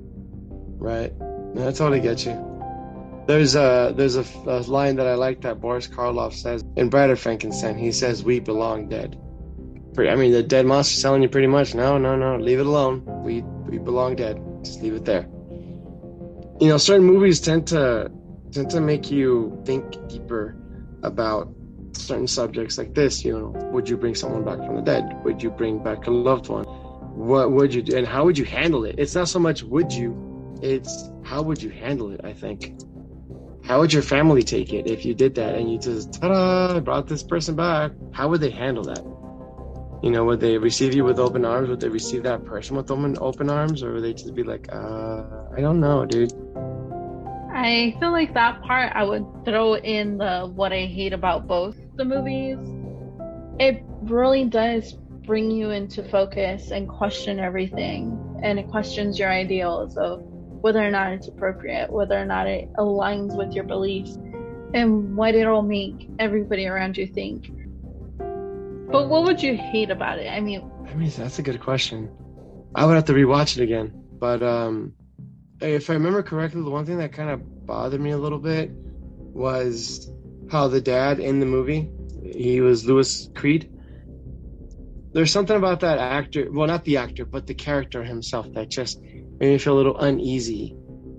Right. 0.78 1.12
That's 1.54 1.80
all 1.80 1.90
to 1.90 2.00
get 2.00 2.24
you. 2.24 2.48
There's 3.26 3.54
a 3.54 3.92
there's 3.96 4.16
a, 4.16 4.24
a, 4.46 4.60
line 4.62 4.96
that 4.96 5.06
I 5.06 5.14
like 5.14 5.42
that 5.42 5.60
Boris 5.60 5.86
Karloff 5.86 6.32
says 6.32 6.64
in 6.76 6.88
Bride 6.88 7.10
of 7.10 7.20
Frankenstein. 7.20 7.78
He 7.78 7.92
says, 7.92 8.24
"We 8.24 8.40
belong 8.40 8.88
dead." 8.88 9.16
I 9.96 10.16
mean, 10.16 10.32
the 10.32 10.42
dead 10.42 10.66
monster's 10.66 11.02
telling 11.02 11.22
you 11.22 11.28
pretty 11.28 11.46
much, 11.46 11.74
no, 11.74 11.98
no, 11.98 12.16
no, 12.16 12.36
leave 12.36 12.58
it 12.58 12.66
alone. 12.66 13.04
We 13.22 13.42
we 13.42 13.78
belong 13.78 14.16
dead. 14.16 14.42
Just 14.64 14.82
leave 14.82 14.94
it 14.94 15.04
there. 15.04 15.28
You 16.60 16.68
know, 16.68 16.78
certain 16.78 17.06
movies 17.06 17.40
tend 17.40 17.68
to 17.68 18.10
tend 18.52 18.70
to 18.70 18.80
make 18.80 19.10
you 19.10 19.60
think 19.64 20.08
deeper 20.08 20.56
about 21.02 21.52
certain 21.94 22.26
subjects 22.28 22.78
like 22.78 22.94
this. 22.94 23.24
You 23.24 23.38
know, 23.38 23.48
would 23.72 23.88
you 23.88 23.96
bring 23.96 24.14
someone 24.14 24.44
back 24.44 24.58
from 24.58 24.76
the 24.76 24.82
dead? 24.82 25.04
Would 25.24 25.42
you 25.42 25.50
bring 25.50 25.82
back 25.82 26.06
a 26.06 26.10
loved 26.10 26.48
one? 26.48 26.64
What 26.64 27.52
would 27.52 27.74
you 27.74 27.82
do, 27.82 27.96
and 27.96 28.06
how 28.06 28.24
would 28.24 28.38
you 28.38 28.44
handle 28.44 28.84
it? 28.84 28.94
It's 28.98 29.14
not 29.14 29.28
so 29.28 29.38
much 29.38 29.62
would 29.62 29.92
you, 29.92 30.58
it's 30.62 31.10
how 31.24 31.42
would 31.42 31.62
you 31.62 31.70
handle 31.70 32.10
it. 32.10 32.20
I 32.24 32.32
think 32.32 32.74
how 33.64 33.80
would 33.80 33.92
your 33.92 34.02
family 34.02 34.42
take 34.42 34.72
it 34.72 34.86
if 34.86 35.04
you 35.04 35.14
did 35.14 35.34
that 35.36 35.54
and 35.54 35.70
you 35.70 35.78
just 35.78 36.12
ta-da 36.14 36.80
brought 36.80 37.06
this 37.06 37.22
person 37.22 37.54
back 37.54 37.92
how 38.12 38.28
would 38.28 38.40
they 38.40 38.50
handle 38.50 38.82
that 38.82 39.02
you 40.02 40.10
know 40.10 40.24
would 40.24 40.40
they 40.40 40.58
receive 40.58 40.94
you 40.94 41.04
with 41.04 41.18
open 41.18 41.44
arms 41.44 41.68
would 41.68 41.80
they 41.80 41.88
receive 41.88 42.24
that 42.24 42.44
person 42.44 42.76
with 42.76 42.90
open 42.90 43.16
open 43.20 43.48
arms 43.48 43.82
or 43.82 43.94
would 43.94 44.02
they 44.02 44.12
just 44.12 44.34
be 44.34 44.42
like 44.42 44.68
uh 44.72 45.22
i 45.56 45.60
don't 45.60 45.80
know 45.80 46.04
dude 46.04 46.32
i 47.54 47.96
feel 48.00 48.10
like 48.10 48.34
that 48.34 48.62
part 48.62 48.92
i 48.94 49.02
would 49.02 49.26
throw 49.44 49.76
in 49.76 50.18
the 50.18 50.50
what 50.54 50.72
i 50.72 50.86
hate 50.86 51.12
about 51.12 51.46
both 51.46 51.76
the 51.96 52.04
movies 52.04 52.58
it 53.58 53.82
really 54.02 54.44
does 54.44 54.94
bring 55.26 55.50
you 55.50 55.70
into 55.70 56.02
focus 56.02 56.70
and 56.70 56.88
question 56.88 57.38
everything 57.38 58.18
and 58.42 58.58
it 58.58 58.68
questions 58.68 59.18
your 59.18 59.30
ideals 59.30 59.96
of 59.96 60.22
whether 60.62 60.80
or 60.80 60.90
not 60.90 61.12
it's 61.12 61.28
appropriate, 61.28 61.92
whether 61.92 62.18
or 62.18 62.24
not 62.24 62.46
it 62.46 62.72
aligns 62.74 63.36
with 63.36 63.52
your 63.52 63.64
beliefs, 63.64 64.16
and 64.74 65.16
what 65.16 65.34
it'll 65.34 65.62
make 65.62 66.08
everybody 66.18 66.66
around 66.66 66.96
you 66.96 67.06
think. 67.06 67.50
But 68.18 69.08
what 69.08 69.24
would 69.24 69.42
you 69.42 69.56
hate 69.56 69.90
about 69.90 70.18
it? 70.18 70.28
I 70.28 70.40
mean, 70.40 70.70
I 70.88 70.94
mean 70.94 71.10
that's 71.10 71.38
a 71.38 71.42
good 71.42 71.60
question. 71.60 72.10
I 72.74 72.86
would 72.86 72.94
have 72.94 73.04
to 73.06 73.12
rewatch 73.12 73.58
it 73.58 73.62
again. 73.62 73.92
But 74.18 74.42
um, 74.42 74.94
if 75.62 75.90
I 75.90 75.94
remember 75.94 76.22
correctly, 76.22 76.62
the 76.62 76.70
one 76.70 76.84
thing 76.86 76.98
that 76.98 77.12
kind 77.12 77.30
of 77.30 77.66
bothered 77.66 78.00
me 78.00 78.10
a 78.10 78.18
little 78.18 78.38
bit 78.38 78.70
was 78.72 80.10
how 80.50 80.68
the 80.68 80.80
dad 80.80 81.20
in 81.20 81.40
the 81.40 81.46
movie, 81.46 81.90
he 82.22 82.60
was 82.60 82.84
Louis 82.84 83.28
Creed. 83.34 83.70
There's 85.12 85.30
something 85.30 85.56
about 85.56 85.80
that 85.80 85.98
actor, 85.98 86.50
well, 86.50 86.66
not 86.66 86.84
the 86.84 86.96
actor, 86.96 87.24
but 87.24 87.46
the 87.46 87.54
character 87.54 88.02
himself 88.02 88.52
that 88.54 88.70
just 88.70 89.00
made 89.00 89.40
me 89.40 89.58
feel 89.58 89.74
a 89.74 89.78
little 89.78 89.98
uneasy 89.98 90.74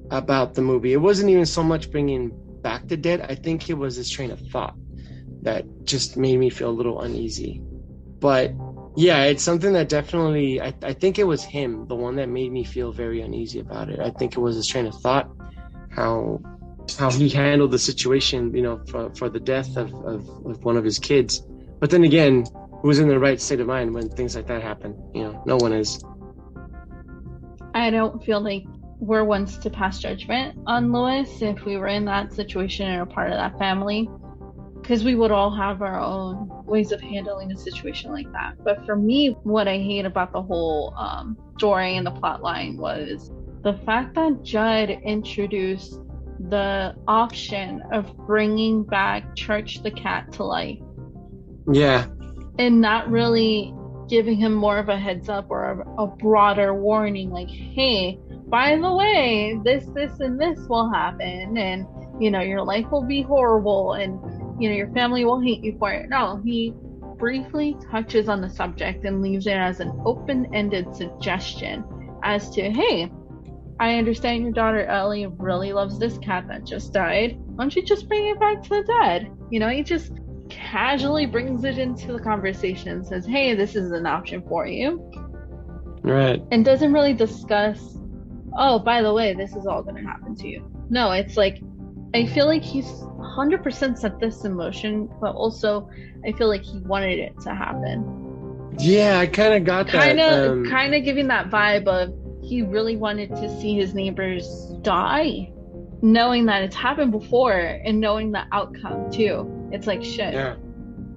about 0.09 0.53
the 0.55 0.61
movie. 0.61 0.93
It 0.93 0.97
wasn't 0.97 1.29
even 1.29 1.45
so 1.45 1.63
much 1.63 1.91
bringing 1.91 2.31
back 2.61 2.87
the 2.87 2.97
dead. 2.97 3.21
I 3.21 3.35
think 3.35 3.69
it 3.69 3.75
was 3.75 3.97
this 3.97 4.09
train 4.09 4.31
of 4.31 4.39
thought 4.49 4.75
that 5.43 5.65
just 5.83 6.17
made 6.17 6.39
me 6.39 6.49
feel 6.49 6.69
a 6.69 6.71
little 6.71 7.01
uneasy. 7.01 7.61
But 8.19 8.53
yeah, 8.95 9.23
it's 9.23 9.43
something 9.43 9.73
that 9.73 9.89
definitely, 9.89 10.61
I, 10.61 10.73
I 10.83 10.93
think 10.93 11.17
it 11.19 11.23
was 11.23 11.43
him, 11.43 11.87
the 11.87 11.95
one 11.95 12.15
that 12.17 12.29
made 12.29 12.51
me 12.51 12.63
feel 12.63 12.91
very 12.91 13.21
uneasy 13.21 13.59
about 13.59 13.89
it. 13.89 13.99
I 13.99 14.11
think 14.11 14.33
it 14.33 14.39
was 14.39 14.55
his 14.55 14.67
train 14.67 14.85
of 14.85 14.95
thought, 15.01 15.29
how 15.89 16.41
how 16.97 17.09
he 17.09 17.29
handled 17.29 17.71
the 17.71 17.79
situation, 17.79 18.53
you 18.53 18.61
know, 18.61 18.81
for, 18.89 19.09
for 19.15 19.29
the 19.29 19.39
death 19.39 19.77
of, 19.77 19.93
of, 20.05 20.27
of 20.45 20.63
one 20.63 20.77
of 20.77 20.83
his 20.83 20.99
kids. 20.99 21.41
But 21.79 21.89
then 21.89 22.03
again, 22.03 22.45
who 22.81 22.87
was 22.87 22.99
in 22.99 23.07
the 23.07 23.19
right 23.19 23.39
state 23.39 23.59
of 23.59 23.67
mind 23.67 23.93
when 23.93 24.09
things 24.09 24.35
like 24.35 24.47
that 24.47 24.61
happen? 24.61 24.95
You 25.13 25.23
know, 25.23 25.43
no 25.45 25.55
one 25.55 25.73
is. 25.73 26.03
I 27.73 27.89
don't 27.89 28.23
feel 28.23 28.41
like 28.41 28.65
we're 28.99 29.23
ones 29.23 29.57
to 29.59 29.69
pass 29.69 29.99
judgment 29.99 30.57
on 30.67 30.91
Louis 30.91 31.41
if 31.41 31.65
we 31.65 31.77
were 31.77 31.87
in 31.87 32.05
that 32.05 32.33
situation 32.33 32.87
and 32.87 33.01
a 33.01 33.05
part 33.05 33.31
of 33.31 33.37
that 33.37 33.57
family. 33.57 34.09
Because 34.83 35.03
we 35.03 35.15
would 35.15 35.31
all 35.31 35.49
have 35.49 35.81
our 35.81 35.99
own 35.99 36.49
ways 36.65 36.91
of 36.91 37.01
handling 37.01 37.51
a 37.51 37.57
situation 37.57 38.11
like 38.11 38.31
that. 38.33 38.61
But 38.63 38.85
for 38.85 38.95
me, 38.95 39.29
what 39.43 39.67
I 39.67 39.77
hate 39.77 40.05
about 40.05 40.33
the 40.33 40.41
whole 40.41 40.93
um, 40.97 41.37
story 41.57 41.95
and 41.95 42.05
the 42.05 42.11
plot 42.11 42.43
line 42.43 42.77
was 42.77 43.31
the 43.63 43.73
fact 43.85 44.15
that 44.15 44.43
Judd 44.43 44.89
introduced 44.89 45.99
the 46.49 46.95
option 47.07 47.81
of 47.93 48.15
bringing 48.27 48.83
back 48.83 49.35
Church 49.35 49.81
the 49.81 49.91
cat 49.91 50.33
to 50.33 50.43
life. 50.43 50.79
Yeah. 51.71 52.07
And 52.59 52.81
not 52.81 53.09
really 53.09 53.73
giving 54.09 54.37
him 54.37 54.53
more 54.53 54.77
of 54.77 54.89
a 54.89 54.97
heads 54.97 55.29
up 55.29 55.47
or 55.49 55.63
a, 55.97 56.03
a, 56.03 56.07
broader 56.07 56.73
warning 56.75 57.29
like 57.29 57.49
hey 57.49 58.19
by 58.47 58.75
the 58.75 58.93
way 58.93 59.57
this 59.63 59.85
this 59.95 60.19
and 60.19 60.39
this 60.39 60.59
will 60.67 60.91
happen 60.91 61.57
and 61.57 61.87
you 62.19 62.29
know 62.29 62.41
your 62.41 62.61
life 62.61 62.85
will 62.91 63.05
be 63.05 63.21
horrible 63.21 63.93
and 63.93 64.19
you 64.59 64.69
know 64.69 64.75
your 64.75 64.91
family 64.91 65.25
will 65.25 65.39
hate 65.39 65.63
you 65.63 65.75
for 65.77 65.91
it 65.91 66.09
no 66.09 66.41
he 66.43 66.73
briefly 67.17 67.75
touches 67.91 68.27
on 68.27 68.41
the 68.41 68.49
subject 68.49 69.05
and 69.05 69.21
leaves 69.21 69.47
it 69.47 69.57
as 69.57 69.79
an 69.79 69.91
open-ended 70.05 70.93
suggestion 70.95 71.83
as 72.23 72.49
to 72.49 72.69
hey 72.71 73.11
i 73.79 73.95
understand 73.95 74.43
your 74.43 74.51
daughter 74.51 74.85
ellie 74.85 75.27
really 75.37 75.71
loves 75.73 75.97
this 75.99 76.17
cat 76.19 76.45
that 76.47 76.65
just 76.65 76.93
died 76.93 77.37
why 77.37 77.63
don't 77.63 77.75
you 77.75 77.83
just 77.83 78.07
bring 78.07 78.27
it 78.27 78.39
back 78.39 78.61
to 78.61 78.69
the 78.69 78.83
dead 79.01 79.31
you 79.49 79.59
know 79.59 79.69
he 79.69 79.83
just 79.83 80.11
casually 80.53 81.25
brings 81.25 81.63
it 81.63 81.77
into 81.77 82.13
the 82.13 82.19
conversation 82.19 82.89
and 82.89 83.05
says, 83.05 83.25
"Hey, 83.25 83.55
this 83.55 83.75
is 83.75 83.91
an 83.91 84.05
option 84.05 84.41
for 84.47 84.67
you." 84.67 85.11
Right. 86.01 86.41
And 86.51 86.63
doesn't 86.63 86.93
really 86.93 87.13
discuss, 87.13 87.97
"Oh, 88.57 88.79
by 88.79 89.01
the 89.01 89.13
way, 89.13 89.33
this 89.33 89.55
is 89.55 89.65
all 89.65 89.81
going 89.83 89.95
to 89.95 90.09
happen 90.09 90.35
to 90.35 90.47
you." 90.47 90.63
No, 90.89 91.11
it's 91.11 91.37
like 91.37 91.61
I 92.13 92.25
feel 92.27 92.45
like 92.45 92.63
he's 92.63 92.85
100% 92.85 93.97
set 93.97 94.19
this 94.19 94.45
in 94.45 94.53
motion, 94.53 95.09
but 95.19 95.35
also 95.35 95.89
I 96.25 96.31
feel 96.33 96.47
like 96.47 96.63
he 96.63 96.79
wanted 96.79 97.19
it 97.19 97.39
to 97.41 97.55
happen. 97.55 98.75
Yeah, 98.79 99.19
I 99.19 99.27
kind 99.27 99.53
of 99.53 99.65
got 99.65 99.87
that. 99.87 99.93
Kind 99.93 100.19
of, 100.19 100.51
um... 100.51 100.69
kind 100.69 100.93
of 100.95 101.03
giving 101.03 101.27
that 101.27 101.49
vibe 101.49 101.87
of 101.87 102.13
he 102.43 102.61
really 102.61 102.97
wanted 102.97 103.29
to 103.29 103.59
see 103.59 103.75
his 103.75 103.93
neighbors 103.93 104.73
die, 104.81 105.51
knowing 106.01 106.45
that 106.45 106.63
it's 106.63 106.75
happened 106.75 107.11
before 107.11 107.53
and 107.53 107.99
knowing 107.99 108.31
the 108.31 108.45
outcome 108.51 109.09
too. 109.09 109.69
It's 109.71 109.87
like 109.87 110.03
shit. 110.03 110.33
Yeah. 110.33 110.55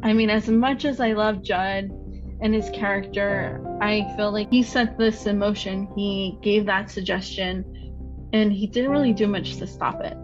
I 0.03 0.13
mean, 0.13 0.31
as 0.31 0.49
much 0.49 0.85
as 0.85 1.01
I 1.01 1.13
love 1.13 1.43
Judd 1.43 1.91
and 2.41 2.55
his 2.55 2.71
character, 2.71 3.61
I 3.81 4.13
feel 4.17 4.31
like 4.31 4.51
he 4.51 4.63
set 4.63 4.97
this 4.99 5.27
in 5.27 5.39
motion. 5.39 5.89
He 5.97 6.39
gave 6.43 6.67
that 6.67 6.91
suggestion, 6.91 7.65
and 8.33 8.53
he 8.53 8.67
didn't 8.67 8.91
really 8.91 9.13
do 9.13 9.27
much 9.27 9.57
to 9.57 9.67
stop 9.67 10.03
it. 10.03 10.17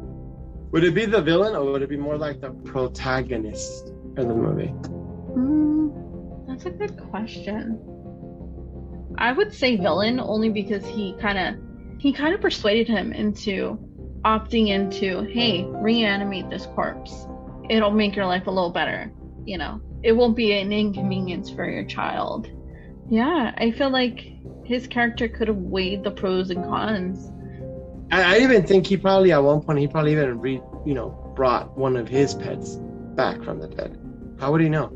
Would 0.72 0.84
it 0.84 0.94
be 0.94 1.04
the 1.04 1.22
villain, 1.22 1.54
or 1.54 1.70
would 1.70 1.82
it 1.82 1.88
be 1.88 1.96
more 1.96 2.18
like 2.18 2.40
the 2.40 2.50
protagonist 2.50 3.88
in 4.16 4.28
the 4.28 4.34
movie? 4.34 4.74
Mm, 5.36 6.46
that's 6.48 6.66
a 6.66 6.70
good 6.70 6.98
question. 7.10 7.78
I 9.18 9.32
would 9.32 9.52
say 9.52 9.76
villain 9.76 10.18
only 10.18 10.48
because 10.48 10.84
he 10.84 11.14
kind 11.20 11.38
of 11.38 12.00
he 12.00 12.12
kind 12.12 12.34
of 12.34 12.40
persuaded 12.40 12.88
him 12.88 13.12
into 13.12 13.78
opting 14.24 14.68
into, 14.68 15.22
hey, 15.22 15.64
reanimate 15.64 16.48
this 16.50 16.66
corpse 16.66 17.26
it'll 17.68 17.90
make 17.90 18.16
your 18.16 18.26
life 18.26 18.46
a 18.46 18.50
little 18.50 18.70
better. 18.70 19.12
You 19.44 19.58
know, 19.58 19.80
it 20.02 20.12
won't 20.12 20.36
be 20.36 20.52
an 20.52 20.72
inconvenience 20.72 21.50
for 21.50 21.68
your 21.68 21.84
child. 21.84 22.48
Yeah, 23.08 23.52
I 23.56 23.72
feel 23.72 23.90
like 23.90 24.32
his 24.64 24.86
character 24.86 25.28
could 25.28 25.48
have 25.48 25.56
weighed 25.56 26.04
the 26.04 26.10
pros 26.10 26.50
and 26.50 26.64
cons. 26.64 27.30
I, 28.12 28.36
I 28.36 28.38
even 28.40 28.64
think 28.64 28.86
he 28.86 28.96
probably 28.96 29.32
at 29.32 29.42
one 29.42 29.62
point 29.62 29.80
he 29.80 29.88
probably 29.88 30.12
even 30.12 30.38
re, 30.38 30.60
you 30.86 30.94
know 30.94 31.18
brought 31.34 31.76
one 31.76 31.96
of 31.96 32.08
his 32.08 32.34
pets 32.34 32.76
back 33.16 33.42
from 33.42 33.58
the 33.58 33.68
dead. 33.68 33.98
How 34.38 34.52
would 34.52 34.60
he 34.60 34.68
know? 34.68 34.92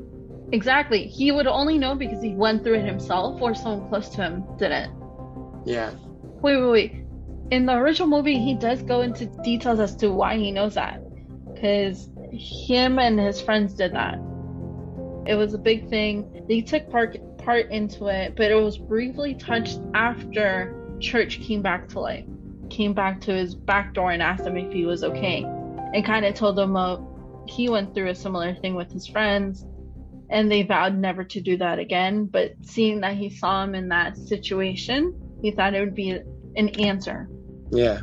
Exactly. 0.53 1.07
He 1.09 1.33
would 1.33 1.47
only 1.47 1.79
know 1.79 1.95
because 1.95 2.23
he 2.23 2.35
went 2.35 2.63
through 2.63 2.75
it 2.75 2.85
himself 2.85 3.41
or 3.43 3.55
someone 3.55 3.89
close 3.89 4.09
to 4.11 4.23
him 4.23 4.45
did 4.59 4.71
it. 4.71 4.91
Yeah. 5.65 5.91
Wait, 6.43 6.57
wait, 6.59 6.71
wait. 6.71 6.93
in 7.51 7.67
the 7.67 7.75
original 7.75 8.09
movie, 8.09 8.39
he 8.39 8.55
does 8.55 8.83
go 8.83 9.01
into 9.01 9.27
details 9.43 9.81
as 9.81 9.97
to 9.97 10.11
why 10.11 10.37
he 10.37 10.53
knows 10.53 10.75
that, 10.75 11.03
because 11.53 12.09
him 12.31 12.99
and 12.99 13.19
his 13.19 13.41
friends 13.41 13.75
did 13.75 13.95
that. 13.95 14.19
It 15.27 15.35
was 15.35 15.55
a 15.55 15.59
big 15.59 15.89
thing. 15.89 16.45
They 16.49 16.61
took 16.61 16.89
part 16.91 17.17
part 17.39 17.71
into 17.71 18.07
it, 18.07 18.37
but 18.37 18.51
it 18.51 18.55
was 18.55 18.79
briefly 18.79 19.35
touched 19.35 19.81
after 19.95 20.75
Church 21.01 21.41
came 21.41 21.63
back 21.63 21.89
to 21.89 22.01
life, 22.01 22.25
came 22.77 22.93
back 22.93 23.23
to 23.23 23.33
his 23.33 23.55
back 23.55 23.95
door 23.95 24.11
and 24.11 24.23
asked 24.23 24.45
him 24.45 24.57
if 24.57 24.71
he 24.71 24.85
was 24.85 25.03
okay, 25.03 25.43
and 25.43 26.05
kind 26.05 26.27
of 26.27 26.35
told 26.35 26.59
him 26.59 26.77
uh, 26.77 26.99
he 27.47 27.69
went 27.71 27.95
through 27.95 28.09
a 28.09 28.15
similar 28.15 28.55
thing 28.55 28.75
with 28.75 28.93
his 28.93 29.07
friends, 29.07 29.65
and 30.29 30.51
they 30.51 30.63
vowed 30.63 30.95
never 30.95 31.25
to 31.25 31.41
do 31.41 31.57
that 31.57 31.79
again. 31.79 32.27
But 32.27 32.53
seeing 32.63 33.01
that 33.01 33.17
he 33.17 33.31
saw 33.31 33.65
him 33.65 33.75
in 33.75 33.89
that 33.89 34.19
situation, 34.19 35.15
he 35.41 35.53
thought 35.53 35.75
it 35.75 35.81
would 35.81 35.95
be 35.95 36.11
an 36.11 36.69
answer. 36.81 37.29
Yeah. 37.71 38.01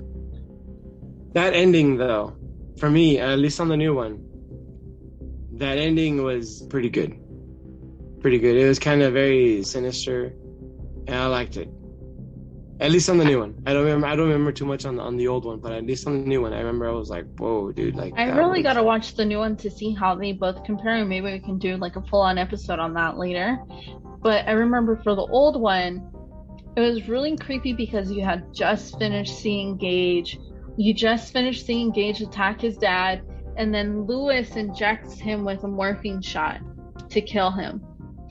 That 1.33 1.53
ending, 1.53 1.97
though, 1.97 2.35
for 2.77 2.89
me, 2.89 3.19
at 3.19 3.37
least 3.37 3.59
on 3.59 3.67
the 3.67 3.77
new 3.77 3.93
one, 3.93 4.25
that 5.53 5.77
ending 5.77 6.23
was 6.23 6.65
pretty 6.69 6.89
good. 6.89 7.19
Pretty 8.21 8.39
good. 8.39 8.55
It 8.55 8.67
was 8.67 8.79
kind 8.79 9.03
of 9.03 9.13
very 9.13 9.63
sinister, 9.63 10.33
and 11.07 11.15
I 11.15 11.27
liked 11.27 11.57
it. 11.57 11.69
At 12.83 12.91
least 12.91 13.09
on 13.09 13.17
the 13.17 13.23
new 13.23 13.39
one. 13.39 13.55
I 13.65 13.71
don't 13.71 13.85
remember. 13.85 14.07
I 14.07 14.15
don't 14.17 14.27
remember 14.27 14.51
too 14.51 14.65
much 14.65 14.83
on 14.83 14.97
the, 14.97 15.03
on 15.03 15.15
the 15.15 15.25
old 15.25 15.45
one, 15.45 15.59
but 15.59 15.71
at 15.71 15.85
least 15.85 16.05
on 16.05 16.21
the 16.21 16.27
new 16.27 16.41
one, 16.41 16.51
I 16.51 16.57
remember 16.57 16.89
I 16.89 16.91
was 16.91 17.09
like, 17.09 17.25
"Whoa, 17.37 17.71
dude!" 17.71 17.95
Like, 17.95 18.13
I 18.17 18.25
really 18.31 18.59
was... 18.59 18.63
gotta 18.63 18.83
watch 18.83 19.15
the 19.15 19.23
new 19.23 19.37
one 19.37 19.55
to 19.57 19.71
see 19.71 19.93
how 19.93 20.15
they 20.15 20.33
both 20.33 20.65
compare, 20.65 21.05
maybe 21.05 21.31
we 21.31 21.39
can 21.39 21.57
do 21.57 21.77
like 21.77 21.95
a 21.95 22.01
full 22.01 22.19
on 22.19 22.37
episode 22.37 22.79
on 22.79 22.93
that 22.95 23.17
later. 23.17 23.57
But 24.21 24.49
I 24.49 24.51
remember 24.51 24.97
for 25.01 25.15
the 25.15 25.21
old 25.21 25.61
one, 25.61 26.11
it 26.75 26.81
was 26.81 27.07
really 27.07 27.37
creepy 27.37 27.71
because 27.71 28.11
you 28.11 28.21
had 28.21 28.53
just 28.53 28.99
finished 28.99 29.39
seeing 29.39 29.77
Gage. 29.77 30.37
You 30.75 30.93
just 30.93 31.31
finished 31.31 31.65
seeing 31.65 31.89
Gage 31.89 32.19
attack 32.19 32.59
his 32.59 32.75
dad, 32.75 33.21
and 33.55 33.73
then 33.73 34.05
Louis 34.05 34.53
injects 34.57 35.13
him 35.13 35.45
with 35.45 35.63
a 35.63 35.69
morphine 35.69 36.21
shot 36.21 36.59
to 37.11 37.21
kill 37.21 37.49
him. 37.49 37.81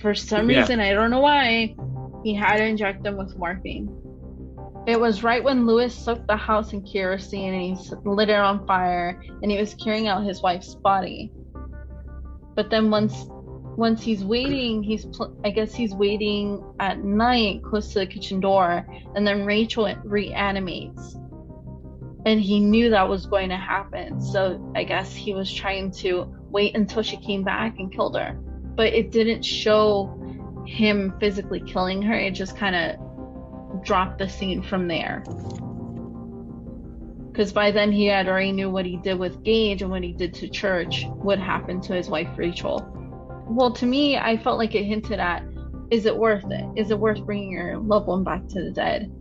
For 0.02 0.14
some 0.14 0.50
yeah. 0.50 0.58
reason, 0.58 0.78
I 0.78 0.92
don't 0.92 1.10
know 1.10 1.20
why, 1.20 1.74
he 2.22 2.34
had 2.34 2.58
to 2.58 2.64
inject 2.64 3.06
him 3.06 3.16
with 3.16 3.34
morphine. 3.38 4.01
It 4.84 4.98
was 4.98 5.22
right 5.22 5.42
when 5.42 5.64
Louis 5.66 5.94
soaked 5.94 6.26
the 6.26 6.36
house 6.36 6.72
in 6.72 6.82
kerosene 6.82 7.54
and 7.54 7.78
he 7.78 7.94
lit 8.04 8.28
it 8.28 8.36
on 8.36 8.66
fire, 8.66 9.22
and 9.42 9.50
he 9.50 9.58
was 9.58 9.74
carrying 9.74 10.08
out 10.08 10.24
his 10.24 10.42
wife's 10.42 10.74
body. 10.74 11.32
But 12.56 12.68
then 12.68 12.90
once 12.90 13.26
once 13.76 14.02
he's 14.02 14.24
waiting, 14.24 14.82
he's 14.82 15.06
pl- 15.06 15.34
I 15.44 15.50
guess 15.50 15.72
he's 15.72 15.94
waiting 15.94 16.62
at 16.80 17.02
night 17.02 17.62
close 17.62 17.92
to 17.92 18.00
the 18.00 18.06
kitchen 18.06 18.40
door, 18.40 18.86
and 19.14 19.26
then 19.26 19.46
Rachel 19.46 19.94
reanimates, 20.04 21.16
and 22.26 22.40
he 22.40 22.58
knew 22.58 22.90
that 22.90 23.08
was 23.08 23.26
going 23.26 23.48
to 23.50 23.56
happen. 23.56 24.20
So 24.20 24.72
I 24.74 24.82
guess 24.82 25.14
he 25.14 25.32
was 25.32 25.52
trying 25.52 25.92
to 25.92 26.34
wait 26.50 26.74
until 26.74 27.02
she 27.02 27.16
came 27.18 27.44
back 27.44 27.78
and 27.78 27.92
killed 27.92 28.16
her, 28.16 28.34
but 28.74 28.88
it 28.88 29.12
didn't 29.12 29.44
show 29.44 30.18
him 30.66 31.14
physically 31.20 31.60
killing 31.60 32.02
her. 32.02 32.14
It 32.14 32.32
just 32.32 32.56
kind 32.56 32.74
of 32.74 33.11
dropped 33.84 34.18
the 34.18 34.28
scene 34.28 34.62
from 34.62 34.88
there. 34.88 35.22
Because 37.30 37.52
by 37.52 37.70
then 37.70 37.92
he 37.92 38.06
had 38.06 38.28
already 38.28 38.52
knew 38.52 38.68
what 38.68 38.84
he 38.84 38.98
did 38.98 39.18
with 39.18 39.42
Gage 39.42 39.82
and 39.82 39.90
what 39.90 40.02
he 40.02 40.12
did 40.12 40.34
to 40.34 40.48
Church 40.48 41.06
what 41.08 41.38
happened 41.38 41.82
to 41.84 41.94
his 41.94 42.08
wife 42.08 42.28
Rachel 42.36 42.92
well, 43.54 43.72
to 43.72 43.86
me, 43.86 44.16
I 44.16 44.38
felt 44.38 44.58
like 44.58 44.74
it 44.74 44.84
hinted 44.84 45.20
at 45.20 45.44
is 45.90 46.06
it 46.06 46.16
worth 46.16 46.50
it? 46.50 46.64
Is 46.74 46.90
it 46.90 46.98
worth 46.98 47.22
bringing 47.26 47.50
your 47.50 47.76
loved 47.76 48.06
one 48.06 48.24
back 48.24 48.46
to 48.48 48.62
the 48.62 48.70
dead? 48.70 49.12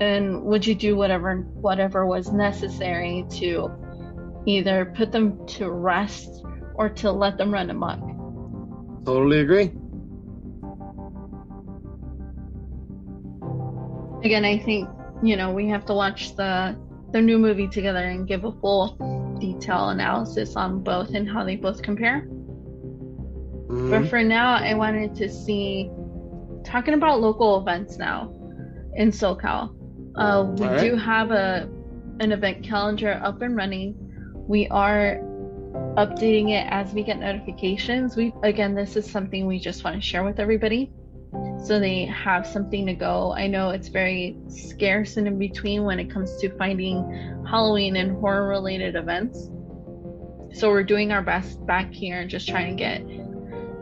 And 0.00 0.42
would 0.44 0.66
you 0.66 0.74
do 0.74 0.96
whatever 0.96 1.36
whatever 1.36 2.06
was 2.06 2.32
necessary 2.32 3.26
to 3.32 3.70
either 4.46 4.94
put 4.96 5.12
them 5.12 5.46
to 5.46 5.70
rest 5.70 6.42
or 6.74 6.88
to 6.88 7.12
let 7.12 7.36
them 7.36 7.52
run 7.52 7.68
amok? 7.68 8.00
Totally 9.04 9.40
agree. 9.40 9.72
Again, 14.26 14.44
I 14.44 14.58
think 14.58 14.88
you 15.22 15.36
know 15.36 15.52
we 15.52 15.68
have 15.68 15.86
to 15.86 15.94
watch 15.94 16.34
the 16.34 16.76
the 17.12 17.20
new 17.20 17.38
movie 17.38 17.68
together 17.68 18.00
and 18.00 18.26
give 18.26 18.42
a 18.44 18.50
full 18.50 18.96
detail 19.40 19.90
analysis 19.90 20.56
on 20.56 20.82
both 20.82 21.10
and 21.10 21.28
how 21.28 21.44
they 21.44 21.54
both 21.54 21.80
compare. 21.80 22.22
Mm-hmm. 22.22 23.88
But 23.90 24.08
for 24.08 24.24
now, 24.24 24.56
I 24.56 24.74
wanted 24.74 25.14
to 25.14 25.28
see 25.28 25.92
talking 26.64 26.94
about 26.94 27.20
local 27.20 27.60
events 27.60 27.98
now 27.98 28.34
in 28.96 29.12
SoCal. 29.12 29.76
Uh, 30.16 30.52
we 30.58 30.66
right. 30.66 30.80
do 30.80 30.96
have 30.96 31.30
a 31.30 31.68
an 32.18 32.32
event 32.32 32.64
calendar 32.64 33.20
up 33.22 33.42
and 33.42 33.56
running. 33.56 33.94
We 34.48 34.66
are 34.68 35.20
updating 35.96 36.50
it 36.50 36.66
as 36.68 36.92
we 36.92 37.04
get 37.04 37.20
notifications. 37.20 38.16
We 38.16 38.34
again, 38.42 38.74
this 38.74 38.96
is 38.96 39.08
something 39.08 39.46
we 39.46 39.60
just 39.60 39.84
want 39.84 39.94
to 39.94 40.02
share 40.02 40.24
with 40.24 40.40
everybody, 40.40 40.90
so 41.64 41.80
they 41.80 42.04
have 42.06 42.46
something 42.46 42.86
to 42.86 42.94
go. 42.94 43.32
I 43.32 43.46
know 43.46 43.70
it's 43.70 43.88
very 43.88 44.36
scarce 44.48 45.16
and 45.16 45.26
in 45.26 45.38
between 45.38 45.84
when 45.84 45.98
it 45.98 46.10
comes 46.10 46.36
to 46.38 46.56
finding 46.56 47.44
Halloween 47.48 47.96
and 47.96 48.12
horror 48.18 48.48
related 48.48 48.94
events. 48.94 49.50
So 50.52 50.70
we're 50.70 50.84
doing 50.84 51.12
our 51.12 51.22
best 51.22 51.64
back 51.66 51.92
here 51.92 52.20
and 52.20 52.30
just 52.30 52.48
trying 52.48 52.76
to 52.76 52.82
get 52.82 53.04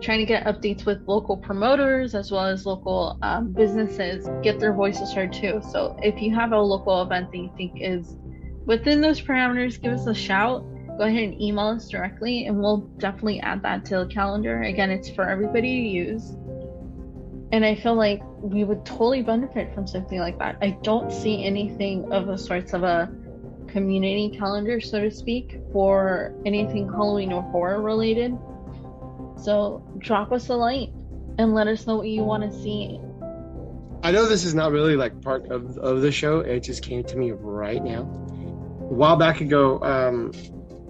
trying 0.01 0.19
to 0.19 0.27
get 0.27 0.45
updates 0.45 0.85
with 0.85 1.01
local 1.07 1.37
promoters 1.37 2.15
as 2.15 2.31
well 2.31 2.45
as 2.45 2.67
local 2.67 3.19
um, 3.23 3.53
businesses, 3.53 4.29
get 4.43 4.61
their 4.61 4.75
voices 4.75 5.13
heard 5.13 5.33
too. 5.33 5.63
So 5.71 5.97
if 6.03 6.21
you 6.21 6.35
have 6.35 6.53
a 6.53 6.61
local 6.61 7.01
event 7.03 7.31
that 7.33 7.39
you 7.39 7.53
think 7.57 7.73
is 7.77 8.17
within 8.67 9.01
those 9.01 9.21
parameters, 9.21 9.81
give 9.81 9.93
us 9.93 10.07
a 10.07 10.15
shout. 10.15 10.65
Go 10.99 11.05
ahead 11.05 11.23
and 11.23 11.41
email 11.41 11.69
us 11.69 11.89
directly, 11.89 12.47
and 12.47 12.61
we'll 12.61 12.89
definitely 12.99 13.41
add 13.41 13.63
that 13.63 13.85
to 13.87 13.99
the 13.99 14.07
calendar. 14.07 14.63
Again, 14.63 14.91
it's 14.91 15.11
for 15.11 15.29
everybody 15.29 15.83
to 15.83 15.89
use. 15.89 16.37
And 17.53 17.65
I 17.65 17.75
feel 17.75 17.95
like 17.95 18.23
we 18.41 18.65
would 18.65 18.85
totally 18.85 19.23
benefit 19.23 19.75
from 19.75 19.87
something 19.87 20.19
like 20.19 20.39
that. 20.39 20.57
I 20.61 20.71
don't 20.83 21.13
see 21.13 21.45
anything 21.45 22.13
of 22.13 22.27
the 22.27 22.37
sorts 22.37 22.73
of 22.73 22.83
a 22.83 23.11
community 23.69 24.37
calendar, 24.37 24.81
so 24.81 25.01
to 25.01 25.11
speak, 25.11 25.61
for 25.73 26.35
anything 26.47 26.89
Halloween 26.89 27.33
or 27.33 27.43
horror 27.43 27.83
related. 27.83 28.37
So 29.37 29.87
drop 29.99 30.33
us 30.33 30.49
a 30.49 30.55
line 30.55 30.93
and 31.39 31.55
let 31.55 31.67
us 31.67 31.87
know 31.87 31.97
what 31.97 32.09
you 32.09 32.23
want 32.23 32.51
to 32.51 32.63
see. 32.63 33.01
I 34.03 34.11
know 34.11 34.27
this 34.27 34.45
is 34.45 34.55
not 34.55 34.71
really 34.71 34.97
like 34.97 35.21
part 35.23 35.51
of, 35.51 35.79
of 35.79 36.03
the 36.03 36.13
show. 36.13 36.41
It 36.41 36.61
just 36.61 36.83
came 36.83 37.05
to 37.05 37.17
me 37.17 37.33
right 37.33 37.83
now. 37.83 38.03
A 38.03 38.95
while 38.95 39.17
back 39.17 39.41
ago, 39.41 39.81
um, 39.83 40.33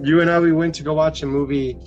you 0.03 0.21
and 0.21 0.31
I 0.31 0.40
we 0.40 0.53
went 0.53 0.75
to 0.77 0.83
go 0.83 0.95
watch 0.95 1.23
a 1.23 1.27
movie 1.27 1.79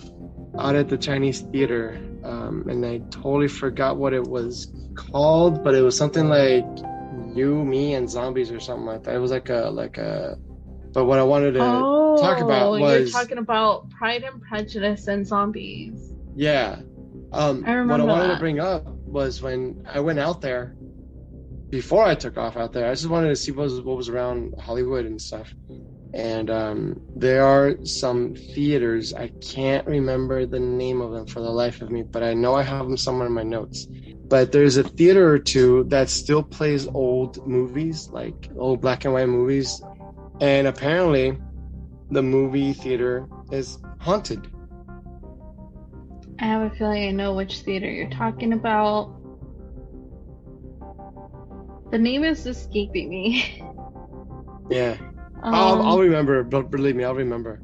out 0.57 0.75
at 0.75 0.87
the 0.87 0.97
Chinese 0.97 1.41
theater, 1.41 1.99
um, 2.23 2.65
and 2.69 2.85
I 2.85 2.99
totally 3.09 3.47
forgot 3.47 3.97
what 3.97 4.13
it 4.13 4.23
was 4.23 4.71
called, 4.95 5.63
but 5.63 5.75
it 5.75 5.81
was 5.81 5.97
something 5.97 6.29
like 6.29 6.65
"You, 7.35 7.63
Me, 7.63 7.93
and 7.93 8.09
Zombies" 8.09 8.51
or 8.51 8.59
something 8.59 8.85
like 8.85 9.03
that. 9.03 9.15
It 9.15 9.19
was 9.19 9.31
like 9.31 9.49
a 9.49 9.69
like 9.71 9.97
a. 9.97 10.37
But 10.93 11.05
what 11.05 11.19
I 11.19 11.23
wanted 11.23 11.53
to 11.53 11.59
oh, 11.61 12.17
talk 12.19 12.39
about 12.39 12.79
was 12.79 13.11
you're 13.11 13.21
talking 13.21 13.37
about 13.37 13.89
Pride 13.91 14.23
and 14.23 14.41
Prejudice 14.41 15.07
and 15.07 15.27
zombies. 15.27 16.13
Yeah. 16.35 16.81
Um, 17.31 17.63
I 17.67 17.73
remember 17.73 17.93
what 17.93 18.01
I 18.01 18.03
wanted 18.05 18.29
that. 18.29 18.33
to 18.35 18.39
bring 18.39 18.59
up 18.59 18.87
was 18.87 19.41
when 19.41 19.85
I 19.87 19.99
went 19.99 20.17
out 20.17 20.41
there 20.41 20.75
before 21.69 22.05
I 22.05 22.15
took 22.15 22.37
off 22.37 22.55
out 22.57 22.73
there. 22.73 22.87
I 22.87 22.93
just 22.93 23.09
wanted 23.09 23.29
to 23.29 23.35
see 23.35 23.51
what 23.51 23.63
was, 23.63 23.81
what 23.81 23.97
was 23.97 24.09
around 24.09 24.55
Hollywood 24.59 25.05
and 25.05 25.21
stuff. 25.21 25.53
And 26.13 26.49
um, 26.49 27.01
there 27.15 27.43
are 27.43 27.75
some 27.85 28.33
theaters. 28.33 29.13
I 29.13 29.31
can't 29.41 29.85
remember 29.85 30.45
the 30.45 30.59
name 30.59 31.01
of 31.01 31.11
them 31.11 31.27
for 31.27 31.41
the 31.41 31.51
life 31.51 31.81
of 31.81 31.91
me, 31.91 32.03
but 32.03 32.23
I 32.23 32.33
know 32.33 32.55
I 32.55 32.63
have 32.63 32.87
them 32.87 32.97
somewhere 32.97 33.27
in 33.27 33.33
my 33.33 33.43
notes. 33.43 33.87
But 34.29 34.51
there's 34.51 34.77
a 34.77 34.83
theater 34.83 35.29
or 35.29 35.39
two 35.39 35.85
that 35.85 36.09
still 36.09 36.43
plays 36.43 36.87
old 36.87 37.45
movies, 37.47 38.09
like 38.11 38.49
old 38.57 38.81
black 38.81 39.05
and 39.05 39.13
white 39.13 39.29
movies. 39.29 39.81
And 40.41 40.67
apparently, 40.67 41.37
the 42.11 42.23
movie 42.23 42.73
theater 42.73 43.27
is 43.51 43.77
haunted. 43.99 44.47
I 46.39 46.45
have 46.45 46.71
a 46.71 46.75
feeling 46.75 47.07
I 47.07 47.11
know 47.11 47.33
which 47.33 47.61
theater 47.61 47.89
you're 47.89 48.09
talking 48.09 48.53
about. 48.53 49.13
The 51.91 51.97
name 51.97 52.23
is 52.23 52.45
escaping 52.45 53.09
me. 53.09 53.63
yeah. 54.69 54.97
Um, 55.47 55.55
I'll, 55.55 55.81
I'll 55.81 55.99
remember, 55.99 56.43
but 56.43 56.69
believe 56.69 56.95
me, 56.95 57.03
I'll 57.03 57.15
remember. 57.15 57.61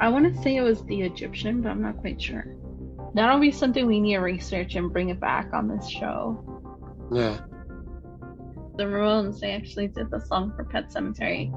I 0.00 0.08
want 0.08 0.34
to 0.34 0.42
say 0.42 0.56
it 0.56 0.62
was 0.62 0.84
the 0.84 1.02
Egyptian, 1.02 1.60
but 1.62 1.70
I'm 1.70 1.82
not 1.82 1.98
quite 1.98 2.20
sure. 2.20 2.56
That'll 3.14 3.40
be 3.40 3.50
something 3.50 3.86
we 3.86 4.00
need 4.00 4.14
to 4.14 4.20
research 4.20 4.74
and 4.74 4.92
bring 4.92 5.08
it 5.08 5.20
back 5.20 5.52
on 5.52 5.68
this 5.68 5.88
show. 5.88 6.44
Yeah. 7.12 7.38
The 8.76 8.84
Ramones, 8.84 9.40
they 9.40 9.52
actually 9.52 9.88
did 9.88 10.10
the 10.10 10.20
song 10.20 10.52
for 10.54 10.64
Pet 10.64 10.90
Sematary. 10.90 11.52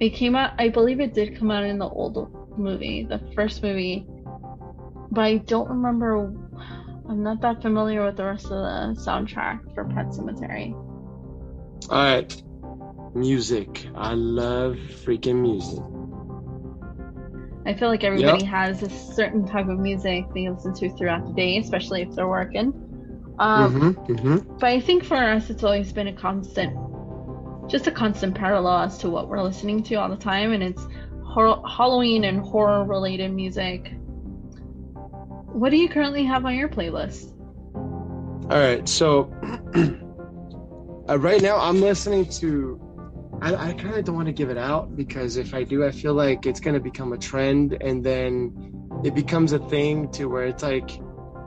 It 0.00 0.10
came 0.10 0.34
out, 0.34 0.52
I 0.58 0.68
believe 0.68 0.98
it 0.98 1.14
did 1.14 1.38
come 1.38 1.50
out 1.50 1.62
in 1.62 1.78
the 1.78 1.88
old 1.88 2.58
movie, 2.58 3.04
the 3.04 3.20
first 3.34 3.62
movie 3.62 4.06
but 5.10 5.22
I 5.22 5.38
don't 5.38 5.68
remember. 5.68 6.32
I'm 7.08 7.22
not 7.22 7.40
that 7.40 7.62
familiar 7.62 8.04
with 8.04 8.16
the 8.16 8.24
rest 8.24 8.44
of 8.44 8.50
the 8.50 9.00
soundtrack 9.00 9.74
for 9.74 9.84
Pet 9.84 10.06
Sematary. 10.06 10.72
All 11.90 11.98
right. 11.98 12.42
Music. 13.14 13.86
I 13.94 14.14
love 14.14 14.76
freaking 14.76 15.40
music. 15.40 15.80
I 17.66 17.74
feel 17.74 17.88
like 17.88 18.04
everybody 18.04 18.42
yep. 18.42 18.50
has 18.50 18.82
a 18.82 18.88
certain 18.88 19.46
type 19.46 19.68
of 19.68 19.78
music 19.78 20.24
they 20.34 20.48
listen 20.48 20.74
to 20.74 20.90
throughout 20.96 21.26
the 21.26 21.32
day, 21.34 21.58
especially 21.58 22.02
if 22.02 22.14
they're 22.14 22.28
working. 22.28 22.72
Um, 23.38 23.94
mm-hmm, 23.94 24.12
mm-hmm. 24.12 24.58
But 24.58 24.70
I 24.70 24.80
think 24.80 25.04
for 25.04 25.16
us, 25.16 25.50
it's 25.50 25.62
always 25.62 25.92
been 25.92 26.08
a 26.08 26.12
constant, 26.12 26.76
just 27.68 27.86
a 27.86 27.90
constant 27.90 28.34
parallel 28.34 28.84
as 28.84 28.98
to 28.98 29.10
what 29.10 29.28
we're 29.28 29.42
listening 29.42 29.82
to 29.84 29.94
all 29.96 30.08
the 30.08 30.16
time, 30.16 30.52
and 30.52 30.62
it's 30.62 30.86
hor- 31.24 31.62
Halloween 31.68 32.24
and 32.24 32.40
horror 32.40 32.84
related 32.84 33.32
music. 33.32 33.92
What 35.52 35.70
do 35.70 35.76
you 35.76 35.88
currently 35.88 36.24
have 36.24 36.44
on 36.44 36.54
your 36.54 36.68
playlist? 36.68 37.32
All 37.74 38.58
right, 38.58 38.88
so 38.88 39.32
uh, 41.08 41.18
right 41.18 41.40
now 41.40 41.56
I'm 41.58 41.80
listening 41.80 42.26
to 42.40 42.80
I, 43.42 43.70
I 43.70 43.72
kind 43.72 43.94
of 43.94 44.04
don't 44.04 44.14
want 44.14 44.26
to 44.26 44.32
give 44.32 44.50
it 44.50 44.58
out 44.58 44.94
because 44.94 45.36
if 45.36 45.54
I 45.54 45.64
do, 45.64 45.84
I 45.84 45.90
feel 45.90 46.14
like 46.14 46.44
it's 46.44 46.60
going 46.60 46.74
to 46.74 46.80
become 46.80 47.12
a 47.12 47.18
trend 47.18 47.76
and 47.80 48.04
then 48.04 48.52
it 49.04 49.14
becomes 49.14 49.52
a 49.52 49.58
thing 49.58 50.10
to 50.12 50.26
where 50.26 50.44
it's 50.44 50.62
like, 50.62 50.98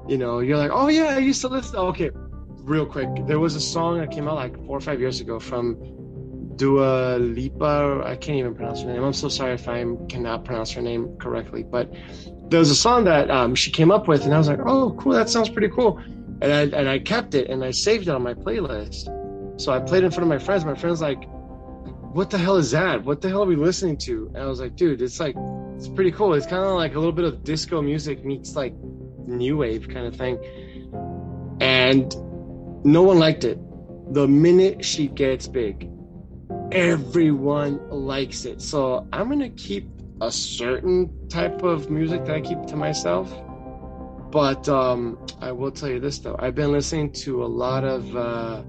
you 0.07 0.17
know, 0.17 0.39
you're 0.39 0.57
like, 0.57 0.71
oh 0.73 0.87
yeah, 0.87 1.15
I 1.15 1.19
used 1.19 1.41
to 1.41 1.49
listen. 1.49 1.75
okay, 1.75 2.09
real 2.63 2.85
quick. 2.85 3.09
There 3.27 3.39
was 3.39 3.55
a 3.55 3.61
song 3.61 3.99
that 3.99 4.09
came 4.09 4.27
out 4.27 4.35
like 4.35 4.55
four 4.65 4.77
or 4.77 4.81
five 4.81 4.99
years 4.99 5.21
ago 5.21 5.39
from 5.39 5.77
Dua 6.55 7.17
Lipa. 7.19 8.01
I 8.05 8.15
can't 8.15 8.37
even 8.37 8.55
pronounce 8.55 8.81
her 8.81 8.87
name. 8.87 9.03
I'm 9.03 9.13
so 9.13 9.29
sorry 9.29 9.53
if 9.53 9.67
I 9.67 9.83
cannot 10.09 10.45
pronounce 10.45 10.71
her 10.71 10.81
name 10.81 11.15
correctly, 11.17 11.63
but 11.63 11.93
there 12.49 12.59
was 12.59 12.71
a 12.71 12.75
song 12.75 13.03
that 13.03 13.29
um, 13.29 13.53
she 13.53 13.71
came 13.71 13.91
up 13.91 14.07
with 14.07 14.25
and 14.25 14.33
I 14.33 14.37
was 14.37 14.47
like, 14.47 14.59
oh, 14.65 14.95
cool. 14.99 15.13
That 15.13 15.29
sounds 15.29 15.49
pretty 15.49 15.69
cool. 15.69 15.99
And 16.41 16.51
I, 16.51 16.61
and 16.77 16.89
I 16.89 16.99
kept 16.99 17.35
it 17.35 17.49
and 17.49 17.63
I 17.63 17.71
saved 17.71 18.07
it 18.07 18.11
on 18.11 18.23
my 18.23 18.33
playlist. 18.33 19.09
So 19.61 19.71
I 19.71 19.79
played 19.79 20.03
in 20.03 20.11
front 20.11 20.23
of 20.23 20.29
my 20.29 20.43
friends. 20.43 20.65
My 20.65 20.75
friends 20.75 21.01
like, 21.01 21.27
what 22.13 22.29
the 22.29 22.37
hell 22.37 22.57
is 22.57 22.71
that? 22.71 23.03
What 23.03 23.21
the 23.21 23.29
hell 23.29 23.43
are 23.43 23.47
we 23.47 23.55
listening 23.55 23.97
to? 23.97 24.31
And 24.35 24.43
I 24.43 24.45
was 24.45 24.59
like, 24.59 24.75
dude, 24.75 25.01
it's 25.01 25.19
like, 25.19 25.35
it's 25.75 25.87
pretty 25.87 26.11
cool. 26.11 26.35
It's 26.35 26.45
kind 26.45 26.63
of 26.63 26.75
like 26.75 26.93
a 26.93 26.99
little 26.99 27.11
bit 27.11 27.25
of 27.25 27.43
disco 27.43 27.81
music 27.81 28.23
meets 28.23 28.55
like 28.55 28.75
new 29.25 29.57
wave 29.57 29.89
kind 29.89 30.05
of 30.05 30.15
thing. 30.15 30.37
And 31.59 32.15
no 32.85 33.01
one 33.01 33.17
liked 33.17 33.43
it. 33.43 33.57
The 34.13 34.27
minute 34.27 34.85
she 34.85 35.07
gets 35.07 35.47
big, 35.47 35.89
everyone 36.71 37.79
likes 37.89 38.45
it. 38.45 38.61
So 38.61 39.07
I'm 39.11 39.27
going 39.27 39.39
to 39.39 39.49
keep 39.49 39.89
a 40.21 40.31
certain 40.31 41.27
type 41.29 41.63
of 41.63 41.89
music 41.89 42.25
that 42.25 42.35
I 42.35 42.41
keep 42.41 42.63
to 42.67 42.75
myself. 42.75 43.33
But 44.29 44.69
um, 44.69 45.17
I 45.41 45.51
will 45.51 45.71
tell 45.71 45.89
you 45.89 45.99
this 45.99 46.19
though, 46.19 46.35
I've 46.37 46.55
been 46.55 46.71
listening 46.71 47.11
to 47.23 47.43
a 47.43 47.47
lot 47.47 47.83
of. 47.83 48.15
Uh, 48.15 48.61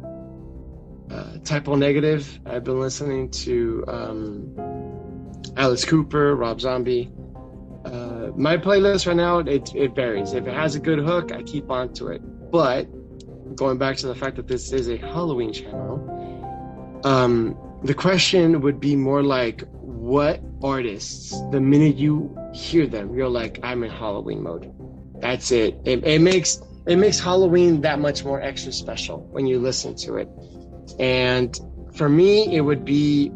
uh, 1.14 1.38
Type 1.44 1.68
Negative. 1.68 2.40
I've 2.44 2.64
been 2.64 2.80
listening 2.80 3.30
to 3.30 3.84
um, 3.86 5.32
Alice 5.56 5.84
Cooper, 5.84 6.34
Rob 6.34 6.60
Zombie. 6.60 7.12
Uh, 7.84 8.30
my 8.36 8.56
playlist 8.56 9.06
right 9.06 9.16
now 9.16 9.38
it, 9.38 9.74
it 9.74 9.94
varies. 9.94 10.32
If 10.32 10.46
it 10.46 10.54
has 10.54 10.74
a 10.74 10.80
good 10.80 10.98
hook, 10.98 11.32
I 11.32 11.42
keep 11.42 11.70
on 11.70 11.92
to 11.94 12.08
it. 12.08 12.20
But 12.50 12.84
going 13.54 13.78
back 13.78 13.96
to 13.98 14.06
the 14.06 14.14
fact 14.14 14.36
that 14.36 14.48
this 14.48 14.72
is 14.72 14.88
a 14.88 14.96
Halloween 14.96 15.52
channel, 15.52 17.00
um, 17.04 17.56
the 17.84 17.94
question 17.94 18.60
would 18.62 18.80
be 18.80 18.96
more 18.96 19.22
like, 19.22 19.62
what 19.72 20.40
artists? 20.62 21.30
The 21.50 21.60
minute 21.60 21.96
you 21.96 22.36
hear 22.52 22.86
them, 22.86 23.14
you're 23.14 23.28
like, 23.28 23.60
I'm 23.62 23.84
in 23.84 23.90
Halloween 23.90 24.42
mode. 24.42 24.72
That's 25.20 25.52
it. 25.52 25.78
It, 25.84 26.04
it 26.04 26.20
makes 26.20 26.60
it 26.86 26.96
makes 26.96 27.18
Halloween 27.18 27.80
that 27.80 27.98
much 27.98 28.24
more 28.24 28.42
extra 28.42 28.72
special 28.72 29.20
when 29.30 29.46
you 29.46 29.58
listen 29.58 29.94
to 29.96 30.16
it. 30.16 30.28
And 30.98 31.58
for 31.94 32.08
me, 32.08 32.54
it 32.54 32.60
would 32.60 32.84
be 32.84 33.32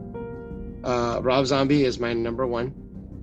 uh, 0.85 1.21
Rob 1.23 1.47
Zombie 1.47 1.85
is 1.85 1.99
my 1.99 2.13
number 2.13 2.47
one. 2.47 2.75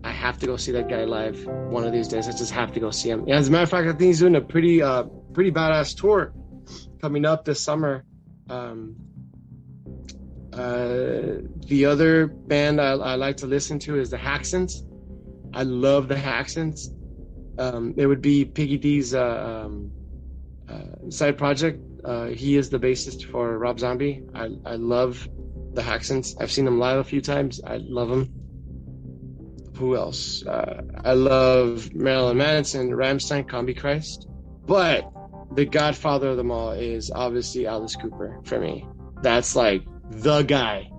I 0.03 0.11
have 0.11 0.37
to 0.39 0.45
go 0.45 0.55
see 0.55 0.71
that 0.73 0.87
guy 0.87 1.05
live 1.05 1.45
one 1.45 1.83
of 1.83 1.91
these 1.91 2.07
days. 2.07 2.27
I 2.27 2.31
just 2.31 2.51
have 2.51 2.73
to 2.73 2.79
go 2.79 2.91
see 2.91 3.09
him. 3.09 3.27
as 3.27 3.47
a 3.47 3.51
matter 3.51 3.63
of 3.63 3.69
fact, 3.69 3.87
I 3.87 3.91
think 3.91 4.01
he's 4.01 4.19
doing 4.19 4.35
a 4.35 4.41
pretty, 4.41 4.81
uh, 4.81 5.03
pretty 5.33 5.51
badass 5.51 5.99
tour 5.99 6.31
coming 7.01 7.25
up 7.25 7.43
this 7.45 7.63
summer. 7.63 8.05
Um, 8.49 8.95
uh, 10.53 11.41
the 11.67 11.85
other 11.85 12.27
band 12.27 12.79
I, 12.79 12.91
I, 12.91 13.15
like 13.15 13.37
to 13.37 13.47
listen 13.47 13.79
to 13.79 13.99
is 13.99 14.11
the 14.11 14.17
Haxans. 14.17 14.83
I 15.53 15.63
love 15.63 16.07
the 16.07 16.15
Haxans. 16.15 16.89
Um, 17.57 17.93
it 17.97 18.05
would 18.05 18.21
be 18.21 18.45
Piggy 18.45 18.77
D's 18.77 19.13
uh, 19.15 19.65
um, 19.65 19.91
uh, 20.69 21.09
side 21.09 21.37
project 21.37 21.81
uh, 22.05 22.27
he 22.27 22.55
is 22.55 22.69
the 22.69 22.79
bassist 22.79 23.29
for 23.31 23.57
Rob 23.57 23.79
Zombie. 23.79 24.23
I, 24.33 24.49
I 24.65 24.75
love 24.75 25.27
the 25.73 25.81
Haxans. 25.81 26.35
I've 26.39 26.51
seen 26.51 26.65
them 26.65 26.79
live 26.79 26.99
a 26.99 27.03
few 27.03 27.19
times. 27.19 27.61
I 27.65 27.77
love 27.77 28.09
them. 28.09 28.31
Who 29.77 29.95
else? 29.95 30.45
Uh, 30.45 30.83
I 31.03 31.13
love 31.13 31.93
Marilyn 31.93 32.37
Manson, 32.37 32.91
Rammstein, 32.91 33.47
Combichrist. 33.47 34.27
But 34.65 35.11
the 35.53 35.65
godfather 35.65 36.29
of 36.29 36.37
them 36.37 36.51
all 36.51 36.71
is 36.71 37.11
obviously 37.11 37.65
Alice 37.67 37.95
Cooper 37.95 38.39
for 38.43 38.59
me. 38.59 38.87
That's 39.21 39.55
like 39.55 39.83
the 40.11 40.43
guy. 40.43 40.89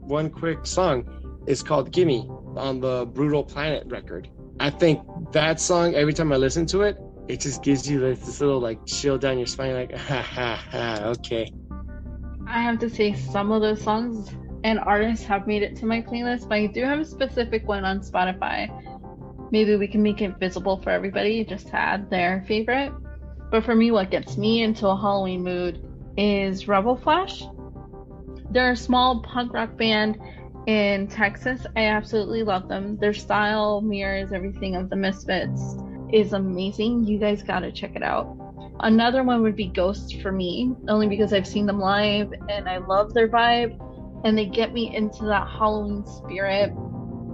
One 0.00 0.30
quick 0.30 0.66
song 0.66 1.42
is 1.46 1.62
called 1.62 1.92
Gimme 1.92 2.26
on 2.56 2.80
the 2.80 3.06
Brutal 3.06 3.44
Planet 3.44 3.84
record. 3.86 4.28
I 4.58 4.70
think 4.70 5.00
that 5.32 5.60
song, 5.60 5.94
every 5.94 6.14
time 6.14 6.32
I 6.32 6.36
listen 6.36 6.66
to 6.66 6.82
it, 6.82 6.96
it 7.28 7.40
just 7.40 7.62
gives 7.62 7.88
you 7.88 8.00
this, 8.00 8.40
little 8.40 8.60
like 8.60 8.84
chill 8.86 9.18
down 9.18 9.38
your 9.38 9.46
spine, 9.46 9.74
like 9.74 9.96
ha 9.96 10.22
ha 10.22 10.62
ha. 10.70 10.98
Okay. 11.04 11.50
I 12.46 12.60
have 12.62 12.78
to 12.80 12.90
say, 12.90 13.14
some 13.14 13.52
of 13.52 13.62
those 13.62 13.80
songs 13.80 14.30
and 14.64 14.78
artists 14.78 15.24
have 15.26 15.46
made 15.46 15.62
it 15.62 15.76
to 15.76 15.86
my 15.86 16.02
playlist, 16.02 16.48
but 16.48 16.56
I 16.56 16.66
do 16.66 16.84
have 16.84 17.00
a 17.00 17.04
specific 17.04 17.66
one 17.66 17.84
on 17.84 18.00
Spotify. 18.00 18.70
Maybe 19.50 19.76
we 19.76 19.86
can 19.88 20.02
make 20.02 20.20
it 20.20 20.38
visible 20.38 20.80
for 20.82 20.90
everybody, 20.90 21.44
just 21.44 21.68
to 21.68 21.76
add 21.76 22.10
their 22.10 22.44
favorite. 22.46 22.92
But 23.50 23.64
for 23.64 23.74
me, 23.74 23.90
what 23.90 24.10
gets 24.10 24.36
me 24.36 24.62
into 24.62 24.86
a 24.88 24.96
Halloween 24.96 25.42
mood 25.42 25.80
is 26.16 26.68
Rebel 26.68 26.96
Flesh. 26.96 27.44
They're 28.50 28.72
a 28.72 28.76
small 28.76 29.22
punk 29.22 29.52
rock 29.52 29.76
band 29.76 30.18
in 30.66 31.08
Texas. 31.08 31.66
I 31.76 31.86
absolutely 31.86 32.42
love 32.42 32.68
them. 32.68 32.96
Their 32.98 33.14
style 33.14 33.80
mirrors 33.80 34.32
everything 34.32 34.76
of 34.76 34.90
the 34.90 34.96
Misfits 34.96 35.76
is 36.14 36.32
amazing. 36.32 37.04
You 37.04 37.18
guys 37.18 37.42
got 37.42 37.60
to 37.60 37.72
check 37.72 37.96
it 37.96 38.02
out. 38.02 38.36
Another 38.80 39.24
one 39.24 39.42
would 39.42 39.56
be 39.56 39.66
Ghost 39.66 40.22
for 40.22 40.30
me, 40.30 40.72
only 40.88 41.08
because 41.08 41.32
I've 41.32 41.46
seen 41.46 41.66
them 41.66 41.80
live 41.80 42.32
and 42.48 42.68
I 42.68 42.78
love 42.78 43.12
their 43.12 43.28
vibe 43.28 43.80
and 44.24 44.38
they 44.38 44.46
get 44.46 44.72
me 44.72 44.94
into 44.94 45.24
that 45.24 45.48
Halloween 45.48 46.06
spirit. 46.06 46.72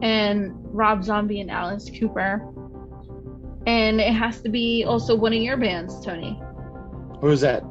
And 0.02 0.52
Rob 0.74 1.04
Zombie 1.04 1.42
and 1.42 1.50
Alice 1.50 1.90
Cooper. 1.98 2.42
And 3.66 4.00
it 4.00 4.14
has 4.14 4.40
to 4.40 4.48
be 4.48 4.84
also 4.84 5.14
one 5.14 5.34
of 5.34 5.42
your 5.42 5.58
bands, 5.58 6.02
Tony. 6.02 6.40
Who's 7.20 7.42
that? 7.42 7.62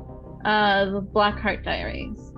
Uh, 0.46 0.86
the 0.92 1.02
Black 1.02 1.40
Heart 1.40 1.64
Diaries. 1.64 2.32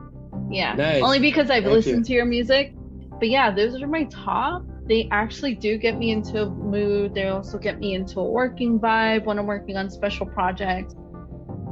Yeah. 0.49 0.75
Nice. 0.75 1.03
Only 1.03 1.19
because 1.19 1.49
I've 1.49 1.63
Thank 1.63 1.75
listened 1.75 1.97
you. 1.99 2.03
to 2.05 2.13
your 2.13 2.25
music. 2.25 2.73
But 3.19 3.29
yeah, 3.29 3.53
those 3.53 3.81
are 3.81 3.88
my 3.88 4.05
top 4.05 4.63
they 4.91 5.08
actually 5.10 5.56
do 5.56 5.77
get 5.77 5.97
me 5.97 6.12
into 6.12 6.41
a 6.41 6.49
mood. 6.49 7.13
They 7.13 7.30
also 7.30 7.58
get 7.58 7.80
me 7.80 7.93
into 7.93 8.19
a 8.19 8.25
working 8.25 8.77
vibe 8.77 9.23
when 9.23 9.39
I'm 9.39 9.45
working 9.45 9.77
on 9.77 9.89
special 9.89 10.25
projects. 10.25 10.93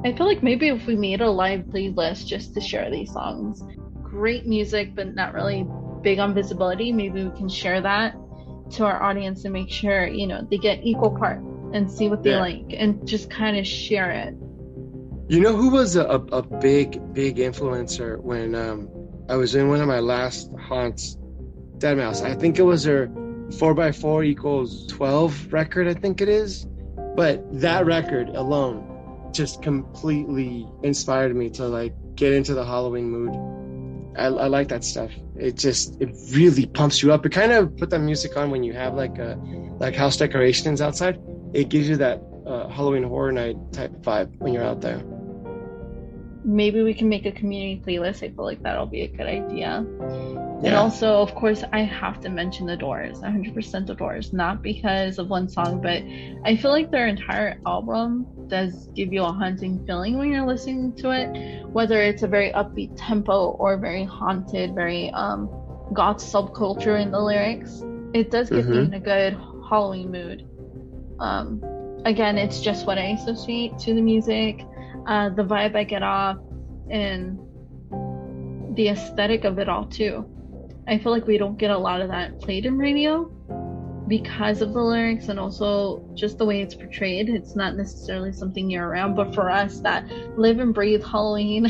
I 0.05 0.13
feel 0.13 0.25
like 0.25 0.41
maybe 0.41 0.69
if 0.69 0.85
we 0.85 0.95
made 0.95 1.19
a 1.19 1.29
live 1.29 1.65
playlist 1.65 2.27
just 2.27 2.53
to 2.53 2.61
share 2.61 2.89
these 2.89 3.11
songs, 3.11 3.61
great 4.01 4.47
music, 4.47 4.95
but 4.95 5.15
not 5.15 5.33
really 5.33 5.67
big 6.01 6.19
on 6.19 6.33
visibility, 6.33 6.93
maybe 6.93 7.25
we 7.25 7.37
can 7.37 7.49
share 7.49 7.81
that 7.81 8.15
to 8.75 8.85
our 8.85 9.03
audience 9.03 9.43
and 9.43 9.51
make 9.51 9.69
sure, 9.69 10.07
you 10.07 10.25
know, 10.25 10.47
they 10.49 10.57
get 10.57 10.79
equal 10.85 11.11
part 11.11 11.41
and 11.73 11.91
see 11.91 12.07
what 12.07 12.23
they 12.23 12.29
yeah. 12.29 12.39
like 12.39 12.67
and 12.71 13.05
just 13.05 13.29
kind 13.29 13.57
of 13.57 13.67
share 13.67 14.11
it. 14.11 14.33
You 15.27 15.41
know 15.41 15.57
who 15.57 15.71
was 15.71 15.97
a, 15.97 16.05
a 16.07 16.41
big, 16.41 17.13
big 17.13 17.35
influencer 17.35 18.17
when 18.17 18.55
um, 18.55 18.87
I 19.27 19.35
was 19.35 19.55
in 19.55 19.67
one 19.67 19.81
of 19.81 19.89
my 19.89 19.99
last 19.99 20.49
haunts 20.57 21.17
Deadmau5. 21.79 22.25
I 22.25 22.35
think 22.35 22.59
it 22.59 22.63
was 22.63 22.83
her 22.83 23.07
4x4 23.07 24.25
equals 24.25 24.85
12 24.87 25.51
record, 25.53 25.87
I 25.87 25.93
think 25.93 26.21
it 26.21 26.29
is. 26.29 26.65
But 27.15 27.43
that 27.61 27.85
record 27.85 28.29
alone 28.29 28.85
just 29.33 29.61
completely 29.61 30.67
inspired 30.83 31.35
me 31.35 31.49
to 31.51 31.67
like 31.67 31.93
get 32.15 32.33
into 32.33 32.53
the 32.53 32.65
Halloween 32.65 33.09
mood. 33.09 34.15
I, 34.17 34.25
I 34.25 34.47
like 34.47 34.67
that 34.69 34.83
stuff. 34.83 35.11
It 35.35 35.55
just 35.55 35.99
it 36.01 36.09
really 36.31 36.65
pumps 36.65 37.01
you 37.01 37.13
up. 37.13 37.25
It 37.25 37.31
kind 37.31 37.51
of 37.51 37.75
put 37.77 37.89
that 37.91 37.99
music 37.99 38.35
on 38.37 38.51
when 38.51 38.63
you 38.63 38.73
have 38.73 38.93
like 38.95 39.17
a 39.17 39.39
like 39.79 39.95
house 39.95 40.17
decorations 40.17 40.81
outside. 40.81 41.19
It 41.53 41.69
gives 41.69 41.89
you 41.89 41.97
that 41.97 42.21
uh, 42.45 42.67
Halloween 42.67 43.03
horror 43.03 43.31
night 43.31 43.55
type 43.71 43.91
vibe 44.01 44.35
when 44.37 44.53
you're 44.53 44.63
out 44.63 44.81
there 44.81 45.01
maybe 46.43 46.83
we 46.83 46.93
can 46.93 47.09
make 47.09 47.25
a 47.25 47.31
community 47.31 47.81
playlist. 47.85 48.23
I 48.23 48.29
feel 48.29 48.45
like 48.45 48.61
that'll 48.63 48.85
be 48.85 49.01
a 49.01 49.07
good 49.07 49.27
idea. 49.27 49.85
Yeah. 50.61 50.67
And 50.67 50.75
also, 50.75 51.21
of 51.21 51.33
course, 51.35 51.63
I 51.71 51.81
have 51.81 52.19
to 52.21 52.29
mention 52.29 52.65
the 52.65 52.75
Doors, 52.75 53.19
100% 53.19 53.87
the 53.87 53.95
Doors, 53.95 54.33
not 54.33 54.61
because 54.61 55.17
of 55.17 55.29
one 55.29 55.47
song, 55.47 55.81
but 55.81 56.03
I 56.45 56.57
feel 56.57 56.71
like 56.71 56.91
their 56.91 57.07
entire 57.07 57.59
album 57.65 58.27
does 58.47 58.87
give 58.87 59.13
you 59.13 59.23
a 59.23 59.31
haunting 59.31 59.85
feeling 59.85 60.17
when 60.17 60.31
you're 60.31 60.45
listening 60.45 60.93
to 60.97 61.11
it, 61.11 61.65
whether 61.67 62.01
it's 62.01 62.23
a 62.23 62.27
very 62.27 62.51
upbeat 62.51 62.93
tempo 62.97 63.51
or 63.51 63.77
very 63.77 64.03
haunted, 64.03 64.75
very 64.75 65.11
um 65.11 65.49
goth 65.93 66.17
subculture 66.17 67.01
in 67.01 67.11
the 67.11 67.19
lyrics. 67.19 67.83
It 68.13 68.31
does 68.31 68.49
get 68.49 68.65
mm-hmm. 68.65 68.71
me 68.71 68.77
in 68.79 68.93
a 68.95 68.99
good 68.99 69.33
Halloween 69.69 70.11
mood. 70.11 70.47
Um, 71.19 71.63
again, 72.05 72.37
it's 72.37 72.61
just 72.61 72.87
what 72.87 72.97
I 72.97 73.11
associate 73.11 73.77
to 73.79 73.93
the 73.93 74.01
music, 74.01 74.65
uh, 75.07 75.29
the 75.29 75.43
vibe 75.43 75.75
I 75.75 75.83
get 75.83 76.03
off, 76.03 76.37
and 76.89 77.39
the 78.75 78.89
aesthetic 78.89 79.43
of 79.43 79.59
it 79.59 79.69
all 79.69 79.85
too. 79.85 80.25
I 80.87 80.97
feel 80.97 81.11
like 81.11 81.27
we 81.27 81.37
don't 81.37 81.57
get 81.57 81.71
a 81.71 81.77
lot 81.77 82.01
of 82.01 82.09
that 82.09 82.39
played 82.41 82.65
in 82.65 82.77
radio 82.77 83.31
because 84.07 84.61
of 84.61 84.73
the 84.73 84.81
lyrics 84.81 85.27
and 85.27 85.39
also 85.39 86.03
just 86.15 86.39
the 86.39 86.45
way 86.45 86.61
it's 86.61 86.73
portrayed. 86.73 87.29
It's 87.29 87.55
not 87.55 87.77
necessarily 87.77 88.33
something 88.33 88.69
year 88.69 88.89
round, 88.89 89.15
but 89.15 89.35
for 89.35 89.51
us 89.51 89.79
that 89.81 90.09
live 90.37 90.59
and 90.59 90.73
breathe 90.73 91.03
Halloween, 91.03 91.67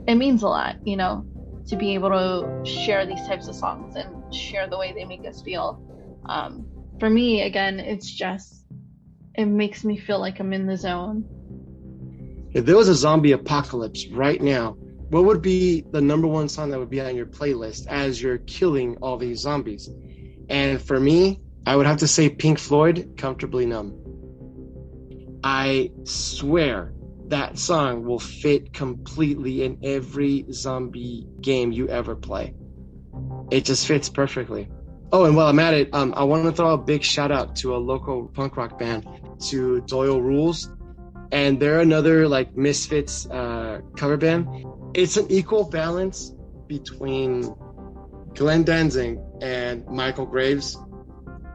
it 0.08 0.14
means 0.14 0.42
a 0.42 0.48
lot, 0.48 0.76
you 0.86 0.96
know, 0.96 1.26
to 1.66 1.76
be 1.76 1.94
able 1.94 2.10
to 2.10 2.64
share 2.64 3.06
these 3.06 3.26
types 3.26 3.48
of 3.48 3.54
songs 3.54 3.96
and 3.96 4.34
share 4.34 4.66
the 4.66 4.78
way 4.78 4.92
they 4.92 5.04
make 5.04 5.26
us 5.26 5.42
feel. 5.42 5.82
Um, 6.26 6.66
for 6.98 7.10
me, 7.10 7.42
again, 7.42 7.78
it's 7.78 8.10
just, 8.10 8.64
it 9.34 9.46
makes 9.46 9.84
me 9.84 9.98
feel 9.98 10.18
like 10.18 10.40
I'm 10.40 10.54
in 10.54 10.66
the 10.66 10.76
zone. 10.76 11.24
If 12.54 12.64
there 12.66 12.76
was 12.76 12.88
a 12.88 12.94
zombie 12.94 13.32
apocalypse 13.32 14.06
right 14.06 14.40
now, 14.40 14.76
what 15.10 15.24
would 15.24 15.42
be 15.42 15.84
the 15.90 16.00
number 16.00 16.28
one 16.28 16.48
song 16.48 16.70
that 16.70 16.78
would 16.78 16.88
be 16.88 17.00
on 17.00 17.16
your 17.16 17.26
playlist 17.26 17.88
as 17.88 18.22
you're 18.22 18.38
killing 18.38 18.96
all 19.02 19.16
these 19.16 19.40
zombies? 19.40 19.90
And 20.48 20.80
for 20.80 20.98
me, 20.98 21.40
I 21.66 21.74
would 21.74 21.86
have 21.86 21.98
to 21.98 22.06
say 22.06 22.30
Pink 22.30 22.60
Floyd, 22.60 23.14
Comfortably 23.16 23.66
Numb. 23.66 24.00
I 25.42 25.90
swear 26.04 26.94
that 27.26 27.58
song 27.58 28.04
will 28.04 28.20
fit 28.20 28.72
completely 28.72 29.64
in 29.64 29.78
every 29.82 30.46
zombie 30.52 31.26
game 31.40 31.72
you 31.72 31.88
ever 31.88 32.14
play. 32.14 32.54
It 33.50 33.64
just 33.64 33.86
fits 33.86 34.08
perfectly. 34.08 34.68
Oh, 35.12 35.24
and 35.24 35.36
while 35.36 35.48
I'm 35.48 35.58
at 35.58 35.74
it, 35.74 35.90
um, 35.92 36.14
I 36.16 36.24
want 36.24 36.44
to 36.44 36.52
throw 36.52 36.74
a 36.74 36.78
big 36.78 37.02
shout 37.02 37.32
out 37.32 37.56
to 37.56 37.74
a 37.74 37.78
local 37.78 38.28
punk 38.28 38.56
rock 38.56 38.78
band, 38.78 39.06
to 39.48 39.80
Doyle 39.82 40.20
Rules, 40.20 40.70
and 41.32 41.60
they're 41.60 41.80
another 41.80 42.28
like 42.28 42.56
Misfits 42.56 43.26
uh, 43.30 43.80
cover 43.96 44.16
band. 44.16 44.48
It's 44.94 45.16
an 45.16 45.26
equal 45.30 45.68
balance 45.68 46.32
between 46.66 47.54
Glenn 48.34 48.64
Danzig 48.64 49.18
and 49.40 49.86
Michael 49.86 50.26
Graves, 50.26 50.78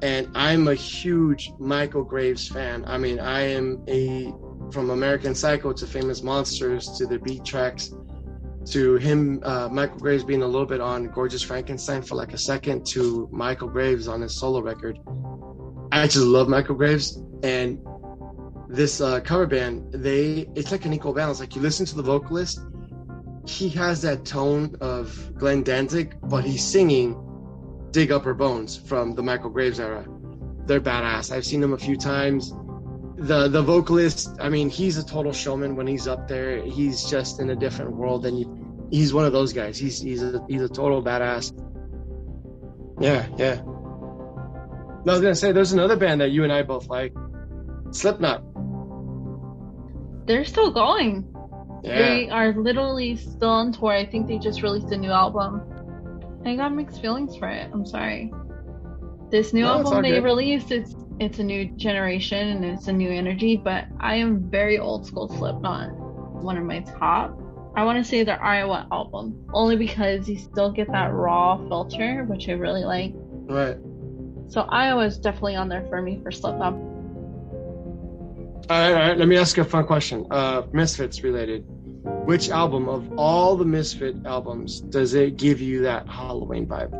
and 0.02 0.30
I'm 0.36 0.68
a 0.68 0.76
huge 0.76 1.52
Michael 1.60 2.04
Graves 2.04 2.48
fan. 2.48 2.84
I 2.86 2.98
mean, 2.98 3.20
I 3.20 3.42
am 3.42 3.84
a 3.88 4.34
from 4.72 4.92
American 4.92 5.34
Psycho 5.34 5.74
to 5.74 5.88
Famous 5.88 6.22
Monsters 6.22 6.90
to 6.98 7.08
the 7.08 7.18
beat 7.20 7.44
tracks 7.44 7.92
to 8.68 8.96
him, 8.96 9.42
uh, 9.44 9.68
Michael 9.70 9.98
Graves 9.98 10.24
being 10.24 10.44
a 10.44 10.48
little 10.48 10.66
bit 10.66 10.82
on 10.82 11.06
Gorgeous 11.08 11.42
Frankenstein 11.42 12.02
for 12.02 12.16
like 12.16 12.34
a 12.34 12.38
second 12.38 12.86
to 12.88 13.28
Michael 13.32 13.68
Graves 13.68 14.08
on 14.08 14.22
his 14.22 14.38
solo 14.38 14.62
record. 14.62 15.00
I 15.92 16.06
just 16.06 16.18
love 16.26 16.48
Michael 16.50 16.76
Graves 16.76 17.22
and 17.42 17.80
this 18.70 19.02
uh, 19.02 19.20
cover 19.20 19.48
band. 19.48 19.92
They 19.92 20.48
it's 20.56 20.72
like 20.72 20.86
an 20.86 20.94
equal 20.94 21.14
balance. 21.14 21.40
Like 21.40 21.56
you 21.56 21.62
listen 21.62 21.86
to 21.88 21.96
the 21.96 22.04
vocalist, 22.04 22.62
he 23.46 23.68
has 23.70 24.02
that 24.04 24.24
tone 24.26 24.76
of 24.80 25.36
Glenn 25.36 25.64
Danzig, 25.64 26.16
but 26.24 26.46
he's 26.46 26.64
singing 26.64 27.18
"Dig 27.92 28.12
Up 28.12 28.24
Her 28.24 28.36
Bones" 28.36 28.78
from 28.78 29.16
the 29.16 29.24
Michael 29.24 29.50
Graves 29.50 29.80
era. 29.80 30.06
They're 30.66 30.80
badass. 30.80 31.32
I've 31.32 31.46
seen 31.46 31.62
them 31.62 31.74
a 31.74 31.78
few 31.78 31.98
times 31.98 32.54
the 33.20 33.50
the 33.50 33.62
vocalist 33.62 34.30
i 34.40 34.48
mean 34.48 34.70
he's 34.70 34.98
a 34.98 35.06
total 35.06 35.34
showman 35.34 35.76
when 35.76 35.86
he's 35.86 36.08
up 36.08 36.28
there 36.28 36.64
he's 36.64 37.04
just 37.04 37.42
in 37.42 37.50
a 37.50 37.56
different 37.56 37.92
world 37.92 38.26
and 38.26 38.40
you, 38.40 38.88
he's 38.92 39.14
one 39.14 39.26
of 39.26 39.34
those 39.34 39.52
guys 39.52 39.78
he's 39.78 40.02
he's 40.02 40.24
a 40.24 40.42
he's 40.48 40.62
a 40.62 40.70
total 40.70 41.04
badass 41.04 41.52
yeah 43.02 43.28
yeah 43.38 43.60
i 43.60 45.12
was 45.12 45.20
gonna 45.20 45.36
say 45.36 45.52
there's 45.52 45.74
another 45.74 45.98
band 45.98 46.22
that 46.22 46.32
you 46.32 46.46
and 46.46 46.54
i 46.54 46.64
both 46.64 46.88
like 46.88 47.14
slipknot 47.92 48.42
they're 50.30 50.46
still 50.46 50.72
going 50.72 51.28
yeah. 51.84 51.98
they 51.98 52.30
are 52.30 52.54
literally 52.54 53.18
still 53.18 53.50
on 53.50 53.74
tour 53.74 53.92
i 53.92 54.06
think 54.06 54.28
they 54.28 54.38
just 54.38 54.62
released 54.62 54.92
a 54.94 54.98
new 54.98 55.12
album 55.12 55.62
i 56.46 56.56
got 56.56 56.74
mixed 56.74 57.02
feelings 57.02 57.36
for 57.36 57.50
it 57.50 57.70
i'm 57.74 57.86
sorry 57.86 58.32
this 59.30 59.52
new 59.52 59.64
no, 59.64 59.80
album 59.80 60.02
they 60.02 60.12
good. 60.12 60.24
released 60.24 60.72
it's 60.72 60.96
it's 61.20 61.40
a 61.40 61.44
new 61.44 61.66
generation 61.72 62.48
and 62.48 62.66
it's 62.66 62.88
a 62.88 62.94
new 62.94 63.10
energy, 63.12 63.58
but 63.58 63.86
I 64.00 64.16
am 64.16 64.50
very 64.50 64.80
old 64.80 65.06
school 65.06 65.28
Slipknot. 65.28 65.92
One 65.92 66.58
of 66.58 66.64
my 66.64 66.80
top. 66.80 67.38
I 67.76 67.84
want 67.84 68.04
to 68.04 68.10
say 68.10 68.24
their 68.24 68.42
Iowa 68.42 68.88
album, 68.92 69.46
only 69.54 69.76
because 69.76 70.28
you 70.30 70.38
still 70.38 70.72
get 70.72 70.90
that 70.92 71.14
raw 71.14 71.58
filter, 71.68 72.24
which 72.24 72.48
I 72.50 72.54
really 72.54 72.84
like. 72.84 73.12
Right. 73.16 73.78
So 74.48 74.62
Iowa 74.62 75.06
is 75.06 75.20
definitely 75.20 75.56
on 75.56 75.70
there 75.70 75.86
for 75.90 76.02
me 76.02 76.20
for 76.24 76.32
Slipknot. 76.32 76.74
All 78.70 78.78
right, 78.78 78.94
all 78.94 79.10
right. 79.10 79.18
Let 79.18 79.28
me 79.28 79.36
ask 79.36 79.58
you 79.58 79.64
a 79.64 79.66
fun 79.66 79.86
question. 79.88 80.28
Uh, 80.30 80.62
Misfits 80.72 81.24
related. 81.24 81.66
Which 82.26 82.52
album 82.52 82.88
of 82.88 83.12
all 83.18 83.56
the 83.56 83.66
Misfit 83.66 84.16
albums 84.26 84.80
does 84.80 85.16
it 85.16 85.38
give 85.38 85.60
you 85.60 85.82
that 85.82 86.08
Halloween 86.08 86.68
vibe? 86.68 86.94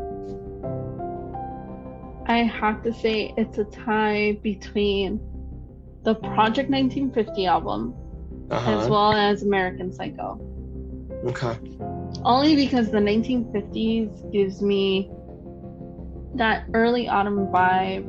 I 2.28 2.38
have 2.38 2.82
to 2.82 2.92
say 2.92 3.32
it's 3.36 3.58
a 3.58 3.64
tie 3.64 4.38
between 4.42 5.20
the 6.02 6.16
Project 6.16 6.70
1950 6.70 7.46
album 7.46 7.94
uh-huh. 8.50 8.78
as 8.78 8.88
well 8.88 9.12
as 9.12 9.44
American 9.44 9.92
Psycho. 9.92 10.40
Okay. 11.24 11.56
Only 12.24 12.56
because 12.56 12.90
the 12.90 12.98
1950s 12.98 14.32
gives 14.32 14.60
me 14.60 15.08
that 16.34 16.64
early 16.74 17.08
autumn 17.08 17.46
vibe, 17.46 18.08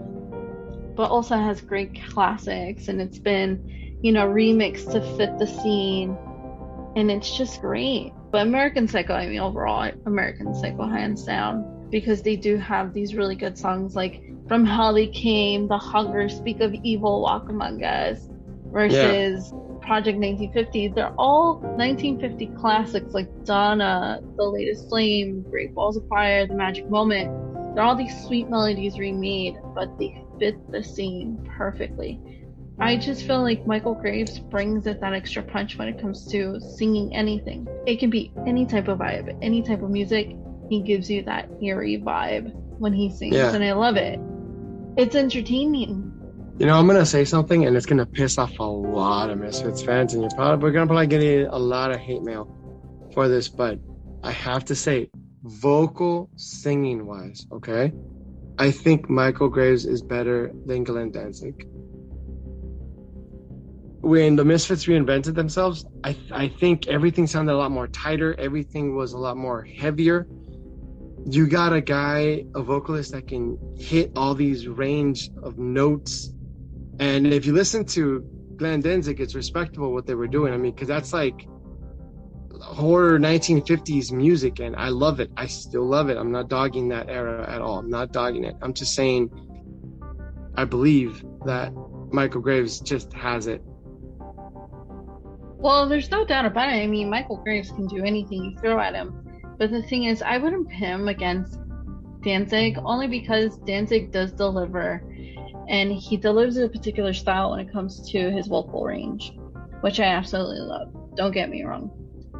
but 0.95 1.09
also 1.09 1.35
has 1.35 1.61
great 1.61 2.01
classics 2.09 2.87
and 2.87 3.01
it's 3.01 3.19
been, 3.19 3.97
you 4.01 4.11
know, 4.11 4.27
remixed 4.27 4.91
to 4.91 5.01
fit 5.17 5.37
the 5.37 5.47
scene. 5.47 6.17
And 6.95 7.09
it's 7.09 7.37
just 7.37 7.61
great. 7.61 8.13
But 8.31 8.47
American 8.47 8.87
Psycho, 8.87 9.13
I 9.13 9.27
mean, 9.27 9.39
overall, 9.39 9.91
American 10.05 10.53
Psycho, 10.53 10.87
hands 10.87 11.23
down 11.23 11.87
because 11.89 12.21
they 12.21 12.35
do 12.35 12.57
have 12.57 12.93
these 12.93 13.15
really 13.15 13.35
good 13.35 13.57
songs 13.57 13.95
like 13.95 14.23
From 14.47 14.65
Hell 14.65 14.93
They 14.93 15.07
Came, 15.07 15.67
The 15.67 15.77
Hunger, 15.77 16.29
Speak 16.29 16.61
of 16.61 16.73
Evil, 16.73 17.21
Walk 17.21 17.49
Among 17.49 17.83
Us, 17.83 18.29
versus 18.71 19.51
yeah. 19.51 19.85
Project 19.85 20.17
1950. 20.17 20.89
They're 20.89 21.13
all 21.17 21.55
1950 21.59 22.47
classics 22.57 23.13
like 23.13 23.27
Donna, 23.43 24.21
The 24.37 24.43
Latest 24.43 24.89
Flame, 24.89 25.43
Great 25.49 25.75
Balls 25.75 25.97
of 25.97 26.07
Fire, 26.07 26.47
The 26.47 26.55
Magic 26.55 26.89
Moment. 26.89 27.75
They're 27.75 27.83
all 27.83 27.95
these 27.95 28.25
sweet 28.25 28.49
melodies 28.49 28.97
remade, 28.97 29.57
but 29.75 29.97
they 29.97 30.23
fit 30.41 30.71
the 30.71 30.83
scene 30.83 31.37
perfectly. 31.55 32.19
I 32.79 32.97
just 32.97 33.27
feel 33.27 33.43
like 33.43 33.67
Michael 33.67 33.93
Graves 33.93 34.39
brings 34.39 34.87
it 34.87 34.99
that 35.01 35.13
extra 35.13 35.43
punch 35.43 35.77
when 35.77 35.87
it 35.87 36.01
comes 36.01 36.25
to 36.31 36.59
singing 36.59 37.15
anything. 37.15 37.67
It 37.85 37.99
can 37.99 38.09
be 38.09 38.33
any 38.47 38.65
type 38.65 38.87
of 38.87 38.97
vibe, 38.97 39.37
any 39.43 39.61
type 39.61 39.83
of 39.83 39.91
music, 39.91 40.35
he 40.67 40.81
gives 40.81 41.11
you 41.11 41.21
that 41.23 41.47
eerie 41.61 41.99
vibe 41.99 42.51
when 42.79 42.91
he 42.91 43.11
sings, 43.11 43.35
yeah. 43.35 43.53
and 43.53 43.63
I 43.63 43.73
love 43.73 43.97
it. 43.97 44.19
It's 44.97 45.15
entertaining. 45.15 46.11
You 46.57 46.65
know, 46.65 46.75
I'm 46.75 46.87
gonna 46.87 47.05
say 47.05 47.23
something, 47.23 47.67
and 47.67 47.77
it's 47.77 47.85
gonna 47.85 48.07
piss 48.07 48.39
off 48.39 48.57
a 48.57 48.63
lot 48.63 49.29
of 49.29 49.37
Misfits 49.37 49.83
fans, 49.83 50.13
and 50.13 50.23
you're 50.23 50.31
probably 50.31 50.63
we're 50.63 50.71
gonna 50.71 50.87
probably 50.87 51.05
get 51.05 51.21
a 51.51 51.59
lot 51.59 51.91
of 51.91 51.99
hate 51.99 52.23
mail 52.23 52.49
for 53.13 53.27
this, 53.27 53.47
but 53.47 53.77
I 54.23 54.31
have 54.31 54.65
to 54.65 54.75
say, 54.75 55.11
vocal 55.43 56.31
singing 56.35 57.05
wise, 57.05 57.45
okay, 57.51 57.93
I 58.65 58.69
think 58.69 59.09
Michael 59.09 59.49
Graves 59.49 59.85
is 59.85 60.01
better 60.01 60.51
than 60.67 60.83
Glenn 60.83 61.11
Danzig. 61.11 61.67
When 64.13 64.35
the 64.35 64.45
Misfits 64.45 64.85
reinvented 64.85 65.35
themselves, 65.35 65.85
I 66.03 66.11
I 66.31 66.47
think 66.47 66.87
everything 66.87 67.25
sounded 67.27 67.53
a 67.53 67.59
lot 67.63 67.71
more 67.71 67.87
tighter. 67.87 68.29
Everything 68.47 68.95
was 68.95 69.13
a 69.13 69.17
lot 69.17 69.35
more 69.37 69.63
heavier 69.63 70.27
you 71.25 71.47
got 71.47 71.73
a 71.73 71.81
guy, 71.81 72.45
a 72.55 72.61
vocalist 72.61 73.11
that 73.11 73.27
can 73.27 73.57
hit 73.77 74.11
all 74.15 74.33
these 74.33 74.67
range 74.67 75.29
of 75.43 75.57
notes. 75.57 76.31
And 76.99 77.27
if 77.27 77.45
you 77.45 77.53
listen 77.53 77.85
to 77.97 78.21
Glenn 78.55 78.81
Danzig, 78.81 79.21
it's 79.21 79.35
respectable 79.35 79.93
what 79.93 80.05
they 80.07 80.15
were 80.15 80.27
doing. 80.27 80.53
I 80.53 80.57
mean, 80.57 80.73
because 80.73 80.87
that's 80.87 81.13
like 81.13 81.47
horror 82.61 83.19
1950s 83.19 84.11
music, 84.11 84.59
and 84.59 84.75
I 84.75 84.89
love 84.89 85.19
it. 85.19 85.31
I 85.35 85.47
still 85.47 85.85
love 85.85 86.09
it. 86.09 86.17
I'm 86.17 86.31
not 86.31 86.49
dogging 86.49 86.89
that 86.89 87.09
era 87.09 87.49
at 87.49 87.61
all. 87.61 87.79
I'm 87.79 87.89
not 87.89 88.11
dogging 88.11 88.43
it. 88.43 88.55
I'm 88.61 88.73
just 88.73 88.95
saying, 88.95 89.29
I 90.55 90.65
believe 90.65 91.23
that 91.45 91.73
Michael 92.11 92.41
Graves 92.41 92.79
just 92.79 93.13
has 93.13 93.47
it. 93.47 93.61
Well, 95.57 95.87
there's 95.87 96.09
no 96.09 96.25
doubt 96.25 96.45
about 96.45 96.69
it. 96.69 96.77
I 96.77 96.87
mean, 96.87 97.09
Michael 97.09 97.37
Graves 97.37 97.69
can 97.71 97.87
do 97.87 98.03
anything 98.03 98.43
you 98.43 98.57
throw 98.57 98.79
at 98.79 98.95
him. 98.95 99.17
But 99.57 99.69
the 99.69 99.83
thing 99.83 100.05
is, 100.05 100.21
I 100.21 100.37
wouldn't 100.37 100.69
pit 100.69 100.79
him 100.79 101.07
against 101.07 101.59
Danzig 102.21 102.77
only 102.83 103.07
because 103.07 103.57
Danzig 103.59 104.11
does 104.11 104.31
deliver, 104.31 105.03
and 105.69 105.91
he 105.91 106.17
delivers 106.17 106.57
a 106.57 106.67
particular 106.67 107.13
style 107.13 107.51
when 107.51 107.59
it 107.59 107.71
comes 107.71 108.09
to 108.11 108.31
his 108.31 108.47
vocal 108.47 108.83
range, 108.83 109.33
which 109.81 109.99
I 109.99 110.05
absolutely 110.05 110.61
love. 110.61 110.91
Don't 111.15 111.31
get 111.31 111.49
me 111.49 111.63
wrong, 111.63 111.91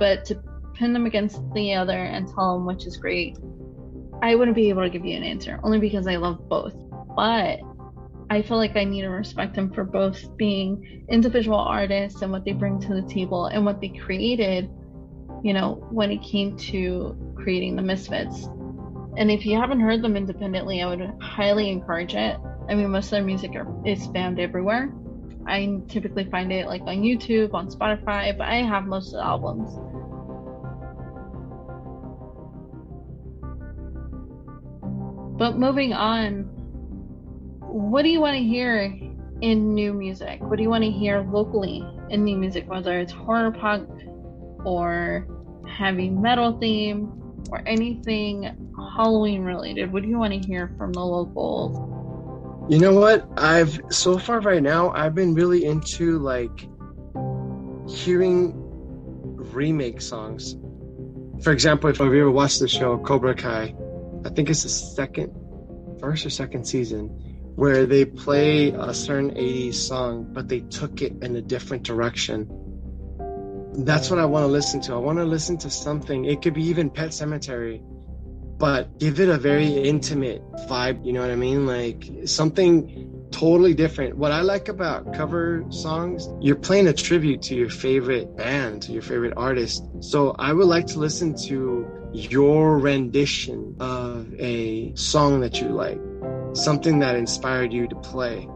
but 0.02 0.26
to 0.26 0.34
pin 0.74 0.94
them 0.94 1.06
against 1.06 1.40
the 1.54 1.76
other 1.76 1.94
and 1.96 2.28
tell 2.28 2.56
them 2.56 2.66
which 2.66 2.88
is 2.88 2.98
great, 2.98 3.38
I 4.24 4.34
wouldn't 4.34 4.56
be 4.56 4.70
able 4.70 4.82
to 4.82 4.90
give 4.90 5.06
you 5.06 5.16
an 5.16 5.24
answer 5.24 5.60
only 5.62 5.78
because 5.78 6.08
I 6.08 6.16
love 6.16 6.50
both. 6.50 6.74
But 7.16 7.60
I 8.32 8.42
feel 8.42 8.58
like 8.58 8.76
I 8.76 8.84
need 8.84 9.04
to 9.04 9.10
respect 9.10 9.54
them 9.54 9.72
for 9.72 9.84
both 9.84 10.36
being 10.38 11.06
individual 11.08 11.60
artists 11.60 12.24
and 12.24 12.32
what 12.32 12.46
they 12.46 12.52
bring 12.52 12.80
to 12.80 12.96
the 12.96 13.04
table 13.04 13.46
and 13.46 13.64
what 13.64 13.80
they 13.80 13.90
created, 13.90 14.72
you 15.44 15.54
know, 15.54 15.86
when 15.92 16.10
it 16.10 16.24
came 16.24 16.58
to 16.72 17.16
creating 17.36 17.76
the 17.76 17.84
Misfits. 17.84 18.46
And 19.18 19.30
if 19.30 19.46
you 19.46 19.56
haven't 19.56 19.82
heard 19.82 20.02
them 20.02 20.18
independently, 20.18 20.82
I 20.82 20.88
would 20.88 21.14
highly 21.22 21.70
encourage 21.70 22.16
it. 22.16 22.38
I 22.68 22.74
mean, 22.74 22.90
most 22.90 23.06
of 23.06 23.12
their 23.12 23.24
music 23.24 23.52
are, 23.54 23.68
is 23.86 24.08
found 24.08 24.40
everywhere. 24.40 24.92
I 25.46 25.80
typically 25.90 26.24
find 26.32 26.52
it 26.52 26.66
like 26.66 26.82
on 26.82 27.04
YouTube, 27.04 27.54
on 27.54 27.70
Spotify, 27.70 28.36
but 28.36 28.48
I 28.48 28.64
have 28.64 28.86
most 28.86 29.14
of 29.14 29.20
the 29.20 29.26
albums. 29.26 29.78
But 35.42 35.58
moving 35.58 35.92
on, 35.92 36.44
what 37.62 38.04
do 38.04 38.10
you 38.10 38.22
want 38.22 38.38
to 38.38 38.44
hear 38.44 38.96
in 39.42 39.74
new 39.74 39.92
music? 39.92 40.40
What 40.40 40.58
do 40.58 40.62
you 40.62 40.70
want 40.70 40.84
to 40.84 40.92
hear 40.92 41.22
locally 41.32 41.84
in 42.12 42.24
new 42.24 42.38
music, 42.38 42.70
whether 42.70 43.00
it's 43.00 43.12
horror 43.12 43.50
punk 43.50 43.90
or 44.64 45.26
heavy 45.68 46.12
metal 46.12 46.60
theme 46.60 47.12
or 47.50 47.64
anything 47.66 48.56
Halloween 48.96 49.42
related? 49.42 49.92
What 49.92 50.04
do 50.04 50.10
you 50.10 50.20
want 50.20 50.32
to 50.40 50.48
hear 50.48 50.76
from 50.78 50.94
the 50.94 51.00
locals? 51.00 51.76
You 52.72 52.78
know 52.78 52.94
what? 52.94 53.28
I've 53.36 53.82
so 53.90 54.20
far 54.20 54.42
right 54.42 54.62
now 54.62 54.92
I've 54.92 55.16
been 55.16 55.34
really 55.34 55.66
into 55.66 56.20
like 56.20 56.70
hearing 57.90 58.54
remake 59.56 60.02
songs. 60.02 60.56
For 61.42 61.52
example, 61.52 61.90
if 61.90 61.98
you've 61.98 62.14
ever 62.14 62.30
watched 62.30 62.60
the 62.60 62.68
show 62.68 63.00
Cobra 63.00 63.34
Kai, 63.34 63.74
I 64.26 64.30
think 64.30 64.50
it's 64.50 64.64
the 64.64 64.70
second 64.70 65.32
first 66.00 66.26
or 66.26 66.30
second 66.30 66.66
season 66.66 67.08
where 67.56 67.86
they 67.86 68.06
play 68.06 68.70
a 68.70 68.94
certain 68.94 69.32
80s 69.32 69.76
song 69.76 70.28
but 70.32 70.48
they 70.48 70.62
took 70.62 71.02
it 71.02 71.14
in 71.22 71.36
a 71.36 71.42
different 71.42 71.84
direction. 71.84 72.50
That's 73.86 74.10
what 74.10 74.20
I 74.20 74.26
want 74.26 74.44
to 74.44 74.48
listen 74.48 74.82
to. 74.82 74.94
I 74.94 74.98
want 74.98 75.20
to 75.20 75.26
listen 75.26 75.58
to 75.60 75.70
something. 75.70 76.26
It 76.26 76.42
could 76.42 76.54
be 76.54 76.64
even 76.64 76.90
Pet 76.90 77.10
Sematary 77.10 77.82
but 78.62 79.00
give 79.00 79.20
it 79.20 79.28
a 79.28 79.40
very 79.40 79.66
intimate 79.74 80.40
vibe. 80.70 81.04
You 81.04 81.14
know 81.14 81.22
what 81.22 81.32
I 81.32 81.36
mean? 81.36 81.66
Like 81.66 82.08
something 82.26 83.28
totally 83.32 83.74
different. 83.74 84.18
What 84.18 84.32
I 84.32 84.42
like 84.42 84.70
about 84.70 85.16
cover 85.16 85.66
songs, 85.72 86.30
you're 86.40 86.56
playing 86.56 86.88
a 86.88 86.94
tribute 86.94 87.42
to 87.44 87.56
your 87.56 87.72
favorite 87.72 88.38
band, 88.38 88.84
to 88.84 88.92
your 88.92 89.02
favorite 89.02 89.34
artist. 89.36 89.84
So 90.02 90.36
I 90.38 90.54
would 90.54 90.68
like 90.68 90.86
to 90.88 91.00
listen 91.00 91.36
to 91.48 91.88
your 92.14 92.78
rendition 92.78 93.76
of 93.80 94.34
a 94.40 94.94
song 94.96 95.42
that 95.42 95.62
you 95.62 95.70
like, 95.70 96.00
something 96.54 97.00
that 97.00 97.16
inspired 97.16 97.72
you 97.72 97.88
to 97.88 97.96
play. 97.96 98.48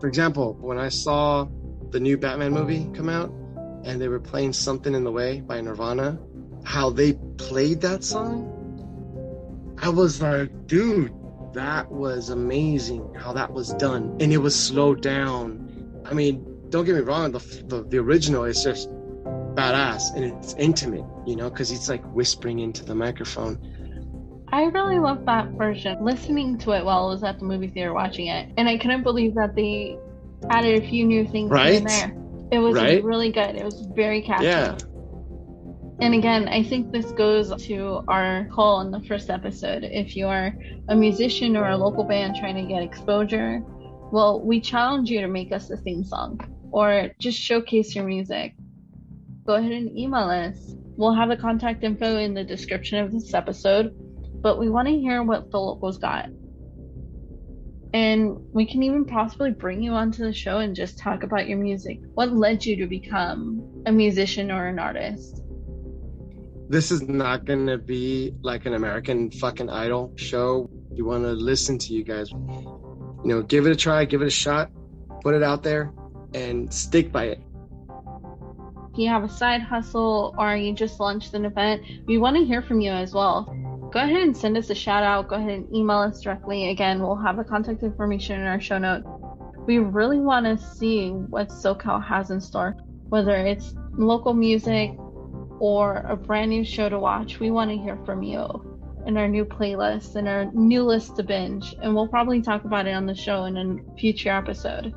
For 0.00 0.08
example, 0.08 0.54
when 0.60 0.78
I 0.78 0.88
saw 0.88 1.46
the 1.90 2.00
new 2.00 2.16
Batman 2.16 2.52
movie 2.52 2.88
come 2.94 3.08
out 3.08 3.30
and 3.84 4.00
they 4.00 4.08
were 4.08 4.20
playing 4.20 4.52
Something 4.52 4.94
in 4.94 5.04
the 5.04 5.12
Way 5.12 5.40
by 5.40 5.60
Nirvana, 5.60 6.18
how 6.64 6.90
they 6.90 7.14
played 7.36 7.80
that 7.82 8.04
song 8.04 8.52
I 9.82 9.88
was 9.88 10.22
like, 10.22 10.68
dude, 10.68 11.12
that 11.54 11.90
was 11.90 12.28
amazing 12.28 13.14
how 13.14 13.32
that 13.32 13.52
was 13.52 13.74
done. 13.74 14.16
And 14.20 14.32
it 14.32 14.38
was 14.38 14.54
slowed 14.54 15.02
down. 15.02 16.02
I 16.04 16.14
mean, 16.14 16.46
don't 16.70 16.84
get 16.84 16.94
me 16.94 17.00
wrong, 17.00 17.32
the, 17.32 17.40
the, 17.66 17.82
the 17.82 17.98
original 17.98 18.44
is 18.44 18.62
just 18.62 18.88
badass 19.54 20.14
and 20.14 20.24
it's 20.24 20.54
intimate, 20.54 21.04
you 21.26 21.36
know, 21.36 21.50
because 21.50 21.70
it's 21.70 21.88
like 21.88 22.04
whispering 22.12 22.58
into 22.58 22.84
the 22.84 22.94
microphone. 22.94 23.58
I 24.52 24.64
really 24.64 24.98
love 24.98 25.24
that 25.26 25.48
version. 25.52 26.04
Listening 26.04 26.58
to 26.58 26.72
it 26.72 26.84
while 26.84 27.06
I 27.06 27.08
was 27.08 27.22
at 27.22 27.38
the 27.38 27.44
movie 27.46 27.68
theater 27.68 27.94
watching 27.94 28.26
it, 28.26 28.52
and 28.58 28.68
I 28.68 28.76
couldn't 28.76 29.02
believe 29.02 29.34
that 29.34 29.54
they 29.54 29.96
added 30.50 30.82
a 30.82 30.86
few 30.86 31.06
new 31.06 31.26
things 31.26 31.50
right? 31.50 31.74
in 31.74 31.84
there. 31.84 32.16
It 32.52 32.58
was 32.58 32.74
right? 32.74 33.02
really 33.02 33.32
good. 33.32 33.56
It 33.56 33.64
was 33.64 33.80
very 33.94 34.20
catchy. 34.20 34.44
Yeah. 34.44 34.76
And 36.00 36.14
again, 36.14 36.48
I 36.48 36.62
think 36.64 36.92
this 36.92 37.12
goes 37.12 37.54
to 37.66 38.04
our 38.08 38.46
call 38.52 38.80
in 38.80 38.90
the 38.90 39.00
first 39.00 39.30
episode. 39.30 39.84
If 39.84 40.16
you're 40.16 40.52
a 40.88 40.96
musician 40.96 41.56
or 41.56 41.68
a 41.68 41.76
local 41.76 42.04
band 42.04 42.36
trying 42.36 42.56
to 42.56 42.62
get 42.62 42.82
exposure, 42.82 43.62
well, 44.10 44.40
we 44.40 44.60
challenge 44.60 45.10
you 45.10 45.20
to 45.20 45.28
make 45.28 45.52
us 45.52 45.70
a 45.70 45.76
theme 45.76 46.04
song 46.04 46.40
or 46.72 47.10
just 47.18 47.38
showcase 47.38 47.94
your 47.94 48.04
music. 48.04 48.54
Go 49.46 49.54
ahead 49.54 49.72
and 49.72 49.96
email 49.96 50.28
us. 50.28 50.74
We'll 50.96 51.14
have 51.14 51.28
the 51.28 51.36
contact 51.36 51.82
info 51.84 52.16
in 52.18 52.34
the 52.34 52.44
description 52.44 52.98
of 52.98 53.12
this 53.12 53.34
episode, 53.34 53.94
but 54.40 54.58
we 54.58 54.68
want 54.68 54.88
to 54.88 54.98
hear 54.98 55.22
what 55.22 55.50
the 55.50 55.58
locals 55.58 55.98
got. 55.98 56.28
And 57.94 58.38
we 58.52 58.66
can 58.66 58.82
even 58.82 59.04
possibly 59.04 59.50
bring 59.50 59.82
you 59.82 59.92
onto 59.92 60.24
the 60.24 60.32
show 60.32 60.58
and 60.58 60.74
just 60.74 60.98
talk 60.98 61.22
about 61.22 61.48
your 61.48 61.58
music. 61.58 62.00
What 62.14 62.32
led 62.32 62.64
you 62.64 62.76
to 62.76 62.86
become 62.86 63.82
a 63.84 63.92
musician 63.92 64.50
or 64.50 64.66
an 64.66 64.78
artist? 64.78 65.42
this 66.72 66.90
is 66.90 67.06
not 67.06 67.44
going 67.44 67.66
to 67.66 67.76
be 67.76 68.34
like 68.40 68.64
an 68.64 68.72
American 68.72 69.30
fucking 69.30 69.68
idol 69.68 70.10
show. 70.16 70.70
You 70.90 71.04
want 71.04 71.24
to 71.24 71.32
listen 71.32 71.76
to 71.78 71.92
you 71.92 72.02
guys. 72.02 72.30
You 72.30 73.20
know, 73.24 73.42
give 73.42 73.66
it 73.66 73.72
a 73.72 73.76
try, 73.76 74.06
give 74.06 74.22
it 74.22 74.26
a 74.26 74.30
shot, 74.30 74.70
put 75.22 75.34
it 75.34 75.42
out 75.42 75.62
there, 75.62 75.92
and 76.32 76.72
stick 76.72 77.12
by 77.12 77.24
it. 77.24 77.42
You 78.94 79.08
have 79.08 79.24
a 79.24 79.28
side 79.28 79.62
hustle 79.62 80.34
or 80.38 80.54
you 80.56 80.74
just 80.74 81.00
launched 81.00 81.34
an 81.34 81.44
event, 81.44 81.82
we 82.06 82.18
want 82.18 82.36
to 82.36 82.44
hear 82.44 82.62
from 82.62 82.80
you 82.80 82.90
as 82.90 83.14
well. 83.14 83.44
Go 83.92 84.00
ahead 84.00 84.22
and 84.22 84.36
send 84.36 84.56
us 84.56 84.70
a 84.70 84.74
shout 84.74 85.02
out. 85.02 85.28
Go 85.28 85.36
ahead 85.36 85.50
and 85.50 85.74
email 85.74 85.98
us 85.98 86.20
directly. 86.20 86.70
Again, 86.70 87.00
we'll 87.00 87.16
have 87.16 87.36
the 87.36 87.44
contact 87.44 87.82
information 87.82 88.40
in 88.40 88.46
our 88.46 88.60
show 88.60 88.78
notes. 88.78 89.06
We 89.66 89.78
really 89.78 90.20
want 90.20 90.46
to 90.46 90.56
see 90.58 91.10
what 91.10 91.48
SoCal 91.48 92.04
has 92.04 92.30
in 92.30 92.40
store, 92.40 92.76
whether 93.08 93.36
it's 93.36 93.74
local 93.92 94.34
music, 94.34 94.92
or 95.62 95.98
a 96.08 96.16
brand 96.16 96.50
new 96.50 96.64
show 96.64 96.88
to 96.88 96.98
watch, 96.98 97.38
we 97.38 97.52
want 97.52 97.70
to 97.70 97.76
hear 97.76 97.96
from 98.04 98.20
you 98.20 98.44
in 99.06 99.16
our 99.16 99.28
new 99.28 99.44
playlist 99.44 100.16
and 100.16 100.26
our 100.26 100.46
new 100.46 100.82
list 100.82 101.14
to 101.14 101.22
binge. 101.22 101.76
And 101.80 101.94
we'll 101.94 102.08
probably 102.08 102.42
talk 102.42 102.64
about 102.64 102.88
it 102.88 102.94
on 102.94 103.06
the 103.06 103.14
show 103.14 103.44
in 103.44 103.56
a 103.56 103.96
future 103.96 104.30
episode. 104.30 104.92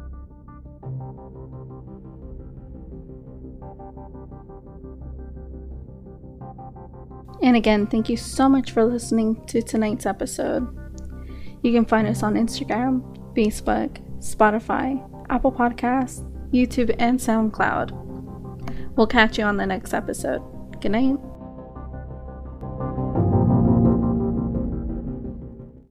And 7.41 7.55
again, 7.55 7.87
thank 7.87 8.09
you 8.09 8.17
so 8.17 8.47
much 8.49 8.71
for 8.71 8.83
listening 8.83 9.45
to 9.47 9.61
tonight's 9.61 10.05
episode. 10.05 10.67
You 11.63 11.73
can 11.73 11.85
find 11.85 12.07
us 12.07 12.23
on 12.23 12.35
Instagram, 12.35 13.01
Facebook, 13.35 13.99
Spotify, 14.19 15.01
Apple 15.29 15.51
Podcasts, 15.51 16.23
YouTube, 16.51 16.95
and 16.99 17.19
SoundCloud. 17.19 18.95
We'll 18.95 19.07
catch 19.07 19.37
you 19.37 19.43
on 19.43 19.57
the 19.57 19.65
next 19.65 19.93
episode. 19.93 20.41
Good 20.79 20.91
night. 20.91 21.34